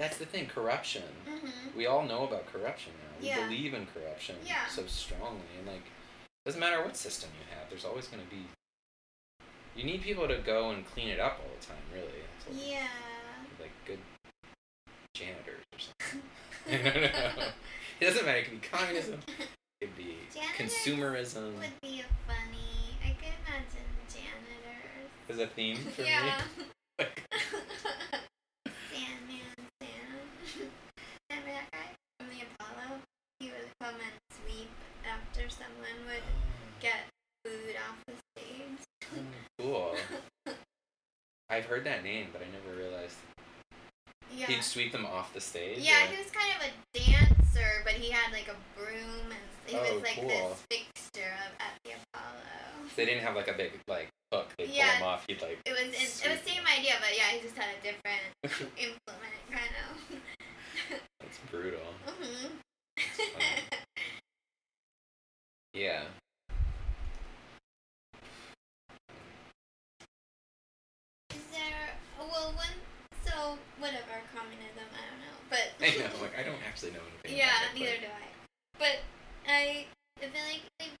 [0.00, 0.46] That's the thing.
[0.46, 1.02] Corruption.
[1.28, 1.74] Mhm.
[1.76, 3.20] We all know about corruption now.
[3.20, 3.44] We Yeah.
[3.46, 4.66] believe in corruption Yeah.
[4.66, 5.82] so strongly, and like,
[6.46, 7.68] doesn't matter what system you have.
[7.68, 8.46] There's always gonna be.
[9.76, 11.82] You need people to go and clean it up all the time.
[11.92, 12.22] Really.
[12.46, 12.88] What- Yeah.
[13.60, 13.98] like good
[15.14, 16.22] janitors or something.
[18.00, 18.38] It doesn't matter.
[18.38, 19.20] It could be communism.
[19.28, 19.48] It
[19.82, 21.58] could be Janitors consumerism.
[21.58, 22.96] Would be a funny.
[23.04, 25.10] I could imagine janitors.
[25.28, 26.42] Is a theme for yeah.
[26.58, 26.64] me.
[26.98, 27.69] Sandman
[41.60, 43.16] I've heard that name, but I never realized
[44.34, 44.46] Yeah.
[44.46, 45.80] he'd sweep them off the stage.
[45.80, 49.44] Yeah, or- he was kind of a dancer, but he had like a broom and
[49.66, 50.28] he Oh, was like cool.
[50.28, 52.88] this fixture of, at the Apollo.
[52.96, 54.48] They didn't have like a big like hook.
[54.56, 55.26] They pull him off.
[55.28, 55.58] He'd like.
[55.66, 58.24] It was in, it was same idea, but yeah, he just had a different
[58.78, 60.98] implement, kind of.
[61.20, 61.80] That's brutal.
[62.06, 62.56] hmm
[62.96, 63.64] funny.
[65.74, 66.04] Yeah.
[71.30, 71.94] Is there?
[72.18, 72.66] Well, one.
[73.24, 76.10] So whatever communism, I don't know, but I know.
[76.22, 77.38] Like I don't actually know anything.
[77.38, 78.26] yeah, about it, neither do I.
[78.78, 78.96] But
[79.46, 79.86] I,
[80.18, 80.96] I feel like they've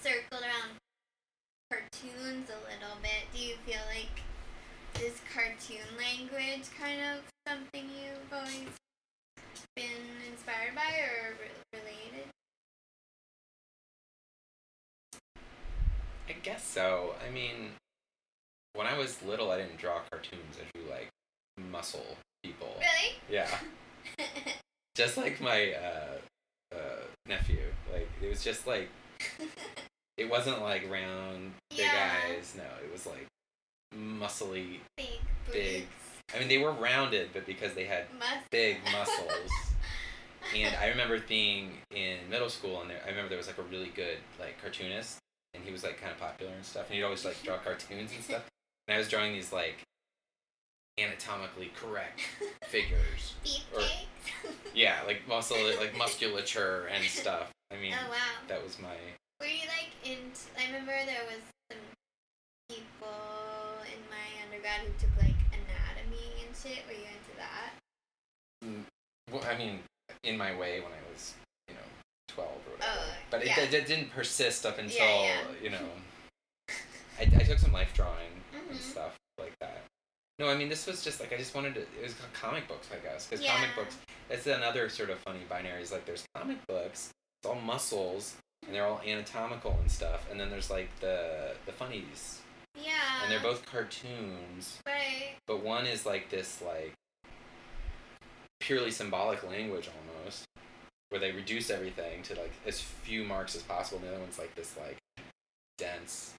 [0.00, 0.78] circled around
[1.70, 3.26] cartoons a little bit.
[3.34, 4.22] Do you feel like
[5.02, 8.70] is cartoon language kind of something you've always
[9.76, 12.28] been inspired by or re- related?
[15.12, 15.20] But
[16.28, 17.14] I guess so.
[17.26, 17.72] I mean,
[18.74, 20.56] when I was little, I didn't draw cartoons.
[20.56, 21.08] I drew like
[21.72, 22.68] muscle people.
[22.78, 23.14] Really?
[23.30, 23.48] Yeah.
[24.94, 27.58] Just like my uh, uh, nephew.
[27.92, 28.88] Like it was just like
[30.16, 32.12] it wasn't like round big Yeah.
[32.30, 32.54] eyes.
[32.56, 33.26] No, it was like
[33.96, 34.78] muscly.
[34.96, 35.18] Big
[35.50, 35.86] Big.
[36.78, 36.90] Boots.
[36.92, 39.50] I mean, they were rounded, but because they had Mus- big muscles.
[40.56, 43.62] and I remember being in middle school, and there, I remember there was like a
[43.62, 45.18] really good like cartoonist,
[45.54, 48.12] and he was like kind of popular and stuff, and he'd always like draw cartoons
[48.14, 48.42] and stuff.
[48.86, 49.82] And I was drawing these like
[50.98, 52.20] anatomically correct
[52.64, 53.34] figures.
[53.74, 54.04] or- Beefcakes.
[54.74, 57.48] Yeah, like muscle, like musculature and stuff.
[57.70, 58.16] I mean, oh wow.
[58.48, 58.94] that was my.
[59.40, 60.40] Were you like into?
[60.58, 61.40] I remember there was
[61.70, 61.78] some
[62.68, 63.08] people
[63.86, 65.27] in my undergrad who took like
[66.62, 66.78] shit.
[66.86, 67.72] Were you into that?
[68.64, 68.82] mm,
[69.32, 69.80] Well, I mean,
[70.24, 71.34] in my way when I was,
[71.68, 71.80] you know,
[72.28, 72.92] twelve or whatever.
[72.98, 73.60] Oh, but yeah.
[73.60, 75.36] it, it, didn't persist up until yeah.
[75.62, 75.86] you know.
[77.18, 78.80] I, I took some life drawing and Mhm.
[78.80, 79.82] stuff like that.
[80.38, 81.80] No, I mean this was just like I just wanted to.
[81.80, 83.54] It was comic books, I guess, because Yeah.
[83.54, 83.96] comic books.
[84.28, 85.82] That's another sort of funny binary.
[85.82, 87.10] Is like there's comic books.
[87.42, 88.34] It's all muscles
[88.66, 90.26] and they're all anatomical and stuff.
[90.30, 92.40] And then there's like the the funnies,
[92.82, 93.22] Yeah.
[93.22, 94.78] and they're both cartoons.
[94.86, 95.34] right.
[95.46, 96.94] But one is like this like
[98.60, 100.44] purely symbolic language almost,
[101.10, 103.98] where they reduce everything to like as few marks as possible.
[103.98, 104.98] And the other one's like this like
[105.78, 106.34] dense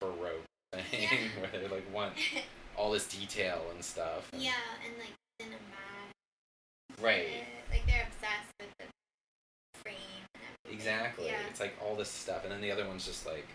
[0.00, 1.08] baroque thing Yeah.
[1.40, 2.14] where they like want
[2.76, 4.28] all this detail and stuff.
[4.32, 4.52] and- yeah,
[4.86, 7.02] and like cinematic.
[7.02, 7.44] Right.
[7.70, 8.84] Like they're obsessed with the
[9.82, 9.96] frame
[10.34, 10.78] and everything.
[10.78, 11.26] Exactly.
[11.26, 11.34] Yeah.
[11.50, 13.46] It's like all this stuff, and then the other one's just like.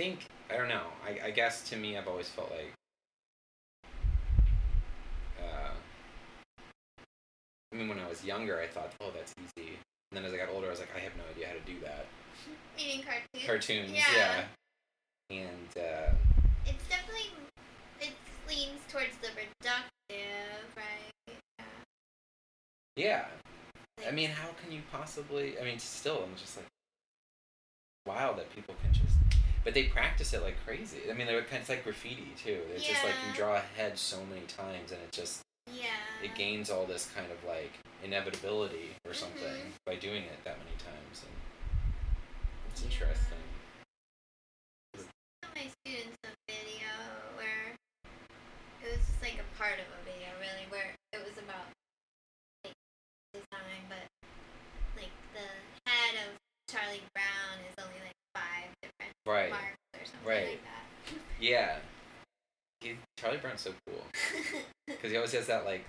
[0.00, 0.86] I think I don't know.
[1.06, 2.72] I, I guess to me, I've always felt like.
[5.38, 5.72] Uh,
[7.70, 9.72] I mean, when I was younger, I thought, "Oh, that's easy."
[10.10, 11.60] And then as I got older, I was like, "I have no idea how to
[11.70, 12.06] do that."
[12.78, 13.46] Meaning cartoons.
[13.46, 14.46] Cartoons, Yeah.
[15.28, 15.36] yeah.
[15.36, 16.14] And uh,
[16.64, 17.28] It's definitely
[18.00, 18.14] it
[18.48, 21.36] leans towards the reductive, right?
[22.96, 23.26] Yeah.
[24.00, 25.60] yeah, I mean, how can you possibly?
[25.60, 26.66] I mean, still, I'm just like
[28.06, 29.39] wild that people can just.
[29.62, 31.02] But they practice it like crazy.
[31.10, 32.60] I mean, they're kind of like graffiti too.
[32.74, 35.90] It's just like you draw a head so many times, and it just Yeah.
[36.22, 37.72] it gains all this kind of like
[38.02, 39.72] inevitability or something Mhm.
[39.84, 41.92] by doing it that many times, and
[42.72, 42.86] it's Yeah.
[42.88, 43.38] interesting.
[44.96, 45.06] Some
[45.50, 46.88] of my students a video
[47.36, 47.76] where
[48.82, 51.66] it was just like a part of a video really where it was about
[52.64, 52.72] like
[53.34, 54.08] design but
[54.96, 56.38] like the head of
[56.68, 59.50] Charlie Brown is only like five different Right.
[59.50, 60.48] marks or something Right.
[60.50, 60.84] like that.
[61.38, 61.80] Yeah.
[62.80, 62.96] He,
[63.30, 64.02] Charlie Brown's so cool
[64.86, 65.84] because he always has that like.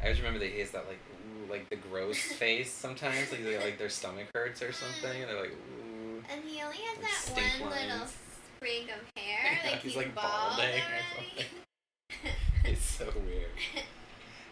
[0.00, 3.44] I always remember that he has that like ooh, like the gross face sometimes like
[3.44, 6.22] they, like their stomach hurts or something and they're like ooh.
[6.32, 8.14] and he only has Like that one little lines.
[8.56, 9.58] sprig of hair.
[9.64, 10.82] Yeah, like he's, he's, like, bald balding.
[12.64, 13.50] It's so weird.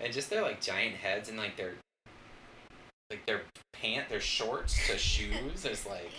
[0.01, 1.73] And just their like giant heads and like their
[3.11, 3.43] like their
[3.73, 6.13] pant their shorts to shoes is like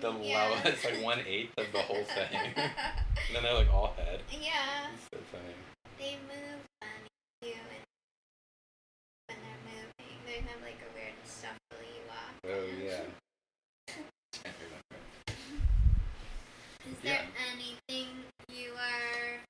[0.00, 0.48] the yeah.
[0.64, 2.28] lowest like one eighth of the whole thing.
[2.56, 2.72] and
[3.34, 4.20] then they're like all head.
[4.30, 4.90] yeah.
[4.94, 5.54] It's so funny.
[5.98, 7.10] They move funny
[7.42, 7.58] too,
[9.28, 12.32] and when they're moving, they have like a weird shuffly walk.
[12.46, 13.04] Oh yeah.
[14.32, 14.98] Can't remember.
[16.88, 17.10] Is Yeah.
[17.12, 18.08] there anything
[18.48, 19.40] you are,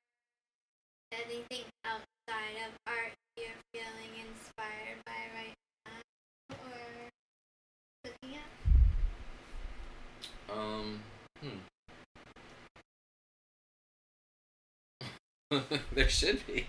[1.12, 5.54] anything outside of art you're feeling inspired by right
[5.86, 7.10] now, or
[8.04, 8.50] looking at?
[10.52, 11.00] Um
[11.40, 11.58] hmm.
[15.92, 16.64] there should be.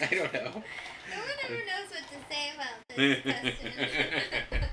[0.00, 0.40] I don't know.
[0.40, 4.68] No one ever knows what to say about this question.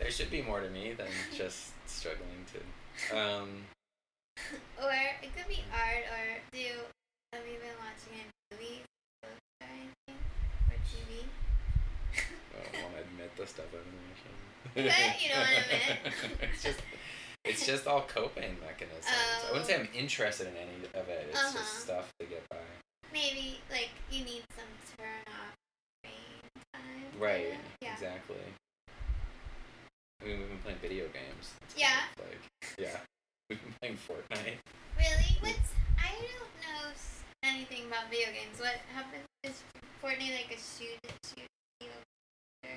[0.00, 3.16] there should be more to me than just struggling to.
[3.16, 3.48] Um,
[4.82, 4.90] or
[5.22, 6.58] it could be art, or do
[7.32, 8.82] have you been watching movies
[9.22, 10.18] books, or anything,
[10.66, 11.22] or TV?
[12.18, 14.34] I don't want to admit the stuff I've been watching.
[14.74, 15.22] What?
[15.22, 16.50] You don't wanna admit?
[16.50, 16.80] it's just,
[17.46, 19.06] it's just all coping mechanisms.
[19.06, 21.26] I wouldn't say I'm interested in any of it.
[21.30, 21.52] It's Uh-huh.
[21.58, 22.56] just stuff to get by.
[23.12, 25.54] Maybe like you need some turn off
[26.74, 26.82] time.
[27.18, 27.54] Right.
[27.80, 27.92] Yeah.
[27.94, 28.36] Exactly.
[30.20, 31.52] I mean, we've been playing video games.
[31.76, 32.00] Yeah.
[32.16, 32.96] Kind of like, yeah.
[33.48, 34.58] We've been playing Fortnite.
[34.98, 35.36] Really?
[35.40, 36.90] What's I don't know
[37.44, 38.58] anything about video games.
[38.58, 39.22] What happened?
[39.44, 39.62] Is
[40.02, 41.46] Fortnite like a shoot shoot
[41.80, 41.94] video?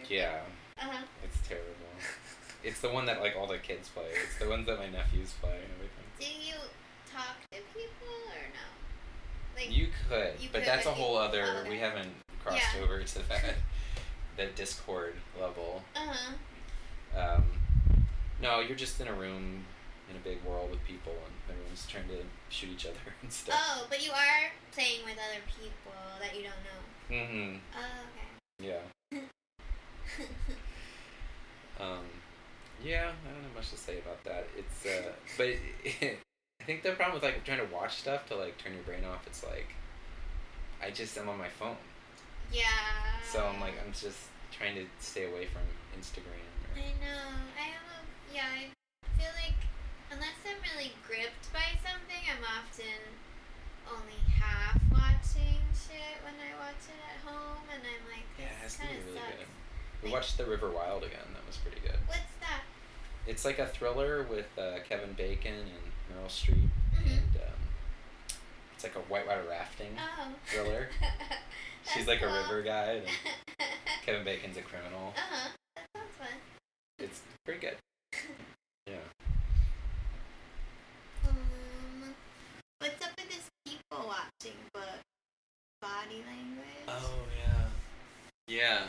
[0.08, 0.42] Yeah.
[0.78, 1.04] Uh huh.
[1.24, 1.74] It's terrible.
[2.64, 4.06] It's the one that like all the kids play.
[4.26, 6.06] It's the ones that my nephews play and everything.
[6.20, 6.56] Do you
[7.12, 9.60] talk to people or no?
[9.62, 11.64] Like You could, you but could, that's a but whole other.
[11.66, 12.12] oh, We haven't
[12.44, 12.84] crossed Yeah.
[12.84, 13.56] over to that,
[14.38, 15.84] that Discord level.
[15.96, 16.34] uh huh.
[17.18, 17.44] Um,
[18.42, 19.66] no, you're just in a room
[20.10, 23.56] in a big world with people, and everyone's trying to shoot each other and stuff.
[23.58, 27.26] Oh, but you are playing with other people that you don't know.
[27.26, 27.58] Mm-hmm.
[27.76, 28.68] Oh, okay.
[28.68, 29.20] Yeah.
[31.80, 32.04] Um,
[32.84, 34.48] yeah, I don't have much to say about that.
[34.58, 35.48] It's uh, but
[36.62, 39.04] I think the problem with like trying to watch stuff to like turn your brain
[39.06, 39.26] off.
[39.28, 39.76] It's like
[40.82, 41.78] I just am on my phone,
[42.52, 42.66] yeah.
[43.32, 45.64] so I'm like I'm just trying to stay away from
[45.98, 46.44] Instagram.
[46.72, 47.24] Or, I know.
[47.58, 48.00] I have a
[48.34, 48.48] yeah.
[48.48, 49.60] I feel like
[50.12, 53.00] unless I'm really gripped by something, I'm often
[53.90, 58.60] only half watching shit when I watch it at home, and I'm like, yeah, it
[58.64, 59.38] has to be kind of really sucks.
[59.38, 59.52] good.
[60.04, 61.20] We watched The River Wild again.
[61.34, 61.98] That was pretty good.
[62.08, 62.62] What's that?
[63.28, 67.06] It's like a thriller with uh, Kevin Bacon and Meryl Streep, Mhm.
[67.12, 67.60] and um,
[68.74, 70.28] it's like a whitewater rafting Oh.
[70.48, 70.90] thriller.
[71.94, 73.68] She's like a river guide, and
[74.06, 75.14] Kevin Bacon's a criminal.
[75.18, 75.50] uh huh.
[75.76, 76.28] That sounds fun.
[77.00, 77.78] It's pretty good.
[78.88, 78.96] Yeah.
[81.28, 82.16] Um,
[82.80, 85.00] what's up with this people watching book?
[85.80, 86.88] Body language.
[86.88, 87.68] Oh yeah.
[88.48, 88.82] Yeah.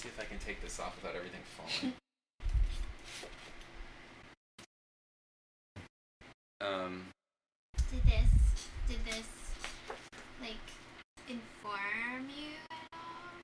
[0.00, 1.92] Let's see if I can take this off without everything falling.
[6.62, 7.08] um.
[7.90, 8.30] Did this
[8.88, 9.28] did this
[10.40, 10.56] like
[11.28, 13.40] inform you at all?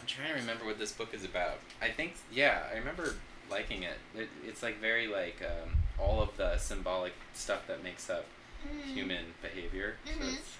[0.00, 1.60] I'm trying to remember what this book is about.
[1.80, 3.14] I think, yeah, I remember
[3.48, 3.98] liking it.
[4.16, 8.24] it it's like very like um, all of the symbolic stuff that makes up
[8.66, 8.94] Mm.
[8.94, 9.94] human behavior.
[10.06, 10.34] So Mhm.
[10.34, 10.56] it's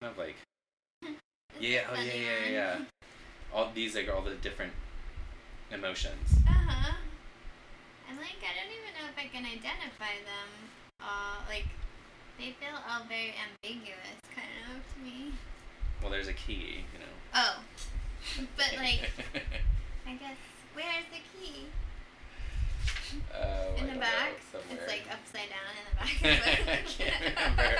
[0.00, 0.34] kind of like
[1.60, 2.78] yeah, oh yeah, yeah, yeah.
[3.56, 4.72] All these like all the different
[5.72, 6.28] emotions.
[6.46, 6.94] Uh huh.
[8.06, 10.68] I'm like I don't even know if I can identify them
[11.00, 11.40] all.
[11.48, 11.64] Like
[12.38, 15.32] they feel all very ambiguous, kind of to me.
[16.02, 17.14] Well, there's a key, you know.
[17.34, 17.60] Oh,
[18.58, 19.08] but like
[20.06, 20.36] I guess
[20.74, 21.64] where's the key?
[23.34, 24.32] I in the know, back.
[24.52, 24.84] somewhere.
[24.84, 26.68] It's like upside down in the back.
[26.68, 27.78] I can't remember.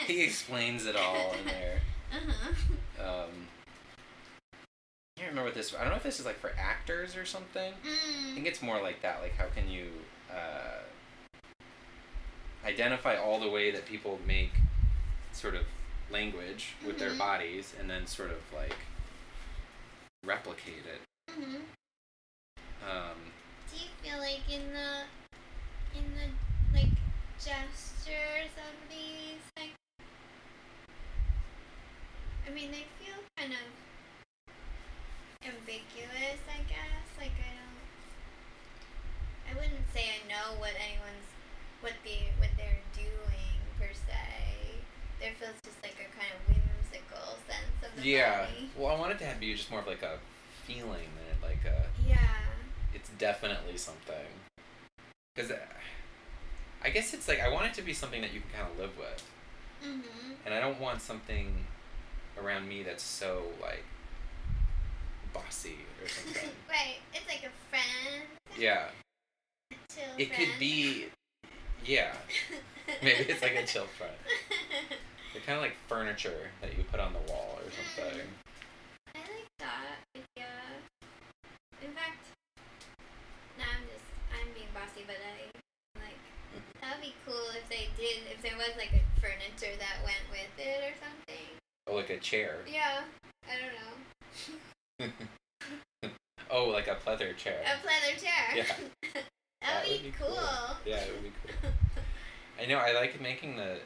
[0.06, 1.80] he explains it all in there.
[2.12, 3.24] uh-huh.
[3.24, 3.48] Um,
[5.16, 5.74] I can't remember what this.
[5.74, 7.74] I don't know if this is like for actors or something.
[7.84, 8.34] I Mm.
[8.34, 9.20] think it's more like that.
[9.20, 9.90] Like, how can you
[10.30, 10.80] uh,
[12.64, 14.52] identify all the way that people make
[15.32, 15.66] sort of
[16.10, 17.18] language with their Mhm.
[17.18, 18.76] bodies, and then sort of like
[20.24, 21.00] replicate it.
[21.30, 21.62] hmm
[22.84, 23.32] Um,
[23.70, 25.04] Do you feel like in the
[25.94, 26.30] in the
[26.72, 26.88] like
[27.38, 29.70] gestures of these like
[32.46, 33.60] I mean they feel kind of
[35.46, 37.80] ambiguous I guess like I don't
[39.50, 41.28] I wouldn't say I know what anyone's
[41.80, 44.82] what the what they're doing per se
[45.20, 48.46] there feels just like a kind of whimsical sense of the yeah.
[48.46, 50.18] body Well, I want it to have be just more of like a
[50.66, 51.86] feeling than it like a.
[52.06, 52.18] yeah
[52.94, 54.26] It's definitely something.
[55.34, 55.52] Because
[56.84, 58.78] I guess it's like I want it to be something that you can kind of
[58.78, 59.22] live with.
[59.84, 61.66] mhm and I don't want something
[62.40, 63.84] around me that's so like
[65.32, 66.50] bossy or something.
[66.68, 68.28] right it's like a friend
[68.58, 68.88] yeah,
[69.94, 71.06] chill it could be.
[71.84, 72.12] Yeah,
[73.02, 74.14] maybe it's like a chill friend.
[75.32, 78.20] They're kind of like furniture that you put on the wall or something.
[78.20, 79.96] Mm, I like that.
[80.36, 80.44] Yeah.
[81.82, 82.22] In fact,
[83.58, 85.50] now I'm just I'm being bossy, but I
[85.98, 86.20] like
[86.54, 86.78] mm-hmm.
[86.80, 90.22] that would be cool if they did if there was like a furniture that went
[90.30, 91.48] with it or something.
[91.88, 92.58] Oh, like a chair.
[92.70, 93.02] Yeah.
[93.48, 94.71] I don't know.
[96.54, 97.62] Oh, like a pleather chair.
[97.64, 98.54] A pleather chair.
[98.54, 98.64] Yeah.
[99.62, 100.38] that would be, cool.
[100.84, 101.70] Yeah, it would be cool.
[102.60, 102.76] I know.
[102.76, 103.78] I like making the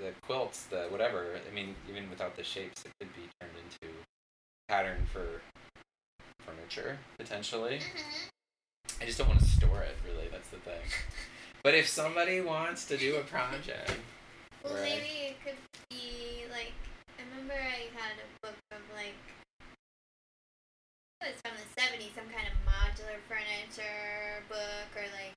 [0.00, 1.38] the quilts, the whatever.
[1.46, 3.94] I mean, even without the shapes, it could be turned into
[4.66, 5.42] pattern for
[6.40, 7.80] furniture potentially.
[7.80, 8.28] Mhm.
[9.02, 9.96] I just don't want to store it.
[10.06, 10.80] Really, that's the thing.
[11.62, 13.92] But if somebody wants to do a project,
[14.64, 15.58] Well, maybe it could
[15.90, 16.72] be like
[17.18, 18.56] I remember I had a book
[21.20, 25.36] of like it was from the '70s, some kind of modular furniture book, or like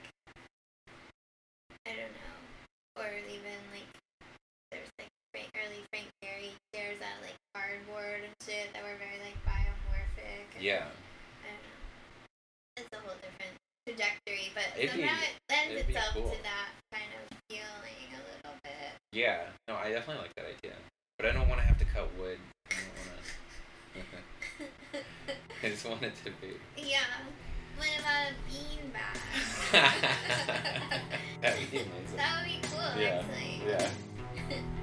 [1.87, 2.37] I don't know,
[3.01, 3.87] or even like
[4.71, 8.97] there's like Frank, early Frank Gehry chairs out of like cardboard and shit that were
[8.99, 10.45] very like biomorphic.
[10.55, 10.85] And, yeah,
[11.43, 11.79] I don't know.
[12.77, 13.55] It's a whole different
[13.87, 16.29] trajectory, but It'd be- it lends it'd itself cool.
[16.29, 18.91] to that kind of feeling a little bit.
[19.13, 19.47] yeah.
[19.67, 20.75] No, I definitely like that idea.
[21.17, 22.39] But I don't want to have to cut wood.
[22.69, 23.23] I don't want
[25.27, 25.48] to.
[25.61, 26.53] I just want it to be.
[26.77, 26.99] Yeah.
[27.77, 29.15] What about a beanbag?
[31.41, 32.17] That'd be amazing.
[32.17, 33.61] that would be cool, Yeah, actually.
[33.67, 33.89] Yeah.